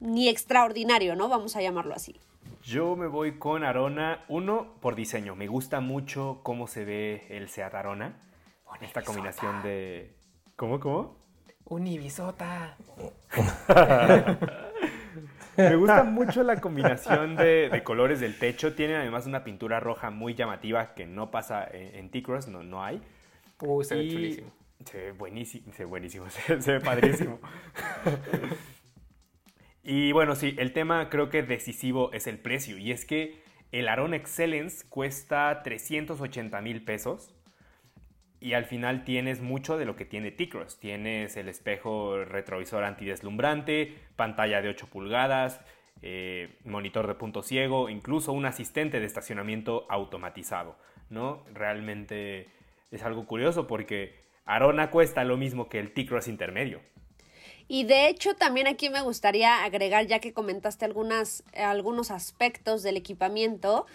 ni 0.00 0.28
extraordinario, 0.28 1.16
¿no? 1.16 1.30
Vamos 1.30 1.56
a 1.56 1.62
llamarlo 1.62 1.94
así. 1.94 2.16
Yo 2.62 2.94
me 2.94 3.06
voy 3.06 3.38
con 3.38 3.64
Arona. 3.64 4.22
Uno, 4.28 4.74
por 4.82 4.96
diseño. 4.96 5.34
Me 5.34 5.46
gusta 5.46 5.80
mucho 5.80 6.40
cómo 6.42 6.66
se 6.66 6.84
ve 6.84 7.26
el 7.30 7.48
Seat 7.48 7.72
Arona. 7.72 8.18
Con 8.72 8.84
esta 8.84 9.02
combinación 9.02 9.62
de... 9.62 10.16
¿Cómo, 10.56 10.80
cómo? 10.80 11.18
Un 11.66 11.86
Ibisota. 11.86 12.74
Me 15.58 15.76
gusta 15.76 16.04
mucho 16.04 16.42
la 16.42 16.58
combinación 16.58 17.36
de, 17.36 17.68
de 17.68 17.84
colores 17.84 18.20
del 18.20 18.38
techo. 18.38 18.74
Tiene 18.74 18.96
además 18.96 19.26
una 19.26 19.44
pintura 19.44 19.78
roja 19.78 20.08
muy 20.10 20.34
llamativa 20.34 20.94
que 20.94 21.04
no 21.04 21.30
pasa 21.30 21.68
en, 21.70 21.96
en 21.96 22.10
T-Cross, 22.10 22.48
no, 22.48 22.62
no 22.62 22.82
hay. 22.82 23.02
Uh, 23.60 23.82
se 23.84 23.94
ve 23.94 24.08
chulísimo. 24.08 24.50
Se 24.86 24.96
ve 24.96 25.12
buenísimo, 25.12 25.72
se 25.74 25.84
ve 25.84 25.90
buenísimo, 25.90 26.30
se, 26.30 26.62
se 26.62 26.72
ve 26.72 26.80
padrísimo. 26.80 27.40
y 29.82 30.12
bueno, 30.12 30.34
sí, 30.34 30.56
el 30.58 30.72
tema 30.72 31.10
creo 31.10 31.28
que 31.28 31.42
decisivo 31.42 32.10
es 32.12 32.26
el 32.26 32.38
precio. 32.38 32.78
Y 32.78 32.90
es 32.90 33.04
que 33.04 33.42
el 33.70 33.88
Aron 33.88 34.14
Excellence 34.14 34.86
cuesta 34.88 35.60
380 35.62 36.60
mil 36.62 36.82
pesos. 36.82 37.34
Y 38.42 38.54
al 38.54 38.64
final 38.64 39.04
tienes 39.04 39.40
mucho 39.40 39.78
de 39.78 39.84
lo 39.84 39.94
que 39.94 40.04
tiene 40.04 40.32
T-Cross. 40.32 40.80
Tienes 40.80 41.36
el 41.36 41.48
espejo 41.48 42.24
retrovisor 42.24 42.82
antideslumbrante, 42.82 43.96
pantalla 44.16 44.60
de 44.60 44.68
8 44.68 44.88
pulgadas, 44.88 45.60
eh, 46.02 46.58
monitor 46.64 47.06
de 47.06 47.14
punto 47.14 47.44
ciego, 47.44 47.88
incluso 47.88 48.32
un 48.32 48.44
asistente 48.44 48.98
de 48.98 49.06
estacionamiento 49.06 49.86
automatizado. 49.88 50.76
¿no? 51.08 51.44
Realmente 51.54 52.48
es 52.90 53.04
algo 53.04 53.26
curioso 53.26 53.68
porque 53.68 54.16
Arona 54.44 54.90
cuesta 54.90 55.22
lo 55.22 55.36
mismo 55.36 55.68
que 55.68 55.78
el 55.78 55.92
T-Cross 55.92 56.26
intermedio. 56.26 56.80
Y 57.68 57.84
de 57.84 58.08
hecho 58.08 58.34
también 58.34 58.66
aquí 58.66 58.90
me 58.90 59.02
gustaría 59.02 59.62
agregar, 59.62 60.06
ya 60.06 60.18
que 60.18 60.32
comentaste 60.32 60.84
algunos 60.84 62.10
aspectos 62.10 62.82
del 62.82 62.96
equipamiento, 62.96 63.86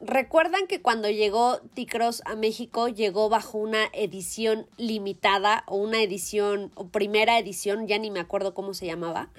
recuerdan 0.00 0.66
que 0.66 0.80
cuando 0.80 1.10
llegó 1.10 1.58
T-Cross 1.74 2.22
a 2.24 2.36
México 2.36 2.88
llegó 2.88 3.28
bajo 3.28 3.58
una 3.58 3.86
edición 3.92 4.66
limitada 4.76 5.64
o 5.66 5.76
una 5.76 6.02
edición 6.02 6.70
o 6.74 6.88
primera 6.88 7.38
edición, 7.38 7.86
ya 7.86 7.98
ni 7.98 8.10
me 8.10 8.20
acuerdo 8.20 8.54
cómo 8.54 8.74
se 8.74 8.86
llamaba, 8.86 9.30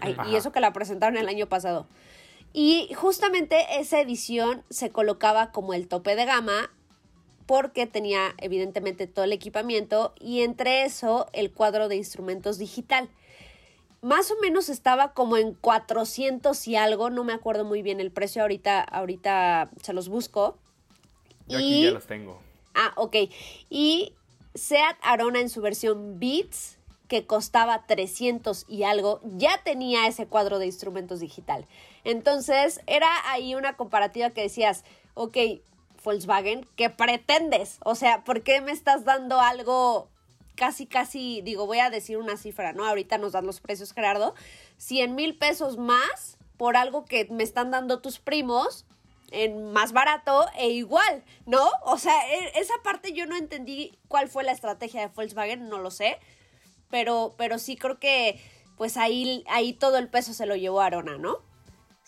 Ay, 0.00 0.16
y 0.30 0.36
eso 0.36 0.52
que 0.52 0.60
la 0.60 0.72
presentaron 0.72 1.16
el 1.16 1.28
año 1.28 1.48
pasado. 1.48 1.86
Y 2.52 2.88
justamente 2.94 3.64
esa 3.78 4.00
edición 4.00 4.64
se 4.70 4.90
colocaba 4.90 5.52
como 5.52 5.74
el 5.74 5.88
tope 5.88 6.16
de 6.16 6.24
gama 6.24 6.70
porque 7.46 7.86
tenía 7.86 8.34
evidentemente 8.38 9.06
todo 9.06 9.24
el 9.24 9.32
equipamiento 9.32 10.14
y 10.18 10.40
entre 10.40 10.84
eso 10.84 11.28
el 11.32 11.52
cuadro 11.52 11.88
de 11.88 11.96
instrumentos 11.96 12.58
digital. 12.58 13.08
Más 14.02 14.30
o 14.30 14.36
menos 14.40 14.68
estaba 14.68 15.12
como 15.12 15.36
en 15.36 15.54
400 15.54 16.68
y 16.68 16.76
algo, 16.76 17.10
no 17.10 17.24
me 17.24 17.32
acuerdo 17.32 17.64
muy 17.64 17.82
bien 17.82 18.00
el 18.00 18.12
precio, 18.12 18.42
ahorita, 18.42 18.80
ahorita 18.80 19.70
se 19.82 19.92
los 19.92 20.08
busco. 20.08 20.58
Yo 21.48 21.58
aquí 21.58 21.84
ya 21.84 21.90
los 21.90 22.06
tengo. 22.06 22.40
Ah, 22.74 22.92
ok. 22.96 23.16
Y 23.70 24.12
Seat 24.54 24.96
Arona 25.02 25.40
en 25.40 25.48
su 25.48 25.60
versión 25.60 26.18
Beats, 26.18 26.78
que 27.08 27.26
costaba 27.26 27.86
300 27.86 28.66
y 28.68 28.82
algo, 28.82 29.20
ya 29.24 29.62
tenía 29.64 30.06
ese 30.06 30.26
cuadro 30.26 30.58
de 30.58 30.66
instrumentos 30.66 31.20
digital. 31.20 31.66
Entonces, 32.04 32.80
era 32.86 33.08
ahí 33.30 33.54
una 33.54 33.76
comparativa 33.76 34.30
que 34.30 34.42
decías, 34.42 34.84
ok, 35.14 35.36
Volkswagen, 36.04 36.66
¿qué 36.76 36.88
pretendes? 36.88 37.78
O 37.84 37.96
sea, 37.96 38.22
¿por 38.24 38.42
qué 38.42 38.60
me 38.60 38.70
estás 38.70 39.04
dando 39.04 39.40
algo 39.40 40.08
casi, 40.56 40.86
casi, 40.86 41.42
digo, 41.42 41.66
voy 41.66 41.78
a 41.78 41.90
decir 41.90 42.18
una 42.18 42.36
cifra, 42.36 42.72
¿no? 42.72 42.84
Ahorita 42.84 43.18
nos 43.18 43.32
dan 43.32 43.46
los 43.46 43.60
precios, 43.60 43.92
Gerardo. 43.92 44.34
100 44.78 45.14
mil 45.14 45.36
pesos 45.36 45.78
más 45.78 46.38
por 46.56 46.76
algo 46.76 47.04
que 47.04 47.26
me 47.30 47.44
están 47.44 47.70
dando 47.70 48.00
tus 48.00 48.18
primos 48.18 48.86
en 49.30 49.72
más 49.72 49.92
barato 49.92 50.46
e 50.56 50.70
igual, 50.70 51.24
¿no? 51.46 51.68
O 51.82 51.98
sea, 51.98 52.14
e, 52.32 52.58
esa 52.60 52.74
parte 52.82 53.12
yo 53.12 53.26
no 53.26 53.36
entendí 53.36 53.98
cuál 54.08 54.28
fue 54.28 54.44
la 54.44 54.52
estrategia 54.52 55.00
de 55.00 55.08
Volkswagen, 55.08 55.68
no 55.68 55.78
lo 55.78 55.90
sé, 55.90 56.18
pero, 56.90 57.34
pero 57.36 57.58
sí 57.58 57.76
creo 57.76 57.98
que 57.98 58.40
pues 58.76 58.96
ahí, 58.96 59.42
ahí 59.48 59.72
todo 59.72 59.98
el 59.98 60.08
peso 60.08 60.34
se 60.34 60.46
lo 60.46 60.54
llevó 60.54 60.80
Arona, 60.80 61.18
¿no? 61.18 61.38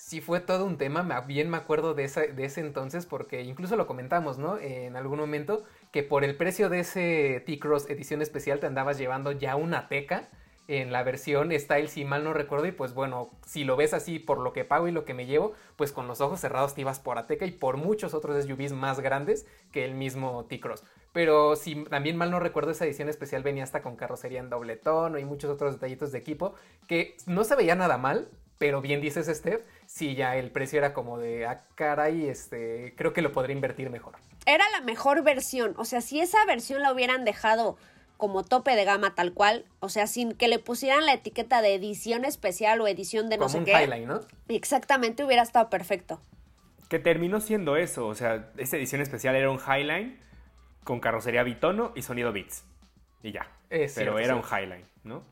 Sí 0.00 0.20
fue 0.20 0.38
todo 0.38 0.64
un 0.64 0.78
tema, 0.78 1.02
bien 1.22 1.50
me 1.50 1.56
acuerdo 1.56 1.92
de, 1.92 2.06
de 2.06 2.44
ese 2.44 2.60
entonces 2.60 3.04
porque 3.04 3.42
incluso 3.42 3.74
lo 3.74 3.88
comentamos, 3.88 4.38
¿no? 4.38 4.56
En 4.56 4.94
algún 4.94 5.18
momento 5.18 5.64
que 5.90 6.04
por 6.04 6.22
el 6.22 6.36
precio 6.36 6.68
de 6.68 6.78
ese 6.80 7.42
T-Cross 7.44 7.90
edición 7.90 8.22
especial 8.22 8.60
te 8.60 8.66
andabas 8.66 8.96
llevando 8.96 9.32
ya 9.32 9.56
una 9.56 9.88
teca 9.88 10.28
en 10.68 10.92
la 10.92 11.02
versión 11.02 11.50
Style, 11.50 11.88
si 11.88 12.04
mal 12.04 12.22
no 12.22 12.32
recuerdo, 12.32 12.66
y 12.66 12.72
pues 12.72 12.94
bueno, 12.94 13.30
si 13.44 13.64
lo 13.64 13.74
ves 13.74 13.92
así 13.92 14.20
por 14.20 14.38
lo 14.38 14.52
que 14.52 14.64
pago 14.64 14.86
y 14.86 14.92
lo 14.92 15.04
que 15.04 15.14
me 15.14 15.26
llevo, 15.26 15.54
pues 15.74 15.90
con 15.90 16.06
los 16.06 16.20
ojos 16.20 16.38
cerrados 16.38 16.76
te 16.76 16.82
ibas 16.82 17.00
por 17.00 17.18
Ateca 17.18 17.44
y 17.44 17.50
por 17.50 17.76
muchos 17.76 18.14
otros 18.14 18.44
SUVs 18.44 18.72
más 18.72 19.00
grandes 19.00 19.46
que 19.72 19.84
el 19.84 19.94
mismo 19.94 20.44
T-Cross. 20.44 20.84
Pero 21.12 21.56
si 21.56 21.84
también 21.84 22.16
mal 22.16 22.30
no 22.30 22.38
recuerdo, 22.38 22.70
esa 22.70 22.84
edición 22.84 23.08
especial 23.08 23.42
venía 23.42 23.64
hasta 23.64 23.82
con 23.82 23.96
carrocería 23.96 24.38
en 24.38 24.48
doble 24.48 24.76
tono 24.76 25.18
y 25.18 25.24
muchos 25.24 25.50
otros 25.50 25.74
detallitos 25.74 26.12
de 26.12 26.18
equipo 26.18 26.54
que 26.86 27.16
no 27.26 27.42
se 27.42 27.56
veía 27.56 27.74
nada 27.74 27.98
mal, 27.98 28.28
pero 28.58 28.80
bien 28.80 29.00
dices, 29.00 29.26
Steph, 29.26 29.62
si 29.86 30.14
ya 30.14 30.36
el 30.36 30.50
precio 30.50 30.78
era 30.78 30.92
como 30.92 31.18
de, 31.18 31.46
ah, 31.46 31.64
caray, 31.74 32.28
este, 32.28 32.94
creo 32.96 33.12
que 33.12 33.22
lo 33.22 33.32
podría 33.32 33.54
invertir 33.54 33.88
mejor. 33.90 34.16
Era 34.46 34.64
la 34.70 34.80
mejor 34.80 35.22
versión, 35.22 35.74
o 35.78 35.84
sea, 35.84 36.00
si 36.00 36.20
esa 36.20 36.44
versión 36.46 36.82
la 36.82 36.92
hubieran 36.92 37.24
dejado 37.24 37.76
como 38.16 38.44
tope 38.44 38.74
de 38.74 38.84
gama 38.84 39.14
tal 39.14 39.32
cual, 39.32 39.64
o 39.78 39.88
sea, 39.88 40.08
sin 40.08 40.32
que 40.32 40.48
le 40.48 40.58
pusieran 40.58 41.06
la 41.06 41.12
etiqueta 41.14 41.62
de 41.62 41.74
edición 41.74 42.24
especial 42.24 42.80
o 42.80 42.88
edición 42.88 43.28
de 43.28 43.38
no 43.38 43.48
sé 43.48 43.58
un 43.58 43.64
qué. 43.64 43.72
Highline, 43.72 44.08
¿no? 44.08 44.20
Exactamente, 44.48 45.24
hubiera 45.24 45.42
estado 45.42 45.70
perfecto. 45.70 46.20
Que 46.88 46.98
terminó 46.98 47.40
siendo 47.40 47.76
eso, 47.76 48.06
o 48.06 48.14
sea, 48.14 48.50
esa 48.56 48.76
edición 48.76 49.00
especial 49.00 49.36
era 49.36 49.50
un 49.50 49.60
Highline 49.60 50.18
con 50.82 51.00
carrocería 51.00 51.44
bitono 51.44 51.92
y 51.94 52.02
sonido 52.02 52.32
Beats. 52.32 52.64
Y 53.22 53.30
ya. 53.32 53.46
Pero 53.68 54.18
era 54.18 54.34
un 54.34 54.42
Highline, 54.42 54.86
¿no? 55.04 55.22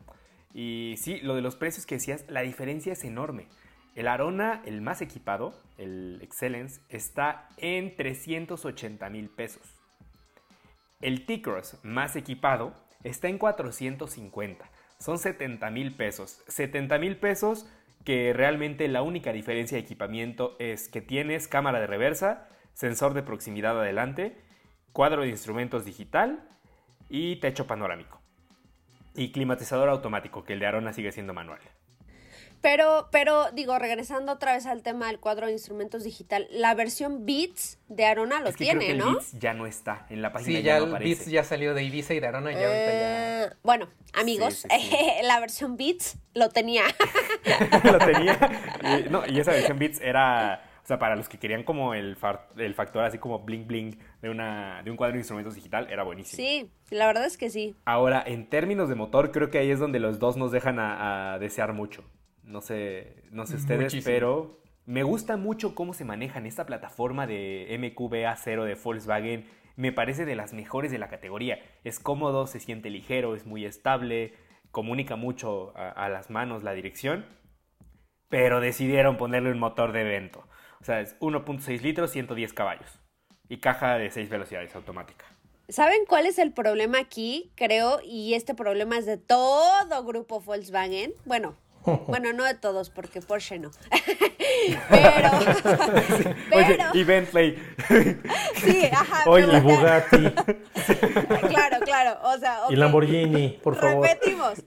Y 0.59 0.95
sí, 0.97 1.21
lo 1.21 1.35
de 1.35 1.43
los 1.43 1.55
precios 1.55 1.85
que 1.85 1.97
decías, 1.97 2.25
la 2.29 2.41
diferencia 2.41 2.95
es 2.95 3.05
enorme. 3.05 3.47
El 3.95 4.09
Arona, 4.09 4.63
el 4.65 4.81
más 4.81 5.03
equipado, 5.03 5.55
el 5.77 6.19
Excellence, 6.23 6.81
está 6.89 7.51
en 7.59 7.95
380 7.95 9.11
mil 9.11 9.29
pesos. 9.29 9.63
El 11.03 11.27
T-Cross 11.27 11.81
más 11.83 12.17
equipado 12.17 12.73
está 13.05 13.29
en 13.29 13.37
450. 13.37 14.71
Son 14.99 15.19
70 15.19 15.69
mil 15.69 15.95
pesos. 15.95 16.43
70 16.49 16.99
mil 17.01 17.19
pesos 17.19 17.71
que 18.07 18.33
realmente 18.33 18.89
la 18.89 19.03
única 19.03 19.35
diferencia 19.35 19.77
de 19.77 19.83
equipamiento 19.83 20.57
es 20.59 20.89
que 20.89 21.03
tienes 21.03 21.49
cámara 21.49 21.81
de 21.81 21.87
reversa, 21.87 22.49
sensor 22.73 23.13
de 23.13 23.23
proximidad 23.23 23.79
adelante, 23.79 24.41
cuadro 24.93 25.21
de 25.21 25.29
instrumentos 25.29 25.85
digital 25.85 26.49
y 27.11 27.37
techo 27.41 27.67
panorámico. 27.67 28.26
Y 29.17 29.33
climatizador 29.33 29.89
automático, 29.89 30.45
que 30.45 30.53
el 30.53 30.61
de 30.61 30.67
Arona 30.67 30.93
sigue 30.93 31.13
siendo 31.13 31.35
manual. 31.35 31.61
Pero, 32.63 33.09
pero, 33.13 33.53
digo, 33.53 33.79
regresando 33.79 34.33
otra 34.33 34.55
vez 34.55 34.67
al 34.67 34.83
tema 34.83 35.07
del 35.07 35.21
cuadro 35.21 35.47
de 35.47 35.53
instrumentos 35.53 36.03
digital, 36.03 36.49
la 36.51 36.75
versión 36.75 37.25
Beats 37.25 37.79
de 37.89 38.07
Arona 38.07 38.41
lo 38.41 38.53
tiene, 38.53 38.87
creo 38.87 38.97
¿no? 38.97 39.13
Beats 39.13 39.39
ya 39.39 39.55
no 39.55 39.67
está 39.67 40.07
en 40.11 40.23
la 40.23 40.33
página. 40.33 40.59
Sí, 40.59 40.65
ya, 40.65 40.79
ya 40.81 40.87
no 40.87 40.97
el 40.97 41.05
Beats 41.05 41.27
ya 41.27 41.45
salió 41.45 41.75
de 41.75 41.85
Ibiza 41.85 42.15
y 42.15 42.21
de 42.21 42.27
Arona 42.27 42.51
y 42.51 42.55
ya 42.55 42.67
ahorita 42.67 42.93
ya. 42.93 43.45
Eh, 43.45 43.51
bueno, 43.63 43.89
amigos, 44.15 44.67
la 45.23 45.39
versión 45.39 45.77
Beats 45.77 46.19
lo 46.35 46.49
tenía. 46.49 46.85
lo 47.85 47.99
tenía. 47.99 48.37
Y, 48.83 49.11
no, 49.11 49.23
y 49.27 49.39
esa 49.39 49.53
versión 49.53 49.79
Beats 49.79 50.01
era. 50.01 50.66
O 50.87 50.89
sea, 50.89 51.01
para 51.01 51.17
los 51.17 51.29
que 51.29 51.37
querían 51.37 51.65
como 51.65 51.95
el, 51.95 52.17
el 52.59 52.75
factor 52.75 53.03
así 53.03 53.19
como 53.19 53.41
bling 53.41 53.67
bling 53.67 53.99
de, 54.23 54.31
una, 54.31 54.85
de 54.85 54.93
un 54.93 54.97
cuadro 54.97 55.15
de 55.15 55.19
instrumentos 55.19 55.57
digital, 55.57 55.89
era 55.91 56.05
buenísimo. 56.05 56.37
Sí, 56.37 56.71
la 56.91 57.09
verdad 57.09 57.27
es 57.27 57.37
que 57.37 57.51
sí. 57.51 57.75
Ahora, 57.85 58.23
en 58.25 58.49
términos 58.49 58.89
de 58.89 58.95
motor, 58.95 59.33
creo 59.33 59.51
que 59.51 59.59
ahí 59.59 59.73
es 59.73 59.81
donde 59.81 59.99
los 59.99 60.21
dos 60.21 60.37
nos 60.37 60.53
dejan 60.53 60.79
a 60.79 61.39
desear 61.41 61.73
mucho. 61.73 62.05
No 62.47 62.61
sé, 62.61 63.25
no 63.33 63.45
sé 63.45 63.57
ustedes, 63.57 63.93
pero 64.05 64.61
me 64.85 65.03
gusta 65.03 65.37
mucho 65.37 65.75
cómo 65.75 65.93
se 65.93 66.05
maneja 66.05 66.39
en 66.39 66.47
esta 66.47 66.65
plataforma 66.65 67.27
de 67.27 67.67
MQB-A0 67.81 68.65
de 68.65 68.77
Volkswagen. 68.77 69.47
Me 69.75 69.91
parece 69.91 70.25
de 70.25 70.37
las 70.37 70.53
mejores 70.53 70.93
de 70.93 70.99
la 70.99 71.09
categoría. 71.09 71.59
Es 71.83 71.99
cómodo, 71.99 72.47
se 72.47 72.61
siente 72.61 72.89
ligero, 72.89 73.35
es 73.35 73.45
muy 73.45 73.65
estable, 73.65 74.35
comunica 74.71 75.17
mucho 75.17 75.77
a, 75.77 75.91
a 75.91 76.09
las 76.09 76.31
manos 76.31 76.63
la 76.63 76.73
dirección. 76.73 77.27
Pero 78.29 78.61
decidieron 78.61 79.17
ponerle 79.17 79.51
un 79.51 79.59
motor 79.59 79.91
de 79.91 80.03
evento. 80.03 80.47
O 80.87 80.89
sea, 80.89 81.01
es 81.01 81.19
1.6 81.19 81.81
litros, 81.81 82.13
110 82.13 82.53
caballos. 82.53 82.89
Y 83.49 83.57
caja 83.57 83.99
de 83.99 84.09
6 84.09 84.29
velocidades 84.31 84.73
automática. 84.77 85.25
¿Saben 85.69 86.05
cuál 86.07 86.27
es 86.27 86.39
el 86.39 86.53
problema 86.53 87.01
aquí? 87.01 87.51
Creo, 87.57 87.99
y 88.05 88.35
este 88.35 88.55
problema 88.55 88.97
es 88.97 89.05
de 89.05 89.17
todo 89.17 90.05
grupo 90.05 90.39
Volkswagen. 90.39 91.13
Bueno, 91.25 91.57
bueno, 92.07 92.33
no 92.33 92.45
de 92.45 92.55
todos, 92.55 92.91
porque 92.91 93.21
Porsche 93.21 93.59
no. 93.59 93.73
pero, 94.89 95.31
Oye, 96.53 96.79
y 96.95 97.03
Bentley. 97.03 97.59
sí, 98.55 98.85
ajá. 98.93 99.29
Oye, 99.29 99.57
y 99.57 99.61
Bugatti. 99.61 100.31
claro, 101.49 101.81
claro. 101.85 102.19
O 102.23 102.39
sea, 102.39 102.61
Y 102.71 102.77
Lamborghini, 102.77 103.59
por 103.61 103.75
favor. 103.75 104.07
Repetimos. 104.07 104.63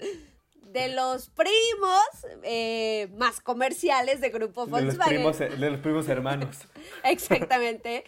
De 0.71 0.89
los 0.89 1.29
primos 1.29 2.41
eh, 2.43 3.09
más 3.17 3.41
comerciales 3.41 4.21
de 4.21 4.29
Grupo 4.29 4.67
Volkswagen. 4.67 5.17
De 5.17 5.23
los 5.23 5.37
primos, 5.37 5.59
de 5.59 5.69
los 5.71 5.79
primos 5.79 6.07
hermanos. 6.07 6.57
Exactamente. 7.03 8.03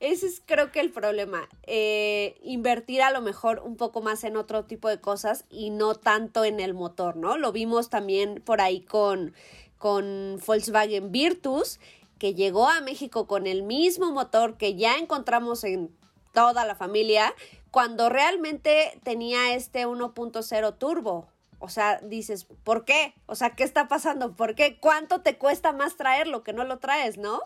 Ese 0.00 0.26
es 0.26 0.40
creo 0.44 0.70
que 0.70 0.80
el 0.80 0.90
problema. 0.90 1.48
Eh, 1.64 2.38
invertir 2.42 3.02
a 3.02 3.10
lo 3.10 3.20
mejor 3.20 3.60
un 3.64 3.76
poco 3.76 4.00
más 4.00 4.22
en 4.24 4.36
otro 4.36 4.64
tipo 4.64 4.88
de 4.88 5.00
cosas 5.00 5.44
y 5.50 5.70
no 5.70 5.94
tanto 5.96 6.44
en 6.44 6.60
el 6.60 6.72
motor, 6.72 7.16
¿no? 7.16 7.36
Lo 7.36 7.52
vimos 7.52 7.90
también 7.90 8.40
por 8.44 8.60
ahí 8.60 8.80
con, 8.80 9.34
con 9.76 10.40
Volkswagen 10.46 11.10
Virtus, 11.10 11.80
que 12.18 12.34
llegó 12.34 12.68
a 12.68 12.80
México 12.80 13.26
con 13.26 13.46
el 13.46 13.64
mismo 13.64 14.12
motor 14.12 14.56
que 14.56 14.76
ya 14.76 14.96
encontramos 14.98 15.64
en 15.64 15.90
toda 16.32 16.64
la 16.64 16.76
familia, 16.76 17.34
cuando 17.72 18.08
realmente 18.08 19.00
tenía 19.02 19.54
este 19.54 19.86
1.0 19.86 20.78
turbo. 20.78 21.28
O 21.58 21.68
sea, 21.68 22.00
dices, 22.02 22.44
¿por 22.44 22.84
qué? 22.84 23.14
O 23.26 23.34
sea, 23.34 23.50
¿qué 23.50 23.64
está 23.64 23.88
pasando? 23.88 24.36
¿Por 24.36 24.54
qué? 24.54 24.78
¿Cuánto 24.78 25.22
te 25.22 25.38
cuesta 25.38 25.72
más 25.72 25.96
traerlo 25.96 26.42
que 26.42 26.52
no 26.52 26.64
lo 26.64 26.78
traes, 26.78 27.18
no? 27.18 27.42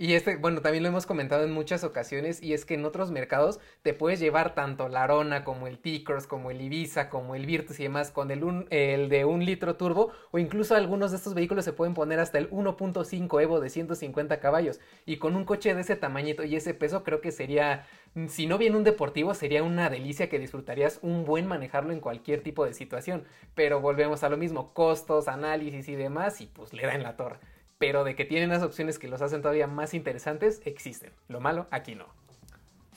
Y 0.00 0.12
este, 0.14 0.36
bueno, 0.36 0.60
también 0.60 0.84
lo 0.84 0.90
hemos 0.90 1.06
comentado 1.06 1.42
en 1.42 1.50
muchas 1.50 1.82
ocasiones 1.82 2.40
y 2.40 2.52
es 2.52 2.64
que 2.64 2.74
en 2.74 2.84
otros 2.84 3.10
mercados 3.10 3.58
te 3.82 3.94
puedes 3.94 4.20
llevar 4.20 4.54
tanto 4.54 4.88
la 4.88 5.02
Arona 5.02 5.42
como 5.42 5.66
el 5.66 5.80
T-Cross, 5.80 6.28
como 6.28 6.52
el 6.52 6.60
Ibiza, 6.60 7.08
como 7.08 7.34
el 7.34 7.46
Virtus 7.46 7.80
y 7.80 7.82
demás 7.82 8.12
con 8.12 8.30
el, 8.30 9.08
de 9.08 9.24
un 9.24 9.44
litro 9.44 9.74
turbo 9.74 10.12
o 10.30 10.38
incluso 10.38 10.76
algunos 10.76 11.10
de 11.10 11.16
estos 11.16 11.34
vehículos 11.34 11.64
se 11.64 11.72
pueden 11.72 11.94
poner 11.94 12.20
hasta 12.20 12.38
el 12.38 12.48
1.5 12.48 13.42
Evo 13.42 13.58
de 13.58 13.70
150 13.70 14.38
caballos 14.38 14.78
y 15.04 15.16
con 15.16 15.34
un 15.34 15.44
coche 15.44 15.74
de 15.74 15.80
ese 15.80 15.96
tamañito 15.96 16.44
y 16.44 16.54
ese 16.54 16.74
peso 16.74 17.02
creo 17.02 17.20
que 17.20 17.32
sería, 17.32 17.84
si 18.28 18.46
no 18.46 18.56
bien 18.56 18.76
un 18.76 18.84
deportivo, 18.84 19.34
sería 19.34 19.64
una 19.64 19.90
delicia 19.90 20.28
que 20.28 20.38
disfrutarías 20.38 21.00
un 21.02 21.24
buen 21.24 21.48
manejarlo 21.48 21.92
en 21.92 21.98
cualquier 21.98 22.44
tipo 22.44 22.64
de 22.64 22.72
situación. 22.72 23.24
Pero 23.56 23.80
volvemos 23.80 24.22
a 24.22 24.28
lo 24.28 24.36
mismo, 24.36 24.72
costos, 24.74 25.26
análisis 25.26 25.88
y 25.88 25.96
demás 25.96 26.40
y 26.40 26.46
pues 26.46 26.72
le 26.72 26.86
da 26.86 26.94
en 26.94 27.02
la 27.02 27.16
torre 27.16 27.40
pero 27.78 28.04
de 28.04 28.14
que 28.14 28.24
tienen 28.24 28.50
las 28.50 28.62
opciones 28.62 28.98
que 28.98 29.08
los 29.08 29.22
hacen 29.22 29.40
todavía 29.40 29.66
más 29.66 29.94
interesantes, 29.94 30.60
existen. 30.64 31.12
Lo 31.28 31.40
malo, 31.40 31.66
aquí 31.70 31.94
no. 31.94 32.06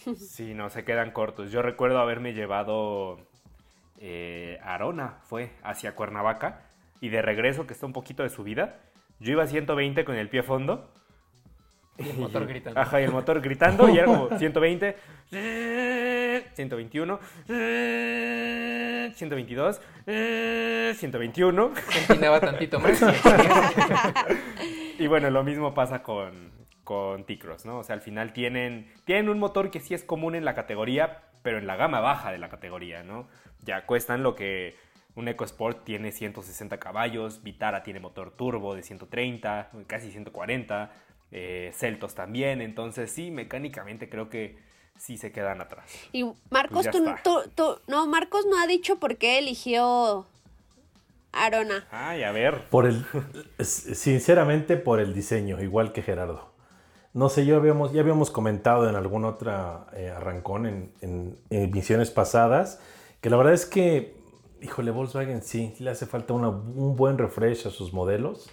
Sí, 0.15 0.53
no, 0.53 0.69
se 0.69 0.84
quedan 0.84 1.11
cortos. 1.11 1.51
Yo 1.51 1.61
recuerdo 1.61 1.99
haberme 1.99 2.34
llevado 2.34 3.19
eh, 3.99 4.59
Arona, 4.63 5.19
fue 5.23 5.51
hacia 5.63 5.95
Cuernavaca, 5.95 6.65
y 6.99 7.09
de 7.09 7.21
regreso, 7.21 7.67
que 7.67 7.73
está 7.73 7.86
un 7.86 7.93
poquito 7.93 8.23
de 8.23 8.29
subida, 8.29 8.79
Yo 9.19 9.32
iba 9.32 9.43
a 9.43 9.47
120 9.47 10.03
con 10.03 10.15
el 10.15 10.29
pie 10.29 10.41
fondo. 10.41 10.91
Y 12.06 12.10
el 12.10 12.18
motor 12.18 12.47
gritando. 12.47 12.80
Ajá, 12.80 13.02
y 13.02 13.04
el 13.04 13.12
motor 13.12 13.41
gritando 13.41 13.89
y 13.89 13.97
era 13.97 14.06
como 14.06 14.38
120, 14.38 14.95
121, 16.56 17.20
122, 19.14 19.82
121. 20.06 21.72
Se 21.76 21.99
empinaba 21.99 22.39
tantito 22.39 22.80
más. 22.80 23.02
Y 25.02 25.08
bueno, 25.08 25.32
lo 25.32 25.43
mismo 25.43 25.74
pasa 25.74 26.04
con, 26.04 26.52
con 26.84 27.26
T-Cross, 27.26 27.66
¿no? 27.66 27.80
O 27.80 27.84
sea, 27.84 27.95
al 27.95 28.02
final 28.02 28.34
tienen, 28.34 28.88
tienen 29.04 29.30
un 29.30 29.39
motor 29.39 29.72
que 29.72 29.80
sí 29.80 29.95
es 29.95 30.04
común 30.04 30.36
en 30.36 30.45
la 30.45 30.54
categoría, 30.54 31.24
pero 31.41 31.58
en 31.58 31.66
la 31.66 31.76
gama 31.76 32.02
baja 32.02 32.32
de 32.32 32.38
la 32.38 32.49
categoría, 32.49 33.02
¿no? 33.02 33.28
Ya 33.64 33.88
cuestan 33.88 34.22
lo 34.22 34.36
que 34.36 34.76
un 35.16 35.28
EcoSport 35.28 35.84
tiene 35.84 36.12
160 36.12 36.78
caballos, 36.78 37.41
Vitara 37.41 37.82
tiene 37.82 37.99
motor 37.99 38.30
turbo 38.30 38.76
de 38.76 38.84
130, 38.84 39.72
casi 39.88 40.12
140, 40.12 40.91
eh, 41.32 41.71
Celtos 41.73 42.15
también, 42.15 42.61
entonces 42.61 43.11
sí, 43.11 43.32
mecánicamente 43.32 44.09
creo 44.09 44.29
que 44.29 44.57
sí 44.97 45.17
se 45.17 45.32
quedan 45.32 45.61
atrás. 45.61 45.86
Y 46.11 46.23
Marcos, 46.49 46.84
Pues 46.84 46.86
ya 46.86 46.91
tú, 46.91 46.97
está. 46.99 47.21
tú- 47.23 47.49
tú- 47.55 47.79
no, 47.88 48.05
Marcos 48.07 48.45
no 48.49 48.61
ha 48.61 48.67
dicho 48.67 48.97
por 48.99 49.17
qué 49.17 49.39
eligió 49.39 50.25
Arona. 51.32 51.88
Ay, 51.91 52.23
a 52.23 52.32
ver. 52.32 52.65
Por 52.69 52.86
el, 52.86 53.05
sinceramente, 53.59 54.77
por 54.77 54.99
el 54.99 55.13
diseño, 55.13 55.61
igual 55.61 55.93
que 55.93 56.01
Gerardo. 56.01 56.51
No 57.13 57.29
sé, 57.29 57.45
yo 57.45 57.57
habíamos, 57.57 57.91
ya 57.93 58.01
habíamos 58.01 58.32
comentado 58.32 58.88
en 58.89 58.95
algún 58.95 59.25
otra 59.25 59.88
eh, 59.93 60.09
arrancón 60.09 60.65
en, 60.65 60.93
en- 61.01 61.38
en 61.49 61.63
emisiones 61.63 62.09
pasadas 62.09 62.79
que 63.19 63.29
la 63.29 63.38
verdad 63.38 63.53
es 63.53 63.65
que, 63.65 64.15
híjole, 64.61 64.91
Volkswagen 64.91 65.41
sí, 65.41 65.73
le 65.79 65.89
hace 65.91 66.05
falta 66.05 66.34
una- 66.34 66.49
un 66.49 66.95
buen 66.95 67.17
refresh 67.17 67.67
a 67.67 67.69
sus 67.69 67.91
modelos. 67.93 68.49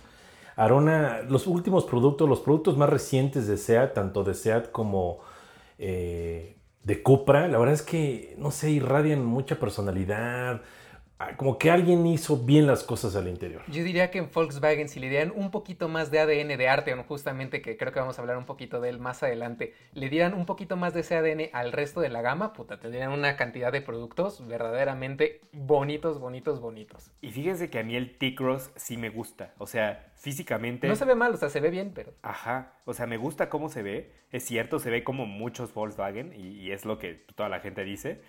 Arona, 0.58 1.22
los 1.28 1.46
últimos 1.46 1.84
productos, 1.84 2.28
los 2.28 2.40
productos 2.40 2.76
más 2.76 2.90
recientes 2.90 3.46
de 3.46 3.56
SEAT, 3.56 3.94
tanto 3.94 4.24
de 4.24 4.34
SEAT 4.34 4.72
como 4.72 5.20
eh, 5.78 6.56
de 6.82 7.02
Cupra, 7.02 7.46
la 7.46 7.58
verdad 7.58 7.74
es 7.74 7.82
que, 7.82 8.34
no 8.38 8.50
sé, 8.50 8.72
irradian 8.72 9.24
mucha 9.24 9.60
personalidad, 9.60 10.62
como 11.36 11.58
que 11.58 11.70
alguien 11.70 12.06
hizo 12.06 12.36
bien 12.36 12.66
las 12.66 12.84
cosas 12.84 13.16
al 13.16 13.26
interior. 13.26 13.62
Yo 13.68 13.82
diría 13.82 14.10
que 14.10 14.18
en 14.18 14.30
Volkswagen, 14.32 14.88
si 14.88 15.00
le 15.00 15.08
dieran 15.08 15.32
un 15.34 15.50
poquito 15.50 15.88
más 15.88 16.10
de 16.10 16.20
ADN 16.20 16.56
de 16.56 16.68
Arteon, 16.68 17.02
justamente, 17.02 17.60
que 17.60 17.76
creo 17.76 17.92
que 17.92 17.98
vamos 17.98 18.18
a 18.18 18.22
hablar 18.22 18.36
un 18.36 18.46
poquito 18.46 18.80
de 18.80 18.88
él 18.88 19.00
más 19.00 19.22
adelante, 19.22 19.74
le 19.94 20.08
dieran 20.10 20.34
un 20.34 20.46
poquito 20.46 20.76
más 20.76 20.94
de 20.94 21.00
ese 21.00 21.16
ADN 21.16 21.50
al 21.52 21.72
resto 21.72 22.00
de 22.00 22.08
la 22.08 22.22
gama, 22.22 22.52
puta, 22.52 22.78
tendrían 22.78 23.10
una 23.10 23.36
cantidad 23.36 23.72
de 23.72 23.80
productos 23.80 24.46
verdaderamente 24.46 25.40
bonitos, 25.52 26.20
bonitos, 26.20 26.60
bonitos. 26.60 27.10
Y 27.20 27.30
fíjense 27.30 27.68
que 27.68 27.80
a 27.80 27.82
mí 27.82 27.96
el 27.96 28.16
T-Cross 28.16 28.70
sí 28.76 28.96
me 28.96 29.10
gusta. 29.10 29.54
O 29.58 29.66
sea, 29.66 30.12
físicamente. 30.14 30.86
No 30.86 30.94
se 30.94 31.04
ve 31.04 31.16
mal, 31.16 31.34
o 31.34 31.36
sea, 31.36 31.48
se 31.48 31.60
ve 31.60 31.70
bien, 31.70 31.92
pero 31.94 32.12
Ajá, 32.22 32.74
o 32.84 32.92
sea, 32.94 33.06
me 33.06 33.16
gusta 33.16 33.48
cómo 33.48 33.68
se 33.68 33.82
ve. 33.82 34.12
Es 34.30 34.44
cierto, 34.44 34.78
se 34.78 34.90
ve 34.90 35.02
como 35.02 35.26
muchos 35.26 35.74
Volkswagen 35.74 36.32
y, 36.32 36.60
y 36.60 36.70
es 36.70 36.84
lo 36.84 36.98
que 36.98 37.14
toda 37.34 37.48
la 37.48 37.60
gente 37.60 37.82
dice. 37.82 38.20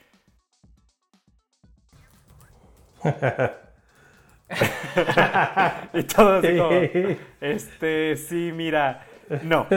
Y 5.93 6.03
todo 6.03 6.37
así 6.37 6.57
como, 6.57 6.71
este, 7.41 8.17
sí, 8.17 8.51
mira, 8.53 9.05
no. 9.43 9.67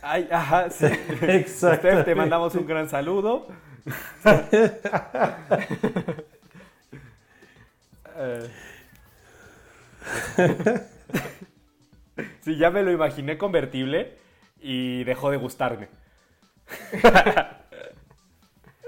Ay, 0.00 0.28
ajá, 0.30 0.70
sí. 0.70 0.86
Exacto. 1.22 1.88
Steph, 1.88 2.04
te 2.04 2.14
mandamos 2.14 2.54
un 2.54 2.66
gran 2.66 2.88
saludo. 2.88 3.48
Eh. 8.20 8.50
Sí, 12.40 12.56
ya 12.56 12.70
me 12.70 12.82
lo 12.82 12.90
imaginé 12.90 13.38
convertible 13.38 14.16
y 14.60 15.04
dejó 15.04 15.30
de 15.30 15.36
gustarme. 15.36 15.88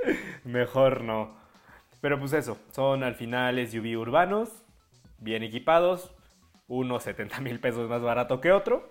Mejor 0.45 1.03
no. 1.03 1.37
Pero 2.01 2.19
pues 2.19 2.33
eso, 2.33 2.59
son 2.73 3.05
al 3.05 3.15
final 3.15 3.59
SUV 3.67 3.99
urbanos, 3.99 4.49
bien 5.19 5.43
equipados, 5.43 6.13
uno 6.69 7.01
70 7.01 7.41
mil 7.41 7.61
pesos 7.61 7.89
más 7.89 8.01
barato 8.01 8.41
que 8.41 8.53
otro, 8.53 8.89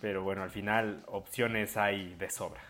pero 0.00 0.22
bueno, 0.22 0.42
al 0.42 0.50
final 0.50 1.02
opciones 1.06 1.76
hay 1.76 2.14
de 2.16 2.28
sobra. 2.28 2.60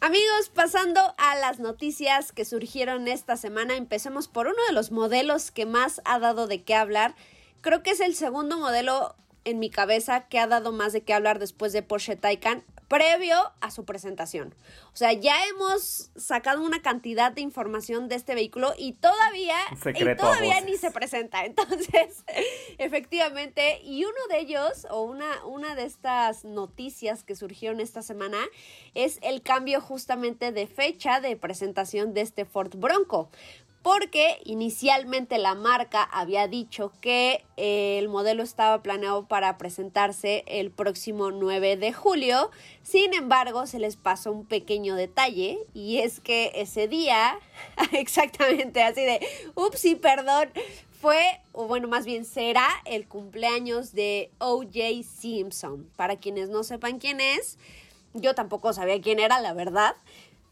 Amigos, 0.00 0.50
pasando 0.54 1.00
a 1.16 1.34
las 1.36 1.60
noticias 1.60 2.32
que 2.32 2.44
surgieron 2.44 3.08
esta 3.08 3.36
semana, 3.36 3.76
empecemos 3.76 4.28
por 4.28 4.46
uno 4.46 4.58
de 4.68 4.74
los 4.74 4.90
modelos 4.90 5.50
que 5.50 5.64
más 5.64 6.02
ha 6.04 6.18
dado 6.18 6.46
de 6.46 6.62
qué 6.62 6.74
hablar. 6.74 7.14
Creo 7.62 7.82
que 7.82 7.90
es 7.90 8.00
el 8.00 8.14
segundo 8.14 8.58
modelo 8.58 9.14
en 9.44 9.58
mi 9.58 9.70
cabeza 9.70 10.28
que 10.28 10.38
ha 10.38 10.46
dado 10.46 10.72
más 10.72 10.92
de 10.92 11.02
qué 11.02 11.14
hablar 11.14 11.38
después 11.38 11.72
de 11.72 11.82
Porsche 11.82 12.16
Taycan 12.16 12.64
previo 12.94 13.36
a 13.60 13.72
su 13.72 13.84
presentación. 13.84 14.54
O 14.92 14.96
sea, 14.96 15.12
ya 15.12 15.34
hemos 15.48 16.12
sacado 16.14 16.62
una 16.62 16.80
cantidad 16.80 17.32
de 17.32 17.40
información 17.40 18.08
de 18.08 18.14
este 18.14 18.36
vehículo 18.36 18.72
y 18.78 18.92
todavía, 18.92 19.56
y 19.72 20.16
todavía 20.16 20.60
ni 20.60 20.76
se 20.76 20.92
presenta. 20.92 21.44
Entonces, 21.44 22.24
efectivamente, 22.78 23.80
y 23.82 24.04
uno 24.04 24.14
de 24.30 24.38
ellos, 24.38 24.86
o 24.90 25.02
una, 25.02 25.44
una 25.44 25.74
de 25.74 25.86
estas 25.86 26.44
noticias 26.44 27.24
que 27.24 27.34
surgieron 27.34 27.80
esta 27.80 28.00
semana, 28.00 28.38
es 28.94 29.18
el 29.22 29.42
cambio 29.42 29.80
justamente 29.80 30.52
de 30.52 30.68
fecha 30.68 31.20
de 31.20 31.36
presentación 31.36 32.14
de 32.14 32.20
este 32.20 32.44
Ford 32.44 32.76
Bronco. 32.76 33.28
Porque 33.84 34.40
inicialmente 34.44 35.36
la 35.36 35.54
marca 35.54 36.02
había 36.04 36.48
dicho 36.48 36.90
que 37.02 37.44
eh, 37.58 37.98
el 37.98 38.08
modelo 38.08 38.42
estaba 38.42 38.82
planeado 38.82 39.28
para 39.28 39.58
presentarse 39.58 40.42
el 40.46 40.70
próximo 40.70 41.30
9 41.30 41.76
de 41.76 41.92
julio. 41.92 42.50
Sin 42.82 43.12
embargo, 43.12 43.66
se 43.66 43.78
les 43.78 43.96
pasó 43.96 44.32
un 44.32 44.46
pequeño 44.46 44.94
detalle 44.94 45.58
y 45.74 45.98
es 45.98 46.20
que 46.20 46.52
ese 46.54 46.88
día, 46.88 47.38
exactamente 47.92 48.82
así 48.82 49.02
de, 49.02 49.20
upsí, 49.54 49.96
perdón, 49.96 50.48
fue, 50.98 51.42
o 51.52 51.66
bueno, 51.66 51.86
más 51.86 52.06
bien 52.06 52.24
será 52.24 52.66
el 52.86 53.06
cumpleaños 53.06 53.92
de 53.92 54.30
OJ 54.38 55.04
Simpson. 55.04 55.90
Para 55.96 56.16
quienes 56.16 56.48
no 56.48 56.64
sepan 56.64 56.98
quién 56.98 57.20
es, 57.20 57.58
yo 58.14 58.34
tampoco 58.34 58.72
sabía 58.72 58.98
quién 59.02 59.18
era, 59.18 59.40
la 59.40 59.52
verdad. 59.52 59.94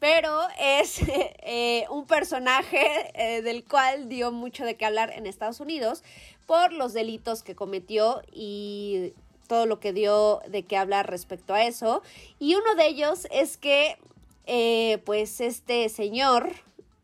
Pero 0.03 0.40
es 0.59 0.98
eh, 1.44 1.84
un 1.88 2.07
personaje 2.07 3.12
eh, 3.14 3.40
del 3.40 3.62
cual 3.62 4.09
dio 4.09 4.32
mucho 4.32 4.64
de 4.64 4.74
qué 4.74 4.84
hablar 4.84 5.12
en 5.14 5.26
Estados 5.26 5.61
Unidos 5.61 6.03
por 6.44 6.72
los 6.72 6.92
delitos 6.92 7.44
que 7.44 7.55
cometió 7.55 8.20
y 8.32 9.12
todo 9.46 9.64
lo 9.64 9.78
que 9.78 9.92
dio 9.92 10.40
de 10.48 10.64
qué 10.64 10.76
hablar 10.76 11.09
respecto 11.09 11.55
a 11.55 11.62
eso. 11.62 12.03
Y 12.40 12.57
uno 12.57 12.74
de 12.74 12.88
ellos 12.88 13.28
es 13.30 13.57
que, 13.57 13.96
eh, 14.46 15.00
pues, 15.05 15.40
este 15.40 15.88
señor 15.88 16.50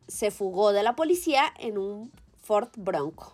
se 0.09 0.29
fugó 0.29 0.73
de 0.73 0.83
la 0.83 0.97
policía 0.97 1.53
en 1.57 1.77
un 1.77 2.11
Ford 2.43 2.67
Bronco. 2.75 3.33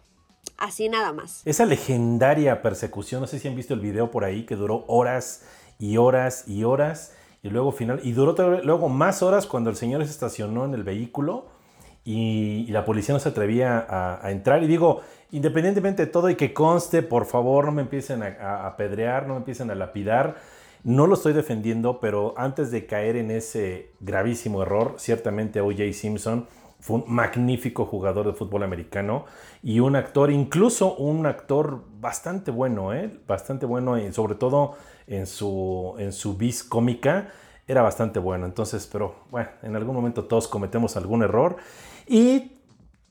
Así 0.57 0.89
nada 0.89 1.11
más. 1.11 1.41
Esa 1.43 1.65
legendaria 1.65 2.61
persecución, 2.61 3.19
no 3.19 3.25
sé 3.25 3.39
si 3.39 3.47
han 3.47 3.55
visto 3.55 3.73
el 3.73 3.79
video 3.79 4.11
por 4.11 4.25
ahí, 4.25 4.45
que 4.45 4.55
duró 4.55 4.85
horas 4.87 5.41
y 5.79 5.97
horas 5.97 6.47
y 6.47 6.65
horas. 6.65 7.13
Y 7.45 7.51
luego 7.51 7.71
final, 7.71 7.99
y 8.01 8.13
duró 8.13 8.33
luego 8.63 8.89
más 8.89 9.21
horas 9.21 9.45
cuando 9.45 9.69
el 9.69 9.75
señor 9.75 10.03
se 10.03 10.09
estacionó 10.09 10.65
en 10.65 10.73
el 10.73 10.83
vehículo 10.83 11.45
y, 12.03 12.65
la 12.71 12.85
policía 12.85 13.13
no 13.13 13.19
se 13.19 13.29
atrevía 13.29 13.85
a, 13.87 14.31
entrar. 14.31 14.63
Y 14.63 14.67
digo, 14.67 15.01
independientemente 15.31 16.07
de 16.07 16.11
todo 16.11 16.27
y 16.31 16.35
que 16.37 16.55
conste, 16.55 17.03
por 17.03 17.27
favor, 17.27 17.65
no 17.65 17.71
me 17.71 17.83
empiecen 17.83 18.23
a, 18.23 18.29
a 18.39 18.67
apedrear, 18.67 19.27
no 19.27 19.35
me 19.35 19.39
empiecen 19.41 19.69
a 19.69 19.75
lapidar. 19.75 20.37
No 20.83 21.05
lo 21.05 21.13
estoy 21.13 21.33
defendiendo, 21.33 21.99
pero 21.99 22.33
antes 22.35 22.71
de 22.71 22.87
caer 22.87 23.15
en 23.15 23.29
ese 23.29 23.91
gravísimo 23.99 24.63
error, 24.63 24.95
ciertamente 24.97 25.61
O.J. 25.61 25.93
Simpson 25.93 26.47
fue 26.79 26.97
un 26.97 27.03
magnífico 27.07 27.85
jugador 27.85 28.25
de 28.25 28.33
fútbol 28.33 28.63
americano 28.63 29.25
y 29.61 29.81
un 29.81 29.95
actor, 29.95 30.31
incluso 30.31 30.95
un 30.95 31.27
actor 31.27 31.83
bastante 31.99 32.49
bueno, 32.49 32.91
¿eh? 32.91 33.19
bastante 33.27 33.67
bueno, 33.67 33.99
y 33.99 34.11
sobre 34.13 34.33
todo 34.33 34.73
en 35.07 35.27
su, 35.27 35.95
en 35.97 36.11
su 36.11 36.37
vis 36.37 36.63
cómica, 36.63 37.31
era 37.67 37.81
bastante 37.81 38.19
bueno. 38.19 38.45
Entonces, 38.45 38.87
pero 38.91 39.15
bueno, 39.31 39.49
en 39.63 39.75
algún 39.75 39.95
momento 39.95 40.25
todos 40.25 40.47
cometemos 40.47 40.97
algún 40.97 41.23
error. 41.23 41.57
Y 42.07 42.51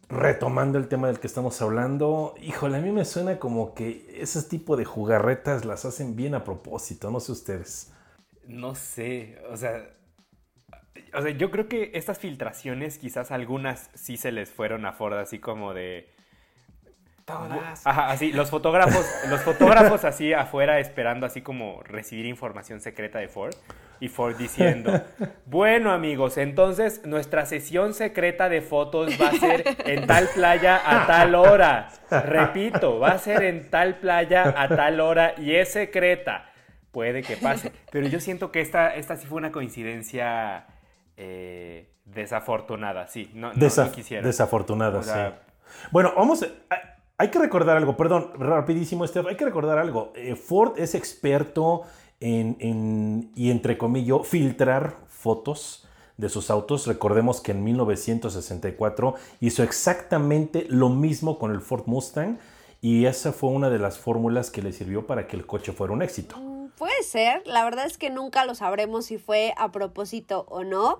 retomando 0.09 0.78
el 0.78 0.88
tema 0.88 1.09
del 1.09 1.18
que 1.18 1.26
estamos 1.26 1.61
hablando, 1.62 2.34
híjole, 2.40 2.78
a 2.78 2.80
mí 2.80 2.92
me 2.92 3.05
suena 3.05 3.38
como 3.38 3.74
que 3.74 4.07
ese 4.20 4.42
tipo 4.42 4.76
de 4.76 4.84
jugarretas 4.84 5.64
las 5.64 5.84
hacen 5.84 6.14
bien 6.14 6.34
a 6.34 6.45
propósito, 6.45 7.11
no 7.11 7.20
sé 7.20 7.32
ustedes. 7.32 7.92
No 8.47 8.74
sé, 8.74 9.38
o 9.51 9.57
sea, 9.57 9.95
o 11.14 11.22
sea, 11.22 11.30
yo 11.30 11.51
creo 11.51 11.68
que 11.68 11.92
estas 11.95 12.18
filtraciones, 12.18 12.99
quizás 12.99 13.30
algunas 13.30 13.90
sí 13.95 14.16
se 14.16 14.32
les 14.32 14.51
fueron 14.51 14.84
a 14.86 14.92
Ford 14.92 15.14
así 15.14 15.38
como 15.38 15.72
de... 15.74 16.12
todas. 17.25 17.87
Ajá, 17.87 18.09
así, 18.11 18.33
los 18.33 18.51
fotógrafos, 18.51 19.07
los 19.29 19.41
fotógrafos 19.43 20.05
así 20.05 20.33
afuera 20.33 20.79
esperando 20.79 21.27
así 21.27 21.41
como 21.43 21.83
recibir 21.83 22.27
información 22.27 22.81
secreta 22.81 23.18
de 23.18 23.29
Ford. 23.29 23.55
Y 24.01 24.09
Ford 24.09 24.37
diciendo, 24.37 25.01
bueno 25.47 25.93
amigos, 25.93 26.37
entonces 26.37 27.03
nuestra 27.07 27.47
sesión 27.47 27.95
secreta 27.95 28.49
de 28.49 28.61
fotos 28.61 29.11
va 29.20 29.29
a 29.29 29.33
ser 29.33 29.64
en 29.87 30.07
tal 30.07 30.29
playa 30.35 30.81
a 30.85 31.07
tal 31.07 31.35
hora. 31.35 31.89
Repito, 32.11 32.99
va 32.99 33.11
a 33.12 33.18
ser 33.18 33.43
en 33.45 33.70
tal 33.70 33.97
playa 33.97 34.53
a 34.57 34.68
tal 34.68 35.01
hora 35.01 35.35
y 35.39 35.55
es 35.55 35.72
secreta. 35.72 36.51
Puede 36.91 37.22
que 37.22 37.37
pase. 37.37 37.72
Pero 37.91 38.07
yo 38.09 38.20
siento 38.20 38.53
que 38.53 38.61
esta, 38.61 38.95
esta 38.95 39.16
sí 39.16 39.27
fue 39.27 39.39
una 39.39 39.51
coincidencia 39.51 40.66
eh, 41.16 41.89
desafortunada, 42.05 43.07
sí. 43.09 43.31
No, 43.35 43.53
no, 43.53 43.93
quisiera. 43.93 44.27
Desafortunada, 44.27 44.99
O 44.99 45.03
sea, 45.03 45.31
sí. 45.31 45.87
Bueno, 45.91 46.12
vamos. 46.16 46.43
a- 46.43 46.93
hay 47.18 47.30
que 47.30 47.38
recordar 47.38 47.76
algo, 47.76 47.96
perdón, 47.96 48.30
rapidísimo, 48.38 49.06
Steph. 49.06 49.26
Hay 49.26 49.36
que 49.36 49.44
recordar 49.44 49.78
algo. 49.78 50.12
Eh, 50.16 50.34
Ford 50.36 50.78
es 50.78 50.94
experto 50.94 51.82
en, 52.20 52.56
en- 52.60 53.30
y 53.34 53.50
entre 53.50 53.78
comillas, 53.78 54.26
filtrar 54.26 54.96
fotos 55.08 55.86
de 56.16 56.28
sus 56.28 56.50
autos. 56.50 56.86
Recordemos 56.86 57.40
que 57.40 57.52
en 57.52 57.64
1964 57.64 59.14
hizo 59.40 59.62
exactamente 59.62 60.66
lo 60.68 60.88
mismo 60.88 61.38
con 61.38 61.50
el 61.52 61.60
Ford 61.60 61.84
Mustang 61.86 62.38
y 62.80 63.06
esa 63.06 63.32
fue 63.32 63.50
una 63.50 63.70
de 63.70 63.78
las 63.78 63.98
fórmulas 63.98 64.50
que 64.50 64.62
le 64.62 64.72
sirvió 64.72 65.06
para 65.06 65.26
que 65.26 65.36
el 65.36 65.46
coche 65.46 65.72
fuera 65.72 65.92
un 65.92 66.02
éxito. 66.02 66.36
Mm, 66.36 66.54
Puede 66.76 67.02
ser, 67.04 67.42
la 67.46 67.64
verdad 67.64 67.86
es 67.86 67.98
que 67.98 68.10
nunca 68.10 68.44
lo 68.44 68.56
sabremos 68.56 69.06
si 69.06 69.16
fue 69.18 69.54
a 69.56 69.70
propósito 69.70 70.44
o 70.48 70.64
no. 70.64 70.98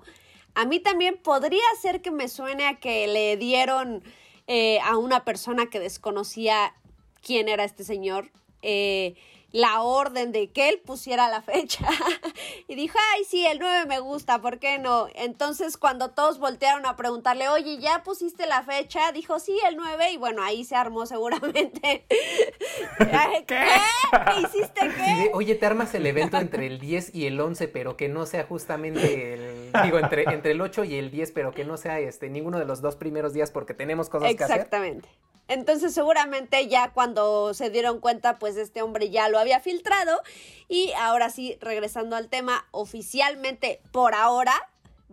A 0.53 0.65
mí 0.65 0.79
también 0.79 1.19
podría 1.21 1.59
ser 1.81 2.01
que 2.01 2.11
me 2.11 2.29
suene 2.29 2.65
a 2.67 2.79
que 2.79 3.07
le 3.07 3.35
dieron 3.35 4.01
eh, 4.47 4.79
a 4.81 4.97
una 4.97 5.25
persona 5.25 5.67
que 5.67 5.79
desconocía 5.79 6.73
quién 7.21 7.49
era 7.49 7.63
este 7.63 7.83
señor 7.83 8.31
eh, 8.61 9.15
la 9.55 9.83
orden 9.83 10.33
de 10.33 10.51
que 10.51 10.67
él 10.67 10.81
pusiera 10.85 11.29
la 11.29 11.41
fecha 11.41 11.87
y 12.67 12.75
dijo, 12.75 12.97
ay, 13.13 13.23
sí, 13.23 13.45
el 13.45 13.57
9 13.59 13.85
me 13.85 13.99
gusta, 13.99 14.41
¿por 14.41 14.59
qué 14.59 14.79
no? 14.79 15.07
Entonces 15.15 15.77
cuando 15.77 16.09
todos 16.11 16.39
voltearon 16.39 16.85
a 16.85 16.97
preguntarle, 16.97 17.47
oye, 17.47 17.77
¿ya 17.77 18.03
pusiste 18.03 18.47
la 18.47 18.63
fecha? 18.63 19.13
Dijo, 19.13 19.39
sí, 19.39 19.57
el 19.65 19.77
9 19.77 20.11
y 20.11 20.17
bueno, 20.17 20.43
ahí 20.43 20.65
se 20.65 20.75
armó 20.75 21.05
seguramente. 21.05 22.05
¿Qué? 22.97 23.45
¿Qué 23.47 24.39
hiciste 24.41 24.81
qué? 24.81 25.31
Oye, 25.33 25.55
te 25.55 25.65
armas 25.65 25.93
el 25.95 26.05
evento 26.05 26.35
entre 26.35 26.67
el 26.67 26.77
10 26.77 27.15
y 27.15 27.25
el 27.25 27.39
11, 27.39 27.69
pero 27.69 27.95
que 27.95 28.09
no 28.09 28.25
sea 28.25 28.43
justamente 28.43 29.35
el. 29.35 29.44
Digo, 29.83 29.99
entre, 29.99 30.23
entre 30.23 30.51
el 30.51 30.61
8 30.61 30.83
y 30.83 30.95
el 30.95 31.11
10, 31.11 31.31
pero 31.31 31.51
que 31.51 31.65
no 31.65 31.77
sea 31.77 31.99
este 31.99 32.29
ninguno 32.29 32.59
de 32.59 32.65
los 32.65 32.81
dos 32.81 32.95
primeros 32.95 33.33
días 33.33 33.51
porque 33.51 33.73
tenemos 33.73 34.09
cosas 34.09 34.35
que 34.35 34.43
hacer. 34.43 34.57
Exactamente. 34.57 35.09
Entonces 35.47 35.93
seguramente 35.93 36.67
ya 36.67 36.91
cuando 36.91 37.53
se 37.53 37.69
dieron 37.69 37.99
cuenta, 37.99 38.39
pues 38.39 38.57
este 38.57 38.81
hombre 38.81 39.09
ya 39.09 39.29
lo 39.29 39.37
había 39.37 39.59
filtrado. 39.59 40.19
Y 40.67 40.91
ahora 40.97 41.29
sí, 41.29 41.57
regresando 41.61 42.15
al 42.15 42.29
tema, 42.29 42.65
oficialmente 42.71 43.79
por 43.91 44.15
ahora 44.15 44.53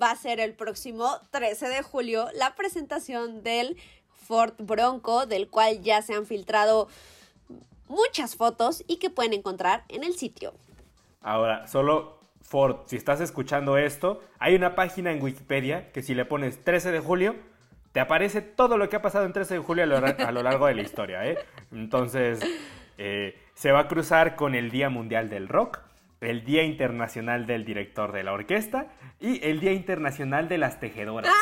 va 0.00 0.10
a 0.10 0.16
ser 0.16 0.40
el 0.40 0.54
próximo 0.54 1.20
13 1.30 1.68
de 1.68 1.82
julio 1.82 2.28
la 2.34 2.54
presentación 2.54 3.42
del 3.42 3.76
Ford 4.08 4.54
Bronco, 4.58 5.26
del 5.26 5.48
cual 5.48 5.82
ya 5.82 6.00
se 6.00 6.14
han 6.14 6.24
filtrado 6.24 6.88
muchas 7.88 8.36
fotos 8.36 8.82
y 8.86 8.96
que 8.96 9.10
pueden 9.10 9.34
encontrar 9.34 9.84
en 9.88 10.02
el 10.02 10.14
sitio. 10.14 10.54
Ahora, 11.20 11.66
solo 11.68 12.21
Ford, 12.52 12.80
si 12.84 12.96
estás 12.96 13.22
escuchando 13.22 13.78
esto, 13.78 14.20
hay 14.38 14.54
una 14.54 14.74
página 14.74 15.10
en 15.10 15.22
Wikipedia 15.22 15.90
que 15.90 16.02
si 16.02 16.14
le 16.14 16.26
pones 16.26 16.62
13 16.62 16.92
de 16.92 17.00
julio, 17.00 17.34
te 17.92 17.98
aparece 18.00 18.42
todo 18.42 18.76
lo 18.76 18.90
que 18.90 18.96
ha 18.96 19.00
pasado 19.00 19.24
en 19.24 19.32
13 19.32 19.54
de 19.54 19.60
julio 19.60 19.84
a 19.84 19.86
lo, 19.86 19.98
ra- 20.00 20.16
a 20.18 20.32
lo 20.32 20.42
largo 20.42 20.66
de 20.66 20.74
la 20.74 20.82
historia, 20.82 21.24
¿eh? 21.26 21.38
Entonces, 21.72 22.40
eh, 22.98 23.38
se 23.54 23.72
va 23.72 23.80
a 23.80 23.88
cruzar 23.88 24.36
con 24.36 24.54
el 24.54 24.70
Día 24.70 24.90
Mundial 24.90 25.30
del 25.30 25.48
Rock, 25.48 25.80
el 26.20 26.44
Día 26.44 26.62
Internacional 26.62 27.46
del 27.46 27.64
Director 27.64 28.12
de 28.12 28.22
la 28.22 28.34
Orquesta 28.34 28.88
y 29.18 29.42
el 29.48 29.58
Día 29.60 29.72
Internacional 29.72 30.46
de 30.50 30.58
las 30.58 30.78
Tejedoras. 30.78 31.32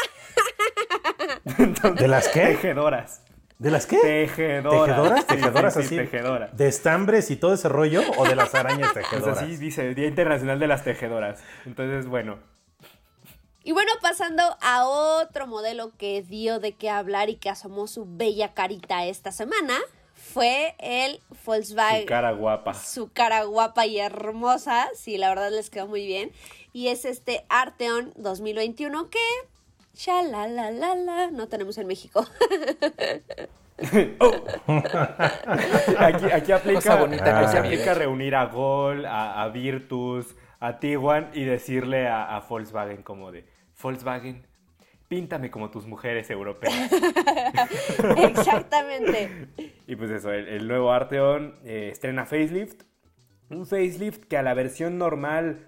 Entonces, 1.59 2.01
¿De 2.01 2.07
las 2.09 2.29
qué? 2.29 2.41
Tejedoras. 2.41 3.25
¿De 3.61 3.71
las 3.71 3.87
qué? 3.87 3.99
Tejedoras. 3.99 4.87
¿Tejedoras? 4.87 5.21
Sí, 5.21 5.27
¿Tejedoras 5.37 5.75
sí, 5.75 5.81
así? 5.81 5.97
tejedoras. 5.97 6.57
¿De 6.57 6.67
estambres 6.67 7.31
y 7.31 7.37
todo 7.37 7.53
ese 7.55 7.69
rollo 7.69 8.03
o 8.17 8.25
de 8.27 8.35
las 8.35 8.55
arañas 8.55 8.91
Pues 8.95 9.05
tejedoras? 9.09 9.39
así 9.39 9.57
dice, 9.57 9.95
Día 9.95 10.07
Internacional 10.09 10.59
de 10.59 10.67
las 10.67 10.83
Tejedoras. 10.83 11.41
Entonces, 11.67 12.07
bueno, 12.07 12.39
Y 13.63 13.73
bueno, 13.73 13.93
pasando 14.01 14.43
a 14.63 14.87
otro 14.87 15.47
modelo 15.47 15.93
que 15.99 16.23
dio 16.23 16.59
de 16.59 16.73
qué 16.73 16.89
hablar 16.89 17.29
y 17.29 17.37
que 17.37 17.51
asomó 17.51 17.87
su 17.87 18.07
bella 18.09 18.55
carita 18.55 19.05
esta 19.05 19.31
semana, 19.31 19.75
fue 20.15 20.75
el 20.79 21.21
Volkswagen. 21.45 22.01
su 22.03 22.07
cara 22.07 22.33
guapa. 22.33 22.73
su 22.75 23.13
cara 23.13 23.45
guapa 23.45 23.85
y 23.87 23.99
hermosa, 23.99 24.89
sí, 24.95 25.19
la 25.19 25.29
verdad 25.29 25.51
les 25.51 25.69
quedó 25.69 25.87
muy 25.87 26.07
bien. 26.07 26.33
Y 26.73 26.89
es 26.89 27.05
este 27.05 27.45
Arteon 27.51 28.13
2021 28.17 29.11
que, 29.11 29.19
ya 29.93 30.23
la 30.23 30.47
la 30.49 30.71
la 30.71 30.95
la, 30.95 31.31
no 31.31 31.49
tenemos 31.49 31.79
en 31.79 31.87
México. 31.87 32.27
Aquí, 35.99 36.27
aquí 36.27 36.53
aplica, 36.53 36.75
Cosa 36.75 36.97
bonita 36.97 37.39
aquí 37.41 37.57
aplica 37.57 37.95
reunir 37.95 38.35
a 38.35 38.45
Gol, 38.45 39.07
a, 39.07 39.43
a 39.43 39.49
Virtus, 39.49 40.37
a 40.59 40.79
Tiguan 40.79 41.31
y 41.33 41.45
decirle 41.45 42.07
a, 42.07 42.37
a 42.37 42.41
Volkswagen 42.41 43.03
como 43.03 43.33
de, 43.33 43.47
Volkswagen, 43.83 44.47
píntame 45.09 45.51
como 45.51 45.71
tus 45.71 45.87
mujeres 45.87 46.31
europeas. 46.31 46.75
Exactamente. 48.17 49.49
y 49.87 49.97
pues 49.97 50.11
eso, 50.11 50.33
el, 50.33 50.47
el 50.49 50.69
nuevo 50.69 50.93
Arteon 50.93 51.59
eh, 51.65 51.89
estrena 51.93 52.27
facelift. 52.27 52.83
Un 53.49 53.67
facelift 53.67 54.25
que 54.27 54.37
a 54.37 54.43
la 54.43 54.55
versión 54.55 54.99
normal 54.99 55.67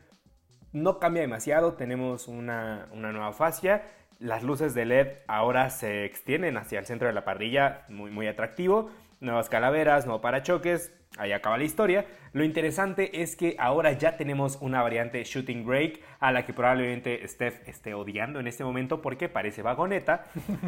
no 0.71 1.01
cambia 1.01 1.23
demasiado. 1.23 1.75
Tenemos 1.75 2.29
una, 2.29 2.89
una 2.93 3.11
nueva 3.11 3.33
fascia. 3.33 3.83
Las 4.23 4.45
luces 4.45 4.73
de 4.73 4.85
LED 4.85 5.09
ahora 5.27 5.69
se 5.69 6.05
extienden 6.05 6.57
hacia 6.57 6.79
el 6.79 6.87
centro 6.87 7.09
de 7.09 7.13
la 7.13 7.25
parrilla, 7.25 7.83
muy, 7.89 8.13
muy 8.13 8.29
atractivo. 8.29 8.89
Nuevas 9.19 9.49
calaveras, 9.49 10.07
nuevo 10.07 10.21
parachoques, 10.21 10.95
ahí 11.19 11.33
acaba 11.33 11.59
la 11.59 11.65
historia. 11.65 12.07
Lo 12.33 12.45
interesante 12.45 13.21
es 13.21 13.35
que 13.35 13.57
ahora 13.59 13.91
ya 13.91 14.17
tenemos 14.17 14.59
una 14.61 14.81
variante 14.81 15.25
Shooting 15.25 15.67
Brake 15.67 16.05
a 16.21 16.31
la 16.31 16.45
que 16.45 16.53
probablemente 16.53 17.27
Steph 17.27 17.69
esté 17.69 17.95
odiando 17.95 18.39
en 18.39 18.47
este 18.47 18.63
momento 18.63 19.03
porque 19.03 19.29
parece 19.29 19.61
vagoneta. 19.61 20.27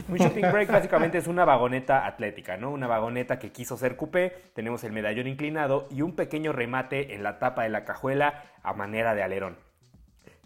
Un 0.09 0.18
Shooting 0.18 0.50
Brake 0.50 0.72
básicamente 0.72 1.18
es 1.18 1.28
una 1.28 1.44
vagoneta 1.44 2.09
atlética, 2.09 2.57
¿no? 2.57 2.72
Una 2.72 2.88
vagoneta 2.88 3.38
que 3.38 3.52
quiso 3.52 3.76
ser 3.76 3.94
coupé, 3.94 4.32
tenemos 4.55 4.82
el 4.82 4.90
medallón 4.90 5.28
inclinado 5.28 5.86
y 5.92 6.02
un 6.02 6.16
pequeño 6.16 6.50
remate 6.50 7.14
en 7.14 7.22
la 7.22 7.38
tapa 7.38 7.62
de 7.62 7.68
la 7.68 7.84
cajuela 7.84 8.42
a 8.64 8.72
manera 8.72 9.14
de 9.14 9.22
alerón. 9.22 9.59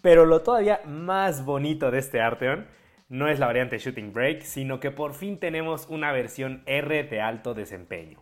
Pero 0.02 0.26
lo 0.26 0.42
todavía 0.42 0.82
más 0.84 1.46
bonito 1.46 1.90
de 1.90 2.00
este 2.00 2.20
Arteon 2.20 2.76
no 3.09 3.28
es 3.28 3.38
la 3.38 3.46
variante 3.46 3.78
Shooting 3.78 4.12
Brake, 4.12 4.42
sino 4.42 4.80
que 4.80 4.90
por 4.90 5.14
fin 5.14 5.38
tenemos 5.38 5.86
una 5.88 6.12
versión 6.12 6.62
R 6.66 7.04
de 7.04 7.20
alto 7.20 7.54
desempeño. 7.54 8.18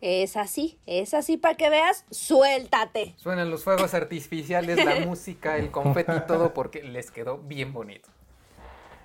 Es 0.00 0.36
así, 0.36 0.78
es 0.86 1.12
así 1.14 1.36
para 1.36 1.56
que 1.56 1.70
veas, 1.70 2.04
suéltate. 2.10 3.14
Suenan 3.16 3.50
los 3.50 3.64
fuegos 3.64 3.94
artificiales, 3.94 4.84
la 4.84 5.00
música, 5.06 5.56
el 5.56 5.70
confeti 5.70 6.12
y 6.12 6.26
todo 6.26 6.54
porque 6.54 6.82
les 6.84 7.10
quedó 7.10 7.38
bien 7.38 7.72
bonito. 7.72 8.08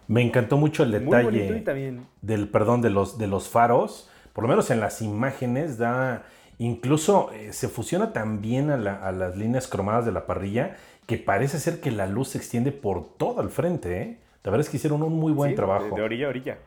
Me 0.08 0.22
encantó 0.22 0.58
mucho 0.58 0.84
el 0.84 0.90
Muy 0.92 1.00
detalle 1.00 1.24
bonito 1.24 1.56
y 1.56 1.62
también 1.62 2.08
del 2.22 2.48
perdón 2.50 2.82
de 2.82 2.90
los 2.90 3.18
de 3.18 3.28
los 3.28 3.50
faros, 3.50 4.10
por 4.34 4.44
lo 4.44 4.50
menos 4.50 4.70
en 4.70 4.80
las 4.82 5.02
imágenes 5.02 5.78
da 5.78 6.26
incluso 6.60 7.32
eh, 7.34 7.54
se 7.54 7.68
fusiona 7.70 8.14
también 8.14 8.70
a, 8.70 8.78
la- 8.78 8.96
a 9.08 9.12
las 9.12 9.36
líneas 9.38 9.68
cromadas 9.68 10.06
de 10.06 10.12
la 10.12 10.28
parrilla 10.28 10.76
que 11.08 11.18
parece 11.18 11.60
ser 11.60 11.80
que 11.82 11.90
la 11.92 12.06
luz 12.06 12.30
se 12.30 12.38
extiende 12.38 12.72
por 12.72 13.18
todo 13.18 13.42
el 13.42 13.50
frente, 13.50 14.02
¿eh? 14.02 14.18
La 14.44 14.52
verdad 14.52 14.66
es 14.66 14.70
que 14.70 14.78
hicieron 14.78 15.04
un 15.04 15.14
muy 15.14 15.32
buen 15.32 15.52
Sí, 15.52 15.56
trabajo. 15.56 15.86
De, 15.86 15.96
de 15.96 16.02
orilla 16.02 16.26
a 16.28 16.30
orilla. 16.30 16.58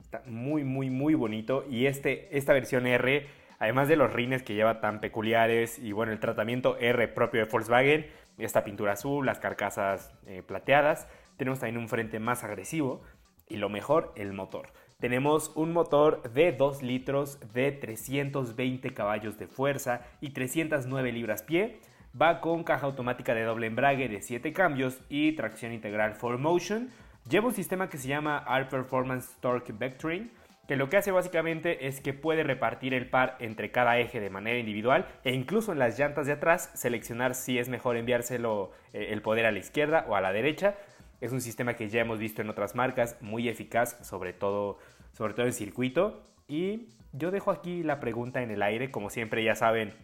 Está 0.00 0.22
muy, 0.26 0.64
muy, 0.64 0.90
muy 0.90 1.14
bonito. 1.14 1.64
Y 1.70 1.86
este, 1.86 2.36
esta 2.36 2.52
versión 2.52 2.86
R, 2.86 3.28
además 3.60 3.88
de 3.88 3.96
los 3.96 4.12
rines 4.12 4.42
que 4.42 4.54
lleva 4.54 4.80
tan 4.80 5.00
peculiares 5.00 5.78
y 5.78 5.92
bueno, 5.92 6.12
el 6.12 6.18
tratamiento 6.18 6.76
R 6.78 7.06
propio 7.08 7.44
de 7.44 7.50
Volkswagen, 7.50 8.06
esta 8.38 8.64
pintura 8.64 8.92
azul, 8.92 9.24
las 9.24 9.38
carcasas 9.38 10.12
eh, 10.26 10.42
plateadas, 10.42 11.06
tenemos 11.36 11.60
también 11.60 11.78
un 11.78 11.88
frente 11.88 12.18
más 12.18 12.42
agresivo. 12.42 13.02
Y 13.48 13.56
lo 13.56 13.68
mejor, 13.68 14.12
el 14.16 14.32
motor. 14.32 14.68
Tenemos 15.00 15.52
un 15.56 15.72
motor 15.72 16.22
de 16.32 16.52
2 16.52 16.82
litros 16.82 17.38
de 17.52 17.72
320 17.72 18.92
caballos 18.94 19.38
de 19.38 19.46
fuerza 19.46 20.02
y 20.20 20.30
309 20.30 21.12
libras-pie. 21.12 21.80
Va 22.18 22.40
con 22.40 22.64
caja 22.64 22.86
automática 22.86 23.34
de 23.34 23.44
doble 23.44 23.68
embrague 23.68 24.08
de 24.08 24.20
7 24.20 24.52
cambios 24.52 25.00
y 25.08 25.32
tracción 25.32 25.72
integral 25.72 26.18
4Motion. 26.18 26.88
Lleva 27.28 27.46
un 27.46 27.54
sistema 27.54 27.88
que 27.88 27.98
se 27.98 28.08
llama 28.08 28.44
R 28.48 28.64
Performance 28.64 29.36
Torque 29.40 29.72
Vectoring, 29.72 30.32
que 30.66 30.74
lo 30.74 30.88
que 30.88 30.96
hace 30.96 31.12
básicamente 31.12 31.86
es 31.86 32.00
que 32.00 32.12
puede 32.12 32.42
repartir 32.42 32.94
el 32.94 33.08
par 33.08 33.36
entre 33.38 33.70
cada 33.70 33.98
eje 33.98 34.18
de 34.18 34.28
manera 34.28 34.58
individual 34.58 35.06
e 35.22 35.32
incluso 35.32 35.70
en 35.70 35.78
las 35.78 35.98
llantas 35.98 36.26
de 36.26 36.32
atrás 36.32 36.72
seleccionar 36.74 37.36
si 37.36 37.58
es 37.58 37.68
mejor 37.68 37.96
enviárselo 37.96 38.72
eh, 38.92 39.08
el 39.10 39.22
poder 39.22 39.46
a 39.46 39.52
la 39.52 39.60
izquierda 39.60 40.04
o 40.08 40.16
a 40.16 40.20
la 40.20 40.32
derecha. 40.32 40.74
Es 41.20 41.30
un 41.30 41.40
sistema 41.40 41.74
que 41.74 41.88
ya 41.88 42.00
hemos 42.00 42.18
visto 42.18 42.42
en 42.42 42.50
otras 42.50 42.74
marcas, 42.74 43.16
muy 43.20 43.48
eficaz, 43.48 43.98
sobre 44.04 44.32
todo, 44.32 44.78
sobre 45.12 45.34
todo 45.34 45.46
en 45.46 45.52
circuito. 45.52 46.24
Y 46.48 46.88
yo 47.12 47.30
dejo 47.30 47.52
aquí 47.52 47.84
la 47.84 48.00
pregunta 48.00 48.42
en 48.42 48.50
el 48.50 48.62
aire, 48.62 48.90
como 48.90 49.10
siempre 49.10 49.44
ya 49.44 49.54
saben, 49.54 49.94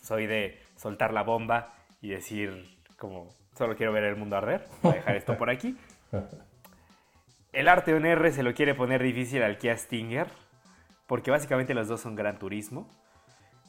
soy 0.00 0.26
de 0.26 0.60
soltar 0.80 1.12
la 1.12 1.22
bomba 1.22 1.74
y 2.00 2.08
decir 2.08 2.78
como 2.96 3.28
Solo 3.60 3.76
quiero 3.76 3.92
ver 3.92 4.04
el 4.04 4.16
mundo 4.16 4.36
arder. 4.36 4.66
Voy 4.82 4.92
a 4.92 4.96
dejar 4.96 5.16
esto 5.16 5.36
por 5.36 5.50
aquí. 5.50 5.76
El 7.52 7.68
Arteon 7.68 8.06
R 8.06 8.32
se 8.32 8.42
lo 8.42 8.54
quiere 8.54 8.74
poner 8.74 9.02
difícil 9.02 9.42
al 9.42 9.58
Kia 9.58 9.76
Stinger. 9.76 10.28
Porque 11.06 11.30
básicamente 11.30 11.74
los 11.74 11.88
dos 11.88 12.00
son 12.00 12.14
Gran 12.14 12.38
Turismo. 12.38 12.88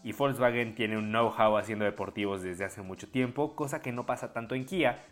Y 0.03 0.13
Volkswagen 0.13 0.75
tiene 0.75 0.97
un 0.97 1.09
know-how 1.09 1.57
haciendo 1.57 1.83
deportivos 1.83 2.41
desde 2.41 2.63
hace 2.63 2.81
mucho 2.81 3.09
tiempo, 3.09 3.55
cosa 3.55 3.81
que 3.81 3.91
no 3.91 4.05
pasa 4.05 4.31
tanto 4.31 4.55
en 4.55 4.65
Kia. 4.65 5.03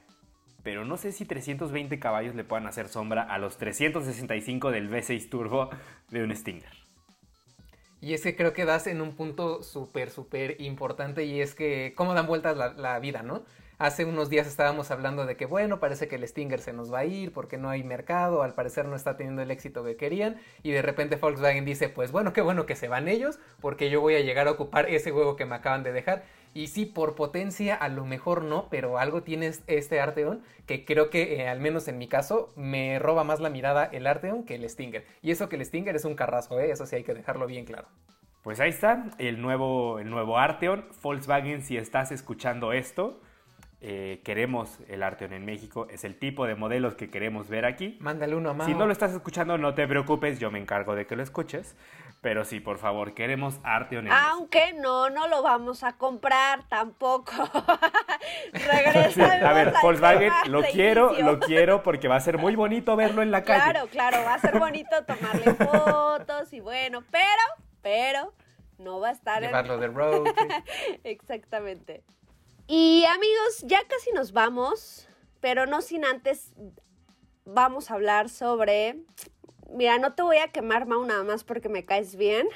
Pero 0.64 0.86
no 0.86 0.96
sé 0.96 1.12
si 1.12 1.26
320 1.26 2.00
caballos 2.00 2.36
le 2.36 2.44
puedan 2.44 2.66
hacer 2.66 2.88
sombra 2.88 3.24
a 3.24 3.38
los 3.38 3.58
365 3.58 4.72
del 4.72 4.90
V6 4.90 5.30
Turbo 5.30 5.70
de 6.10 6.24
un 6.24 6.34
Stinger. 6.34 6.79
Y 8.02 8.14
es 8.14 8.22
que 8.22 8.36
creo 8.36 8.54
que 8.54 8.66
das 8.66 8.88
en 8.88 9.02
un 9.02 9.16
punto 9.16 9.62
súper, 9.62 10.10
súper 10.10 10.60
importante 10.62 11.26
y 11.26 11.42
es 11.42 11.54
que 11.54 11.94
cómo 11.96 12.14
dan 12.14 12.28
vueltas 12.28 12.56
la, 12.58 13.00
vida, 13.00 13.24
¿no? 13.24 13.44
Hace 13.78 14.04
unos 14.06 14.30
días 14.30 14.48
estábamos 14.48 14.92
hablando 14.92 15.26
de 15.26 15.38
que, 15.38 15.46
bueno, 15.46 15.80
parece 15.80 16.08
que 16.08 16.16
el 16.16 16.28
Stinger 16.28 16.60
se 16.60 16.74
nos 16.74 16.92
va 16.94 17.00
a 17.00 17.06
ir 17.06 17.32
porque 17.32 17.58
no 17.58 17.70
hay 17.70 17.84
mercado, 17.84 18.44
al 18.44 18.54
parecer 18.54 18.86
no 18.86 18.96
está 18.96 19.16
teniendo 19.16 19.42
el 19.42 19.52
éxito 19.52 19.86
que 19.86 19.96
querían, 19.96 20.38
y 20.64 20.72
de 20.72 20.82
repente 20.82 21.16
Volkswagen 21.16 21.64
dice, 21.64 21.88
pues 21.88 22.12
bueno, 22.12 22.34
qué 22.34 22.42
bueno 22.42 22.66
que 22.66 22.76
se 22.76 22.90
van 22.90 23.08
ellos, 23.08 23.40
porque 23.62 23.90
yo 23.90 24.02
voy 24.02 24.16
a 24.16 24.22
llegar 24.22 24.48
a 24.48 24.52
ocupar 24.52 24.90
ese 24.90 25.14
huevo 25.14 25.38
que 25.38 25.46
me 25.46 25.56
acaban 25.56 25.84
de 25.84 25.94
dejar. 25.94 26.24
Y 26.54 26.68
sí, 26.68 26.86
por 26.86 27.16
potencia 27.16 27.76
a 27.76 27.90
lo 27.90 28.06
mejor 28.06 28.44
no, 28.44 28.68
pero 28.70 28.98
algo 28.98 29.24
tiene 29.24 29.52
este 29.68 30.00
Arteon 30.00 30.42
que 30.66 30.86
creo 30.86 31.10
que, 31.10 31.36
eh, 31.36 31.48
al 31.48 31.60
menos 31.60 31.88
en 31.88 31.98
mi 31.98 32.08
caso, 32.08 32.54
me 32.56 33.00
roba 33.00 33.24
más 33.24 33.40
la 33.40 33.50
mirada 33.50 33.86
el 33.86 34.08
Arteon 34.08 34.44
que 34.44 34.56
el 34.56 34.68
Stinger. 34.70 35.06
Y 35.22 35.32
eso 35.32 35.50
que 35.50 35.56
el 35.56 35.66
Stinger 35.66 35.96
es 35.96 36.06
un 36.06 36.16
carrazo, 36.16 36.60
¿eh? 36.60 36.72
eso 36.72 36.86
sí 36.86 36.96
hay 36.96 37.04
que 37.04 37.14
dejarlo 37.14 37.46
bien 37.48 37.66
claro. 37.66 37.88
Pues 38.44 38.60
ahí 38.60 38.70
está, 38.70 39.12
el 39.18 39.42
nuevo, 39.42 40.00
el 40.00 40.10
nuevo 40.10 40.38
Arteon. 40.38 40.86
Volkswagen, 41.02 41.62
si 41.62 41.78
estás 41.78 42.12
escuchando 42.12 42.74
esto, 42.74 43.22
eh, 43.82 44.22
queremos 44.26 44.80
el 44.90 45.04
Arteon 45.04 45.34
en 45.34 45.46
México. 45.46 45.88
Es 45.90 46.04
el 46.04 46.20
tipo 46.20 46.46
de 46.46 46.56
modelos 46.56 46.96
que 46.96 47.10
queremos 47.10 47.48
ver 47.48 47.66
aquí. 47.66 47.98
Mándale 48.02 48.36
uno 48.36 48.54
más. 48.54 48.68
Si 48.68 48.74
no 48.74 48.86
lo 48.86 48.92
estás 48.92 49.14
escuchando, 49.14 49.58
no 49.58 49.74
te 49.74 49.88
preocupes, 49.88 50.40
yo 50.40 50.52
me 50.52 50.60
encargo 50.60 50.96
de 50.96 51.08
que 51.08 51.16
lo 51.16 51.24
escuches. 51.24 51.76
Pero 52.22 52.44
sí, 52.44 52.60
por 52.60 52.78
favor, 52.80 53.14
queremos 53.14 53.60
Arteon 53.64 54.08
en 54.08 54.14
México. 54.14 54.28
Aunque 54.32 54.74
no, 54.74 55.10
no 55.10 55.30
lo 55.30 55.42
vamos 55.42 55.84
a 55.84 55.94
comprar 55.98 56.68
tampoco. 56.68 57.32
Sí, 59.14 59.22
a 59.22 59.54
ver, 59.54 59.74
Volkswagen, 59.82 60.32
lo 60.48 60.62
quiero, 60.64 61.10
inicio. 61.10 61.26
lo 61.26 61.40
quiero 61.40 61.84
porque 61.84 62.08
va 62.08 62.18
a 62.18 62.20
ser 62.20 62.38
muy 62.38 62.56
bonito 62.56 62.96
verlo 62.96 63.22
en 63.22 63.32
la 63.32 63.44
calle. 63.44 63.72
Claro, 63.72 63.88
claro, 63.88 64.18
va 64.24 64.36
a 64.36 64.40
ser 64.40 64.60
bonito 64.60 65.04
tomarle 65.06 65.54
fotos 65.56 66.52
y 66.54 66.60
bueno, 66.60 67.04
pero, 67.12 67.26
pero, 67.82 68.34
no 68.78 69.00
va 69.00 69.10
a 69.10 69.12
estar 69.12 69.44
en... 69.44 69.50
Llevarlo 69.50 69.78
de 69.78 69.88
road. 69.88 70.28
Exactamente. 71.04 72.04
Y 72.72 73.04
amigos, 73.06 73.64
ya 73.64 73.80
casi 73.88 74.12
nos 74.12 74.32
vamos, 74.32 75.08
pero 75.40 75.66
no 75.66 75.82
sin 75.82 76.06
antes 76.06 76.54
vamos 77.44 77.90
a 77.90 77.96
hablar 77.96 78.30
sobre... 78.30 78.96
Mira, 79.72 79.98
no 79.98 80.14
te 80.14 80.22
voy 80.22 80.38
a 80.38 80.50
quemar, 80.50 80.86
Mau, 80.86 81.04
nada 81.04 81.24
más 81.24 81.44
porque 81.44 81.68
me 81.68 81.84
caes 81.84 82.16
bien. 82.16 82.48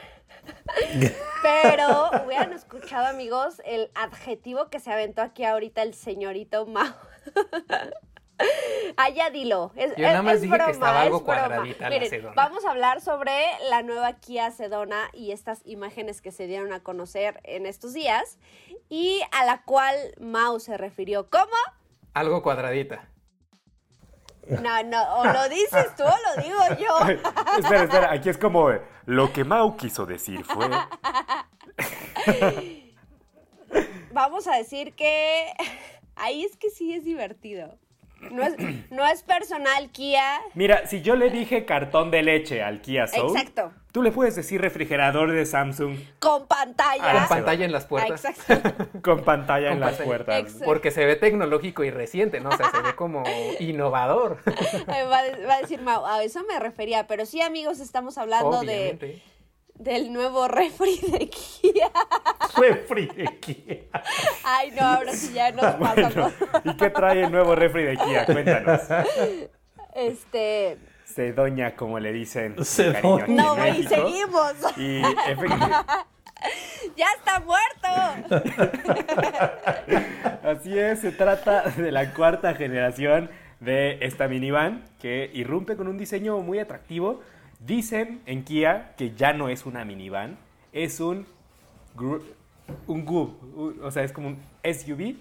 Pero 1.41 2.11
hubieran 2.25 2.53
escuchado, 2.53 3.07
amigos, 3.07 3.59
el 3.65 3.89
adjetivo 3.95 4.69
que 4.69 4.79
se 4.79 4.91
aventó 4.91 5.23
aquí 5.23 5.45
ahorita 5.45 5.81
el 5.81 5.95
señorito 5.95 6.67
Mau. 6.67 6.93
Ah, 8.97 9.09
ya 9.09 9.29
dilo. 9.29 9.71
Es, 9.75 9.95
Yo 9.95 10.03
nada 10.03 10.21
más 10.21 10.35
es 10.35 10.41
dije 10.41 10.53
que 10.53 10.57
broma, 10.57 10.71
estaba 10.71 11.01
algo 11.01 11.17
es 11.17 11.23
cuadradita 11.23 11.89
la 11.89 12.05
Sedona. 12.05 12.33
Vamos 12.35 12.65
a 12.65 12.71
hablar 12.71 13.01
sobre 13.01 13.31
la 13.69 13.81
nueva 13.81 14.13
Kia 14.13 14.51
Sedona 14.51 15.09
y 15.13 15.31
estas 15.31 15.61
imágenes 15.65 16.21
que 16.21 16.31
se 16.31 16.47
dieron 16.47 16.73
a 16.73 16.81
conocer 16.81 17.39
en 17.43 17.65
estos 17.65 17.93
días 17.93 18.37
y 18.89 19.21
a 19.31 19.45
la 19.45 19.63
cual 19.63 19.95
Mau 20.19 20.59
se 20.59 20.77
refirió 20.77 21.29
como... 21.29 21.53
Algo 22.13 22.43
cuadradita. 22.43 23.07
No, 24.47 24.83
no, 24.83 25.15
o 25.15 25.25
lo 25.25 25.49
dices 25.49 25.95
tú 25.95 26.03
o 26.03 26.07
lo 26.07 26.43
digo 26.43 26.59
yo. 26.79 27.07
espera, 27.57 27.83
espera, 27.83 28.11
aquí 28.11 28.29
es 28.29 28.37
como 28.37 28.71
eh, 28.71 28.81
lo 29.05 29.31
que 29.31 29.43
Mau 29.43 29.77
quiso 29.77 30.05
decir 30.05 30.43
fue. 30.43 30.69
Vamos 34.11 34.47
a 34.47 34.57
decir 34.57 34.93
que 34.93 35.51
ahí 36.15 36.43
es 36.43 36.57
que 36.57 36.69
sí 36.69 36.93
es 36.93 37.03
divertido. 37.03 37.77
No 38.31 38.43
es, 38.43 38.55
no 38.91 39.05
es 39.05 39.23
personal, 39.23 39.89
Kia. 39.91 40.39
Mira, 40.53 40.85
si 40.87 41.01
yo 41.01 41.15
le 41.15 41.29
dije 41.29 41.65
cartón 41.65 42.11
de 42.11 42.23
leche 42.23 42.63
al 42.63 42.81
Kia 42.81 43.07
Soul, 43.07 43.35
Exacto. 43.35 43.71
tú 43.91 44.01
le 44.03 44.11
puedes 44.11 44.35
decir 44.35 44.61
refrigerador 44.61 45.31
de 45.31 45.45
Samsung 45.45 45.97
Con 46.19 46.47
pantalla. 46.47 47.03
Ah, 47.03 47.19
Con 47.19 47.37
pantalla 47.37 47.65
en 47.65 47.71
las 47.71 47.85
puertas. 47.85 48.25
Exacto. 48.25 48.85
con 49.03 49.23
pantalla 49.23 49.71
en 49.71 49.79
las 49.79 49.95
puertas. 50.01 50.39
Exacto. 50.39 50.65
Porque 50.65 50.91
se 50.91 51.05
ve 51.05 51.15
tecnológico 51.15 51.83
y 51.83 51.91
reciente, 51.91 52.39
¿no? 52.39 52.49
O 52.49 52.57
sea, 52.57 52.69
se 52.71 52.81
ve 52.81 52.95
como 52.95 53.23
innovador. 53.59 54.39
Va, 54.87 55.19
a- 55.53 55.57
decir 55.61 55.81
Mau, 55.81 56.05
a 56.05 56.23
eso 56.23 56.43
me 56.47 56.59
refería. 56.59 57.07
Pero 57.07 57.25
sí, 57.25 57.41
amigos, 57.41 57.79
estamos 57.79 58.17
hablando 58.17 58.61
de. 58.61 59.21
Del 59.75 60.13
nuevo 60.13 60.47
refri 60.47 60.97
de 60.99 61.29
Kia. 61.29 61.91
Refri 62.57 63.07
de 63.07 63.39
Kia. 63.39 63.77
Ay, 64.43 64.71
no, 64.71 64.81
ahora 64.81 65.13
sí 65.13 65.33
ya 65.33 65.51
nos 65.51 65.65
pasamos. 65.75 66.33
¿Y 66.63 66.77
qué 66.77 66.89
trae 66.89 67.23
el 67.23 67.31
nuevo 67.31 67.55
refri 67.55 67.83
de 67.83 67.97
Kia? 67.97 68.25
Cuéntanos. 68.25 68.81
Este. 69.95 70.77
Sedoña, 71.05 71.75
como 71.75 71.99
le 71.99 72.11
dicen. 72.11 72.63
Sedoña. 72.63 73.27
No, 73.27 73.67
y 73.67 73.83
seguimos. 73.83 74.53
Y 74.77 75.01
efectivamente. 75.27 75.75
¡Ya 76.97 77.05
está 77.17 77.39
muerto! 77.39 77.87
Así 80.43 80.77
es, 80.77 80.99
se 80.99 81.11
trata 81.11 81.69
de 81.69 81.91
la 81.91 82.13
cuarta 82.13 82.53
generación 82.53 83.29
de 83.61 83.99
esta 84.01 84.27
minivan 84.27 84.83
que 84.99 85.31
irrumpe 85.33 85.77
con 85.77 85.87
un 85.87 85.97
diseño 85.97 86.39
muy 86.39 86.59
atractivo. 86.59 87.21
Dicen 87.65 88.21
en 88.25 88.43
Kia 88.43 88.93
que 88.97 89.13
ya 89.15 89.33
no 89.33 89.49
es 89.49 89.65
una 89.65 89.85
minivan, 89.85 90.37
es 90.71 90.99
un 90.99 91.25
un 92.87 93.05
GUV, 93.05 93.83
o 93.83 93.91
sea, 93.91 94.03
es 94.03 94.11
como 94.11 94.29
un 94.29 94.37
SUV, 94.63 95.15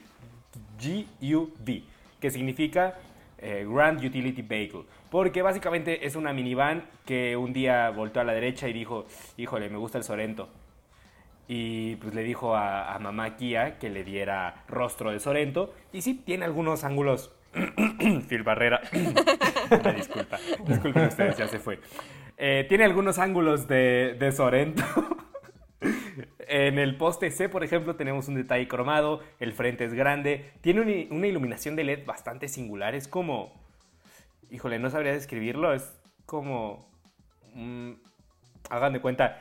GUV, 0.80 1.82
que 2.20 2.30
significa 2.30 2.99
eh, 3.38 3.66
Grand 3.68 4.03
Utility 4.03 4.43
Vehicle, 4.43 4.84
porque 5.11 5.43
básicamente 5.43 6.07
es 6.07 6.16
una 6.16 6.32
minivan 6.32 6.84
que 7.05 7.36
un 7.36 7.53
día 7.53 7.90
volteó 7.90 8.22
a 8.22 8.24
la 8.24 8.32
derecha 8.32 8.68
y 8.68 8.72
dijo, 8.72 9.07
híjole, 9.36 9.68
me 9.68 9.76
gusta 9.76 9.99
el 9.99 10.05
Sorento, 10.05 10.49
y 11.49 11.97
pues 11.97 12.14
le 12.14 12.22
dijo 12.22 12.55
a, 12.55 12.95
a 12.95 12.99
mamá 12.99 13.36
Kia 13.36 13.78
que 13.78 13.90
le 13.90 14.05
diera 14.05 14.64
rostro 14.68 15.11
de 15.11 15.20
Sorento. 15.20 15.74
Y 15.93 16.01
sí, 16.01 16.14
tiene 16.14 16.45
algunos 16.45 16.84
ángulos. 16.84 17.32
Phil 18.28 18.43
Barrera. 18.43 18.80
Disculpa. 19.97 20.38
Disculpen 20.66 21.07
ustedes, 21.07 21.36
ya 21.36 21.49
se 21.49 21.59
fue. 21.59 21.78
Eh, 22.45 22.66
tiene 22.68 22.82
algunos 22.82 23.20
ángulos 23.20 23.68
de, 23.68 24.32
Sorento. 24.34 24.82
En 26.49 26.78
el 26.78 26.97
poste 26.97 27.30
C, 27.30 27.49
por 27.49 27.64
ejemplo, 27.64 27.97
tenemos 27.97 28.28
un 28.28 28.34
detalle 28.34 28.68
cromado, 28.68 29.20
el 29.40 29.53
frente 29.53 29.84
es 29.84 29.95
grande, 29.95 30.53
tiene 30.61 30.80
una, 30.82 31.16
una 31.16 31.26
iluminación 31.26 31.76
de 31.76 31.84
LED 31.84 32.05
bastante 32.05 32.49
singular, 32.49 32.95
es 32.95 33.09
como... 33.09 33.64
Híjole, 34.51 34.78
no 34.78 34.90
sabría 34.90 35.12
describirlo, 35.12 35.72
es 35.72 35.99
como... 36.26 36.90
mm, 37.55 37.93
hagan 38.70 38.93
de 38.93 39.01
cuenta, 39.01 39.40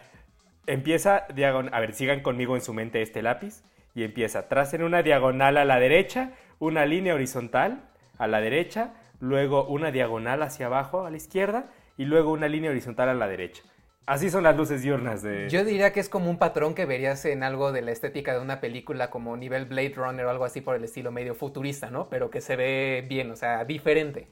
empieza 0.68 1.26
diagonal. 1.34 1.74
A 1.74 1.80
ver, 1.80 1.94
sigan 1.94 2.22
conmigo 2.22 2.56
en 2.56 2.62
su 2.62 2.74
mente 2.74 3.02
este 3.02 3.24
lápiz. 3.24 3.64
Y 3.94 4.04
empieza. 4.04 4.48
Tracen 4.48 4.84
una 4.84 5.02
diagonal 5.02 5.58
a 5.58 5.66
la 5.66 5.80
derecha, 5.80 6.34
una 6.60 6.86
línea 6.86 7.16
horizontal 7.16 7.90
a 8.20 8.28
la 8.28 8.40
derecha, 8.40 8.94
luego 9.20 9.66
una 9.66 9.92
diagonal 9.92 10.44
hacia 10.44 10.68
abajo 10.68 11.06
a 11.06 11.10
la 11.10 11.18
izquierda 11.18 11.66
y 11.98 12.06
luego 12.06 12.32
una 12.32 12.48
línea 12.48 12.72
horizontal 12.72 13.10
a 13.10 13.14
la 13.14 13.28
derecha. 13.28 13.64
Así 14.06 14.30
son 14.30 14.44
las 14.44 14.58
luces 14.58 14.82
diurnas 14.82 15.22
de. 15.22 15.48
Yo 15.50 15.64
diría 15.64 15.94
que 15.94 16.00
es 16.00 16.10
como 16.10 16.30
un 16.30 16.38
patrón 16.38 16.74
que 16.74 16.86
verías 16.86 17.24
en 17.26 17.44
algo 17.44 17.72
de 17.72 17.82
la 17.82 17.92
estética 17.92 18.34
de 18.34 18.42
una 18.42 18.60
película 18.60 19.10
como 19.10 19.38
nivel 19.38 19.66
Blade 19.66 19.94
Runner 19.96 20.26
o 20.26 20.30
algo 20.30 20.44
así 20.44 20.60
por 20.60 20.76
el 20.76 20.84
estilo 20.84 21.12
medio 21.12 21.36
futurista, 21.36 21.92
¿no? 21.92 22.10
Pero 22.10 22.30
que 22.30 22.42
se 22.42 22.56
ve 22.56 23.06
bien, 23.08 23.30
o 23.32 23.36
sea, 23.36 23.64
diferente. 23.64 24.28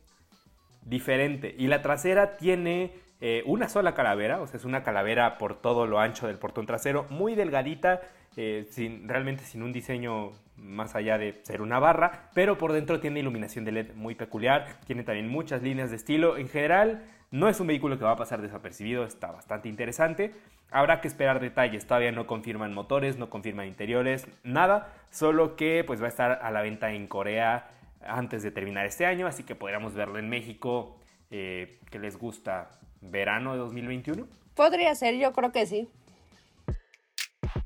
diferente. 0.82 1.54
Y 1.58 1.68
la 1.68 1.82
trasera 1.82 2.36
tiene 2.36 2.94
eh, 3.22 3.44
una 3.46 3.70
sola 3.70 3.94
calavera, 3.94 4.42
o 4.42 4.48
sea, 4.48 4.58
es 4.58 4.66
una 4.66 4.82
calavera 4.82 5.38
por 5.38 5.62
todo 5.62 5.86
lo 5.86 6.00
ancho 6.00 6.26
del 6.26 6.40
portón 6.40 6.66
trasero, 6.66 7.06
muy 7.10 7.36
delgadita, 7.36 8.02
eh, 8.38 8.66
sin, 8.72 9.08
realmente 9.08 9.44
sin 9.44 9.62
un 9.62 9.72
diseño 9.72 10.32
más 10.56 10.96
allá 10.96 11.18
de 11.18 11.40
ser 11.44 11.62
una 11.62 11.80
barra, 11.80 12.30
pero 12.34 12.58
por 12.58 12.74
dentro 12.74 13.00
tiene 13.00 13.20
iluminación 13.20 13.66
de 13.66 13.72
LED 13.72 13.94
muy 13.94 14.16
peculiar, 14.16 14.80
tiene 14.86 15.04
también 15.04 15.28
muchas 15.28 15.62
líneas 15.62 15.90
de 15.90 15.98
estilo. 15.98 16.38
En 16.38 16.50
general, 16.50 17.04
no 17.32 17.48
es 17.48 17.60
un 17.60 17.68
vehículo 17.68 17.98
que 17.98 18.06
va 18.06 18.12
a 18.12 18.18
pasar 18.18 18.42
desapercibido, 18.42 19.04
está 19.04 19.32
bastante 19.32 19.70
interesante. 19.70 20.34
Habrá 20.72 21.02
que 21.02 21.08
esperar 21.08 21.40
detalles, 21.40 21.86
todavía 21.86 22.12
no 22.12 22.28
confirman 22.28 22.74
motores, 22.74 23.18
no 23.18 23.30
confirman 23.30 23.68
interiores, 23.68 24.28
nada, 24.44 24.94
solo 25.12 25.56
que 25.56 25.84
pues 25.86 26.02
va 26.02 26.06
a 26.06 26.10
estar 26.10 26.40
a 26.42 26.52
la 26.52 26.62
venta 26.62 26.92
en 26.92 27.08
Corea 27.08 27.72
antes 28.02 28.44
de 28.44 28.52
terminar 28.52 28.86
este 28.86 29.06
año, 29.06 29.28
así 29.28 29.44
que 29.44 29.56
podríamos 29.56 29.94
verlo 29.94 30.20
en 30.20 30.30
México, 30.30 31.00
eh, 31.30 31.80
que 31.92 32.00
les 32.00 32.18
gusta, 32.18 32.72
verano 33.02 33.54
de 33.54 33.60
2021. 33.60 34.28
Podría 34.56 34.94
ser, 34.96 35.16
yo 35.16 35.32
creo 35.34 35.52
que 35.52 35.66
sí. 35.66 35.90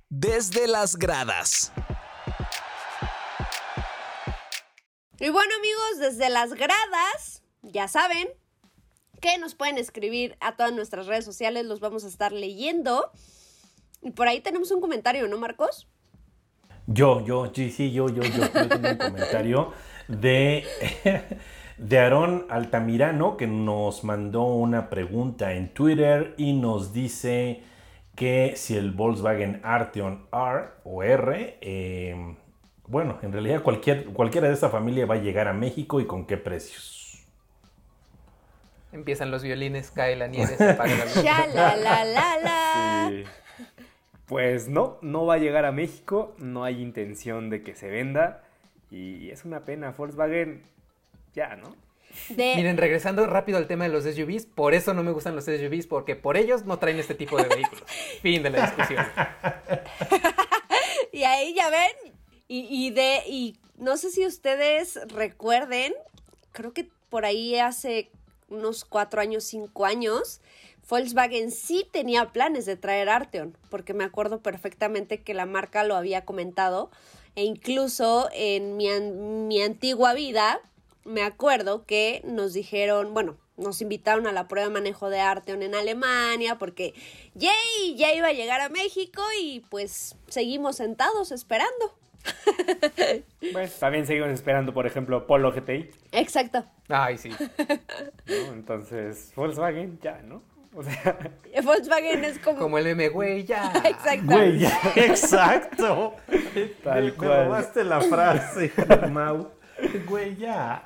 Desde 0.10 0.68
las 0.68 0.96
gradas. 0.96 1.72
Y 5.20 5.30
bueno 5.30 5.54
amigos, 5.58 6.00
desde 6.00 6.30
las 6.30 6.54
gradas, 6.54 7.44
ya 7.62 7.88
saben 7.88 8.28
que 9.24 9.38
nos 9.38 9.56
pueden 9.56 9.78
escribir 9.78 10.36
a 10.42 10.58
todas 10.58 10.74
nuestras 10.74 11.08
redes 11.08 11.24
sociales, 11.24 11.66
los 11.66 11.80
vamos 11.80 12.04
a 12.04 12.10
estar 12.10 12.34
leyendo. 12.34 13.10
Y 14.02 14.12
por 14.12 14.28
ahí 14.28 14.42
tenemos 14.42 14.70
un 14.72 14.82
comentario, 14.82 15.30
¿no, 15.30 15.38
Marcos? 15.38 15.88
Yo, 16.88 17.26
yo, 17.26 17.50
sí, 17.56 17.72
sí, 17.72 17.94
yo, 17.94 18.10
yo, 18.10 18.22
yo, 18.22 18.52
yo 18.54 18.68
tengo 18.68 18.90
un 18.90 18.98
comentario 18.98 19.72
de, 20.10 20.66
de 21.78 22.00
Aarón 22.00 22.48
Altamirano 22.50 23.38
que 23.38 23.48
nos 23.48 24.04
mandó 24.04 24.44
una 24.44 24.90
pregunta 24.90 25.54
en 25.54 25.74
Twitter 25.74 26.36
y 26.38 26.52
nos 26.52 26.92
dice 26.92 27.64
que 28.16 28.56
si 28.58 28.76
el 28.76 28.92
Volkswagen 28.92 29.62
Arteon 29.64 30.28
R 30.34 30.66
o 30.84 31.02
R, 31.02 31.60
eh, 31.62 32.36
bueno, 32.88 33.20
en 33.22 33.32
realidad 33.32 33.64
cualquier, 33.64 34.08
cualquiera 34.08 34.50
de 34.50 34.54
esta 34.54 34.70
familia 34.70 35.06
va 35.06 35.16
a 35.16 35.22
llegar 35.22 35.48
a 35.48 35.54
México 35.54 36.02
y 36.02 36.06
con 36.06 36.26
qué 36.26 36.36
precios. 36.36 37.03
Empiezan 38.94 39.32
los 39.32 39.44
violines, 39.44 39.92
cae 39.92 40.16
la 40.16 40.28
nieve, 40.28 40.56
se 40.58 40.70
apaga 40.72 40.96
la 40.96 41.06
luz. 41.06 41.24
Ya, 41.24 41.48
la, 41.48 41.76
la, 41.76 42.06
la, 42.06 42.38
la. 42.40 43.08
Sí. 43.10 43.24
Pues 44.26 44.70
no, 44.70 44.98
no 45.02 45.26
va 45.26 45.34
a 45.36 45.38
llegar 45.38 45.66
a 45.66 45.72
México, 45.72 46.34
no 46.38 46.64
hay 46.64 46.82
intención 46.82 47.50
de 47.50 47.62
que 47.64 47.76
se 47.76 47.90
venda 47.90 48.44
y 48.90 49.30
es 49.32 49.44
una 49.44 49.66
pena, 49.66 49.92
Volkswagen 49.92 50.64
ya, 51.34 51.56
¿no? 51.56 51.76
De- 52.30 52.54
Miren, 52.56 52.78
regresando 52.78 53.26
rápido 53.26 53.58
al 53.58 53.66
tema 53.68 53.86
de 53.86 53.90
los 53.90 54.04
SUVs, 54.06 54.46
por 54.46 54.76
eso 54.76 54.94
no 54.94 55.04
me 55.04 55.12
gustan 55.12 55.36
los 55.36 55.46
SUVs, 55.46 55.88
porque 55.88 56.16
por 56.16 56.38
ellos 56.38 56.64
no 56.66 56.78
traen 56.78 57.00
este 57.00 57.16
tipo 57.16 57.38
de 57.38 57.48
vehículos. 57.50 57.84
fin 58.22 58.44
de 58.44 58.50
la 58.52 58.62
discusión. 58.68 59.06
Y 61.12 61.24
ahí 61.26 61.54
ya 61.54 61.70
ven. 61.70 62.14
Y, 62.48 62.68
y 62.88 62.90
de. 62.92 63.20
Y 63.28 63.58
no 63.78 63.98
sé 63.98 64.10
si 64.10 64.26
ustedes 64.26 65.00
recuerden. 65.14 65.94
Creo 66.52 66.74
que 66.74 66.88
por 67.10 67.26
ahí 67.26 67.58
hace 67.60 68.10
unos 68.50 68.86
cuatro 68.86 69.22
años, 69.22 69.44
cinco 69.44 69.86
años. 69.86 70.42
Volkswagen 70.90 71.52
sí 71.52 71.88
tenía 71.92 72.32
planes 72.32 72.66
de 72.66 72.76
traer 72.76 73.10
Arteon, 73.10 73.58
porque 73.70 73.94
me 73.94 74.04
acuerdo 74.04 74.42
perfectamente 74.42 75.24
que 75.24 75.34
la 75.34 75.46
marca 75.46 75.84
lo 75.84 75.96
había 75.96 76.26
comentado, 76.26 76.92
e 77.36 77.44
incluso 77.46 78.30
en 78.34 78.78
mi, 78.78 78.90
mi 78.90 79.62
antigua 79.62 80.14
vida, 80.14 80.62
me 81.04 81.24
acuerdo 81.24 81.86
que 81.86 82.22
nos 82.26 82.54
dijeron, 82.54 83.14
bueno, 83.14 83.38
nos 83.58 83.82
invitaron 83.82 84.28
a 84.28 84.32
la 84.32 84.48
prueba 84.48 84.68
de 84.68 84.74
manejo 84.74 85.10
de 85.10 85.20
Arteon 85.20 85.62
en 85.62 85.76
Alemania, 85.76 86.58
porque 86.58 86.94
¡yay! 87.36 87.96
ya 87.96 88.14
iba 88.14 88.28
a 88.28 88.34
llegar 88.34 88.62
a 88.62 88.70
México 88.70 89.22
y 89.42 89.62
pues 89.70 90.16
seguimos 90.28 90.78
sentados 90.78 91.32
esperando. 91.32 92.03
También 93.80 94.06
seguimos 94.06 94.30
esperando, 94.30 94.74
por 94.74 94.88
ejemplo, 94.88 95.28
Polo 95.28 95.52
GTI, 95.52 95.90
Exacto. 96.12 96.66
Ay, 96.90 97.18
sí. 97.18 97.30
¿no? 97.30 98.54
Entonces, 98.54 99.32
Volkswagen 99.36 100.00
ya, 100.02 100.22
¿no? 100.24 100.44
O 100.76 100.82
sea, 100.84 101.18
Volkswagen 101.64 102.24
es 102.24 102.40
como... 102.40 102.58
Como 102.60 102.78
el 102.78 102.86
meme, 102.86 103.10
güey, 103.10 103.44
ya. 103.44 103.72
Exacto. 103.86 104.26
Güey, 104.26 104.60
ya, 104.60 104.80
exacto. 104.96 106.16
Tal 106.84 107.04
me, 107.06 107.12
me 107.12 107.18
cual. 107.18 107.46
robaste 107.46 107.84
la 107.84 108.02
frase, 108.02 108.72
Mau. 109.12 109.52
Güey, 110.08 110.36
ya. 110.38 110.84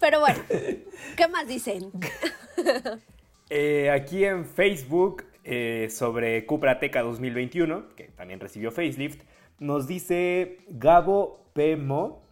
Pero 0.00 0.20
bueno, 0.20 0.38
¿qué 1.16 1.28
más 1.28 1.46
dicen? 1.48 1.90
eh, 3.50 3.90
aquí 3.90 4.24
en 4.24 4.44
Facebook, 4.44 5.24
eh, 5.44 5.88
sobre 5.90 6.44
Cupra 6.44 6.78
Teca 6.78 7.02
2021, 7.02 7.88
que 7.96 8.04
también 8.08 8.40
recibió 8.40 8.70
facelift, 8.70 9.22
nos 9.58 9.86
dice 9.86 10.58
Gabo 10.68 11.44
Pemo. 11.52 12.22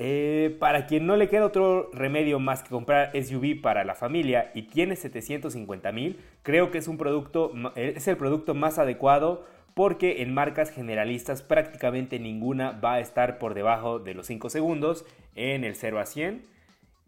eh, 0.00 0.56
para 0.60 0.86
quien 0.86 1.06
no 1.06 1.16
le 1.16 1.28
queda 1.28 1.44
otro 1.44 1.90
remedio 1.92 2.38
más 2.38 2.62
que 2.62 2.68
comprar 2.68 3.10
SUV 3.20 3.60
para 3.60 3.82
la 3.84 3.96
familia 3.96 4.52
y 4.54 4.62
tiene 4.62 4.94
750 4.94 5.90
mil, 5.90 6.20
creo 6.44 6.70
que 6.70 6.78
es 6.78 6.86
un 6.86 6.98
producto, 6.98 7.50
ma- 7.52 7.72
es 7.74 8.06
el 8.06 8.16
producto 8.16 8.54
más 8.54 8.78
adecuado 8.78 9.44
porque 9.74 10.22
en 10.22 10.32
marcas 10.32 10.70
generalistas 10.70 11.42
prácticamente 11.42 12.20
ninguna 12.20 12.70
va 12.72 12.94
a 12.94 13.00
estar 13.00 13.38
por 13.38 13.54
debajo 13.54 13.98
de 13.98 14.14
los 14.14 14.26
5 14.28 14.50
segundos 14.50 15.04
en 15.34 15.64
el 15.64 15.74
0 15.74 15.98
a 15.98 16.06
100. 16.06 16.46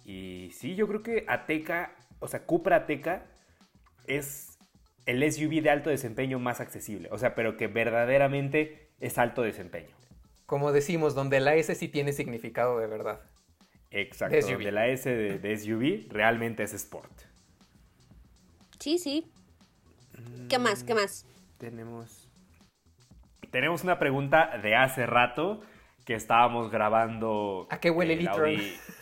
Y 0.04 0.50
sí, 0.52 0.74
yo 0.74 0.88
creo 0.88 1.02
que 1.04 1.24
Ateca, 1.28 1.92
o 2.18 2.26
sea, 2.26 2.44
Cupra 2.44 2.74
Ateca 2.76 3.24
es 4.08 4.58
el 5.06 5.22
SUV 5.32 5.62
de 5.62 5.70
alto 5.70 5.90
desempeño 5.90 6.38
más 6.40 6.60
accesible. 6.60 7.08
O 7.12 7.18
sea, 7.18 7.34
pero 7.36 7.56
que 7.56 7.68
verdaderamente 7.68 8.89
es 9.00 9.18
alto 9.18 9.42
desempeño. 9.42 9.94
Como 10.46 10.72
decimos, 10.72 11.14
donde 11.14 11.40
la 11.40 11.54
S 11.54 11.74
sí 11.74 11.88
tiene 11.88 12.12
significado 12.12 12.78
de 12.78 12.86
verdad. 12.86 13.20
Exacto. 13.90 14.34
De. 14.36 14.42
Donde 14.42 14.72
la 14.72 14.86
S 14.88 15.08
de, 15.08 15.38
de 15.38 15.56
SUV 15.58 16.12
realmente 16.12 16.62
es 16.62 16.74
Sport. 16.74 17.10
Sí, 18.78 18.98
sí. 18.98 19.30
¿Qué 20.48 20.58
más? 20.58 20.84
¿Qué 20.84 20.94
más? 20.94 21.26
Tenemos. 21.58 22.28
Tenemos 23.50 23.82
una 23.84 23.98
pregunta 23.98 24.58
de 24.62 24.76
hace 24.76 25.06
rato 25.06 25.62
que 26.04 26.14
estábamos 26.14 26.70
grabando. 26.70 27.66
¿A 27.70 27.78
qué 27.78 27.90
huele 27.90 28.14
el 28.14 28.26
e-tron? 28.26 28.56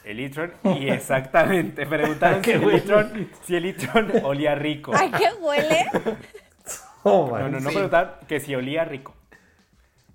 El 0.05 0.21
e-tron. 0.21 0.53
Y 0.81 0.89
exactamente, 0.91 1.87
preguntaron 1.87 2.41
¿A 2.41 2.45
si 2.45 2.51
el 2.53 2.71
e-tron, 2.71 3.31
si 3.43 3.57
el 3.57 3.65
e-tron 3.67 4.13
olía 4.25 4.55
rico. 4.55 4.93
¿A 4.95 5.11
qué 5.17 5.29
huele? 5.41 5.87
Oh, 7.05 7.29
No, 7.39 7.49
no, 7.49 7.61
no 7.61 7.69
Sí. 7.69 7.75
preguntaron 7.75 8.13
que 8.27 8.41
si 8.41 8.55
olía 8.55 8.85
rico. 8.85 9.15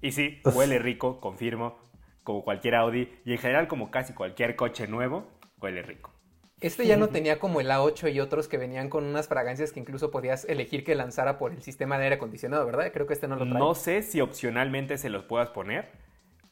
Y 0.03 0.11
sí, 0.11 0.41
huele 0.53 0.79
rico, 0.79 1.21
confirmo, 1.21 1.79
como 2.23 2.43
cualquier 2.43 2.75
Audi. 2.75 3.09
Y 3.23 3.31
en 3.31 3.37
general, 3.37 3.69
como 3.69 3.89
casi 3.89 4.13
cualquier 4.13 4.57
coche 4.57 4.85
nuevo, 4.85 5.31
huele 5.61 5.81
rico. 5.81 6.11
Este 6.59 6.85
ya 6.85 6.97
no 6.97 7.07
tenía 7.07 7.39
como 7.39 7.61
el 7.61 7.69
A8 7.69 8.13
y 8.13 8.19
otros 8.19 8.49
que 8.49 8.57
venían 8.57 8.89
con 8.89 9.05
unas 9.05 9.29
fragancias 9.29 9.71
que 9.71 9.79
incluso 9.79 10.11
podías 10.11 10.43
elegir 10.45 10.83
que 10.83 10.93
lanzara 10.95 11.37
por 11.37 11.53
el 11.53 11.61
sistema 11.61 11.97
de 11.97 12.03
aire 12.03 12.15
acondicionado, 12.17 12.65
¿verdad? 12.65 12.91
Creo 12.91 13.07
que 13.07 13.13
este 13.13 13.29
no 13.29 13.37
lo 13.37 13.47
trae. 13.47 13.59
No 13.59 13.75
sé 13.75 14.01
si 14.01 14.19
opcionalmente 14.19 14.97
se 14.97 15.09
los 15.09 15.23
puedas 15.23 15.49
poner. 15.49 15.89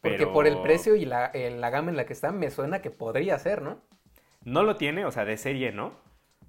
porque 0.02 0.18
pero 0.20 0.34
por 0.34 0.48
el 0.48 0.62
precio 0.62 0.96
y 0.96 1.04
la, 1.04 1.26
eh, 1.34 1.52
la 1.52 1.70
gama 1.70 1.92
en 1.92 1.98
la 1.98 2.06
que 2.06 2.14
está, 2.14 2.32
me 2.32 2.52
suena 2.52 2.82
que 2.82 2.90
podría 2.90 3.38
ser, 3.38 3.62
¿no? 3.62 3.82
No 4.46 4.64
lo 4.64 4.78
tiene, 4.78 5.06
o 5.06 5.12
sea, 5.12 5.26
de 5.26 5.36
serie 5.36 5.74
no. 5.74 6.00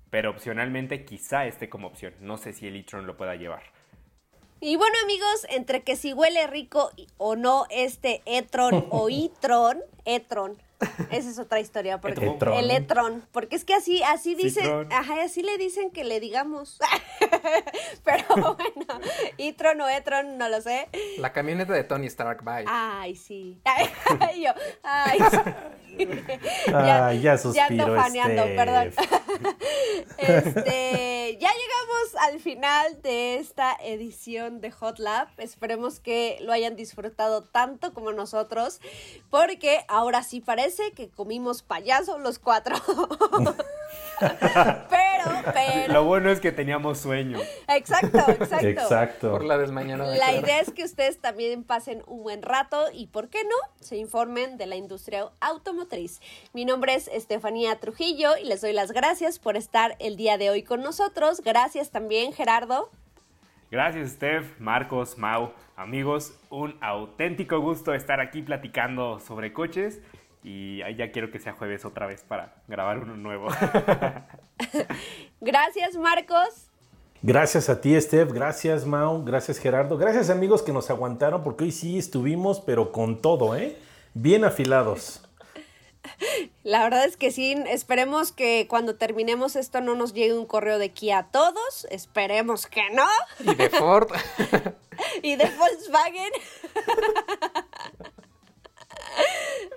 Pero 0.09 0.30
opcionalmente 0.30 1.05
quizá 1.05 1.46
esté 1.46 1.68
como 1.68 1.88
opción. 1.88 2.14
No 2.20 2.36
sé 2.36 2.53
si 2.53 2.68
el 2.68 2.76
e-tron 2.76 3.07
lo 3.07 3.16
pueda 3.16 3.34
llevar. 3.34 3.62
Y 4.63 4.77
bueno, 4.77 4.95
amigos, 5.03 5.45
entre 5.51 5.83
que 5.83 5.97
si 5.97 6.13
huele 6.13 6.47
rico 6.47 6.93
o 7.17 7.35
no 7.35 7.67
este 7.69 8.23
e-tron 8.27 8.87
o 8.91 9.09
e-tron, 9.11 9.81
e-tron. 10.05 10.57
Esa 11.11 11.31
es 11.31 11.39
otra 11.41 11.59
historia, 11.59 12.01
porque 12.01 12.27
E-tron. 12.27 12.55
el 12.55 12.71
e-tron, 12.71 13.27
porque 13.33 13.57
es 13.57 13.65
que 13.65 13.75
así, 13.75 14.03
así 14.05 14.37
dicen, 14.37 14.87
ajá, 14.93 15.23
así 15.25 15.43
le 15.43 15.59
dicen 15.59 15.91
que 15.91 16.05
le 16.05 16.21
digamos. 16.21 16.79
Pero 18.05 18.25
bueno, 18.57 19.01
e-tron 19.37 19.81
o 19.81 19.89
e-tron, 19.89 20.39
no 20.39 20.49
lo 20.49 20.61
sé. 20.61 20.89
La 21.19 21.33
camioneta 21.33 21.73
de 21.73 21.83
Tony 21.83 22.07
Stark, 22.07 22.45
bye. 22.45 22.65
Ay, 22.69 23.17
sí. 23.17 23.61
Ay, 23.65 24.45
yo, 24.45 24.51
ay, 24.85 25.19
sí. 25.29 25.91
Ya 26.66 27.12
Ya 27.12 27.38
suspiro, 27.38 27.84
ando 27.84 27.97
faneando, 27.97 28.43
perdón. 28.57 28.93
Este, 30.18 31.38
ya 31.40 31.51
llegamos 31.51 32.14
al 32.20 32.38
final 32.38 33.03
de 33.03 33.36
esta 33.36 33.76
edición 33.82 34.61
de 34.61 34.70
Hot 34.70 34.99
Lab. 34.99 35.28
Esperemos 35.38 35.99
que 36.01 36.38
lo 36.43 36.53
hayan 36.53 36.76
disfrutado 36.76 37.43
tanto 37.43 37.93
como 37.93 38.12
nosotros, 38.12 38.80
porque 39.30 39.84
ahora 39.88 40.22
sí 40.22 40.40
parece 40.40 40.93
que 40.93 41.11
comimos 41.11 41.62
payaso 41.62 42.18
los 42.18 42.38
cuatro. 42.38 42.76
pero, 44.91 45.53
pero, 45.55 45.93
Lo 45.93 46.05
bueno 46.05 46.31
es 46.31 46.41
que 46.41 46.53
teníamos 46.53 46.99
sueño. 46.99 47.39
exacto, 47.69 48.19
exacto. 48.29 48.67
Exacto. 48.67 49.31
Por 49.33 49.45
la 49.45 49.59
desmañanada. 49.59 50.11
La 50.17 50.29
claro. 50.29 50.39
idea 50.39 50.61
es 50.61 50.73
que 50.73 50.85
ustedes 50.85 51.21
también 51.21 51.65
pasen 51.65 52.03
un 52.07 52.23
buen 52.23 52.43
rato 52.43 52.87
y, 52.93 53.07
¿por 53.09 53.29
qué 53.29 53.45
no?, 53.45 53.57
se 53.81 53.97
informen 53.97 54.57
de 54.57 54.67
la 54.67 54.77
industria 54.77 55.27
automotriz. 55.41 56.21
Mi 56.53 56.65
nombre 56.65 56.95
es 56.95 57.09
Estefanía 57.09 57.79
Trujillo 57.81 58.37
y 58.37 58.47
les 58.47 58.61
doy 58.61 58.73
las 58.73 58.93
gracias 58.93 59.39
por 59.39 59.57
estar 59.57 59.97
el 59.99 60.17
día 60.17 60.39
de 60.39 60.51
hoy 60.51 60.63
con 60.63 60.83
nosotros. 60.83 61.41
Gracias 61.45 61.91
también, 61.91 62.33
Gerardo. 62.33 62.91
Gracias, 63.73 64.11
Steph, 64.11 64.61
Marcos, 64.61 65.17
Mau, 65.17 65.55
amigos. 65.77 66.39
Un 66.51 66.77
auténtico 66.83 67.59
gusto 67.61 67.95
estar 67.95 68.21
aquí 68.21 68.43
platicando 68.43 69.19
sobre 69.19 69.55
coches. 69.55 70.03
Y 70.43 70.82
ahí 70.82 70.97
ya 70.97 71.12
quiero 71.12 71.30
que 71.30 71.38
sea 71.38 71.53
jueves 71.53 71.84
otra 71.84 72.07
vez 72.07 72.22
para 72.22 72.55
grabar 72.66 72.99
uno 72.99 73.16
nuevo. 73.16 73.49
Gracias, 75.40 75.97
Marcos. 75.97 76.68
Gracias 77.22 77.68
a 77.68 77.80
ti, 77.80 78.01
Steph. 78.01 78.32
Gracias, 78.32 78.84
Mau. 78.84 79.24
Gracias, 79.24 79.59
Gerardo. 79.59 79.97
Gracias, 79.97 80.28
amigos, 80.30 80.62
que 80.62 80.72
nos 80.72 80.90
aguantaron, 80.90 81.45
porque 81.45 81.64
hoy 81.64 81.70
sí 81.70 81.97
estuvimos, 81.97 82.61
pero 82.61 82.90
con 82.90 83.22
todo, 83.22 83.55
¿eh? 83.57 83.76
Bien 84.14 84.45
afilados. 84.45 85.22
La 86.64 86.82
verdad 86.82 87.05
es 87.05 87.16
que 87.16 87.30
sí, 87.30 87.57
esperemos 87.68 88.32
que 88.32 88.66
cuando 88.68 88.97
terminemos 88.97 89.55
esto 89.55 89.80
no 89.80 89.95
nos 89.95 90.14
llegue 90.14 90.34
un 90.34 90.47
correo 90.47 90.78
de 90.78 90.90
Kia 90.90 91.18
a 91.18 91.30
todos. 91.30 91.86
Esperemos 91.90 92.66
que 92.66 92.82
no. 92.90 93.07
Y 93.40 93.55
de 93.55 93.70
Ford. 93.70 94.11
y 95.22 95.36
de 95.36 95.49
Volkswagen. 95.57 96.32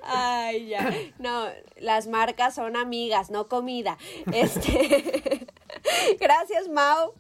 Ay, 0.04 0.68
ya. 0.68 0.94
No, 1.20 1.46
las 1.78 2.08
marcas 2.08 2.56
son 2.56 2.76
amigas, 2.76 3.30
no 3.32 3.48
comida. 3.48 3.98
Este. 4.32 5.48
Gracias, 6.20 6.68
Mau. 6.70 7.14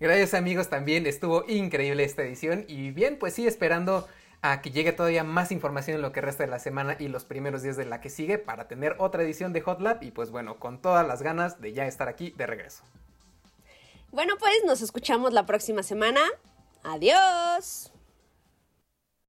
Gracias 0.00 0.34
amigos 0.34 0.68
también, 0.68 1.06
estuvo 1.06 1.44
increíble 1.46 2.04
esta 2.04 2.22
edición 2.22 2.64
y 2.68 2.90
bien, 2.90 3.18
pues 3.18 3.34
sí, 3.34 3.46
esperando 3.46 4.06
a 4.42 4.60
que 4.60 4.70
llegue 4.70 4.92
todavía 4.92 5.24
más 5.24 5.50
información 5.52 5.96
en 5.96 6.02
lo 6.02 6.12
que 6.12 6.20
resta 6.20 6.42
de 6.42 6.50
la 6.50 6.58
semana 6.58 6.96
y 6.98 7.08
los 7.08 7.24
primeros 7.24 7.62
días 7.62 7.78
de 7.78 7.86
la 7.86 8.02
que 8.02 8.10
sigue 8.10 8.36
para 8.36 8.68
tener 8.68 8.96
otra 8.98 9.22
edición 9.22 9.54
de 9.54 9.62
Hot 9.62 9.80
Lab 9.80 10.02
y 10.02 10.10
pues 10.10 10.30
bueno, 10.30 10.58
con 10.58 10.82
todas 10.82 11.06
las 11.06 11.22
ganas 11.22 11.60
de 11.62 11.72
ya 11.72 11.86
estar 11.86 12.08
aquí 12.08 12.34
de 12.36 12.46
regreso. 12.46 12.82
Bueno, 14.10 14.34
pues 14.38 14.52
nos 14.66 14.82
escuchamos 14.82 15.32
la 15.32 15.46
próxima 15.46 15.82
semana. 15.82 16.20
Adiós. 16.82 17.93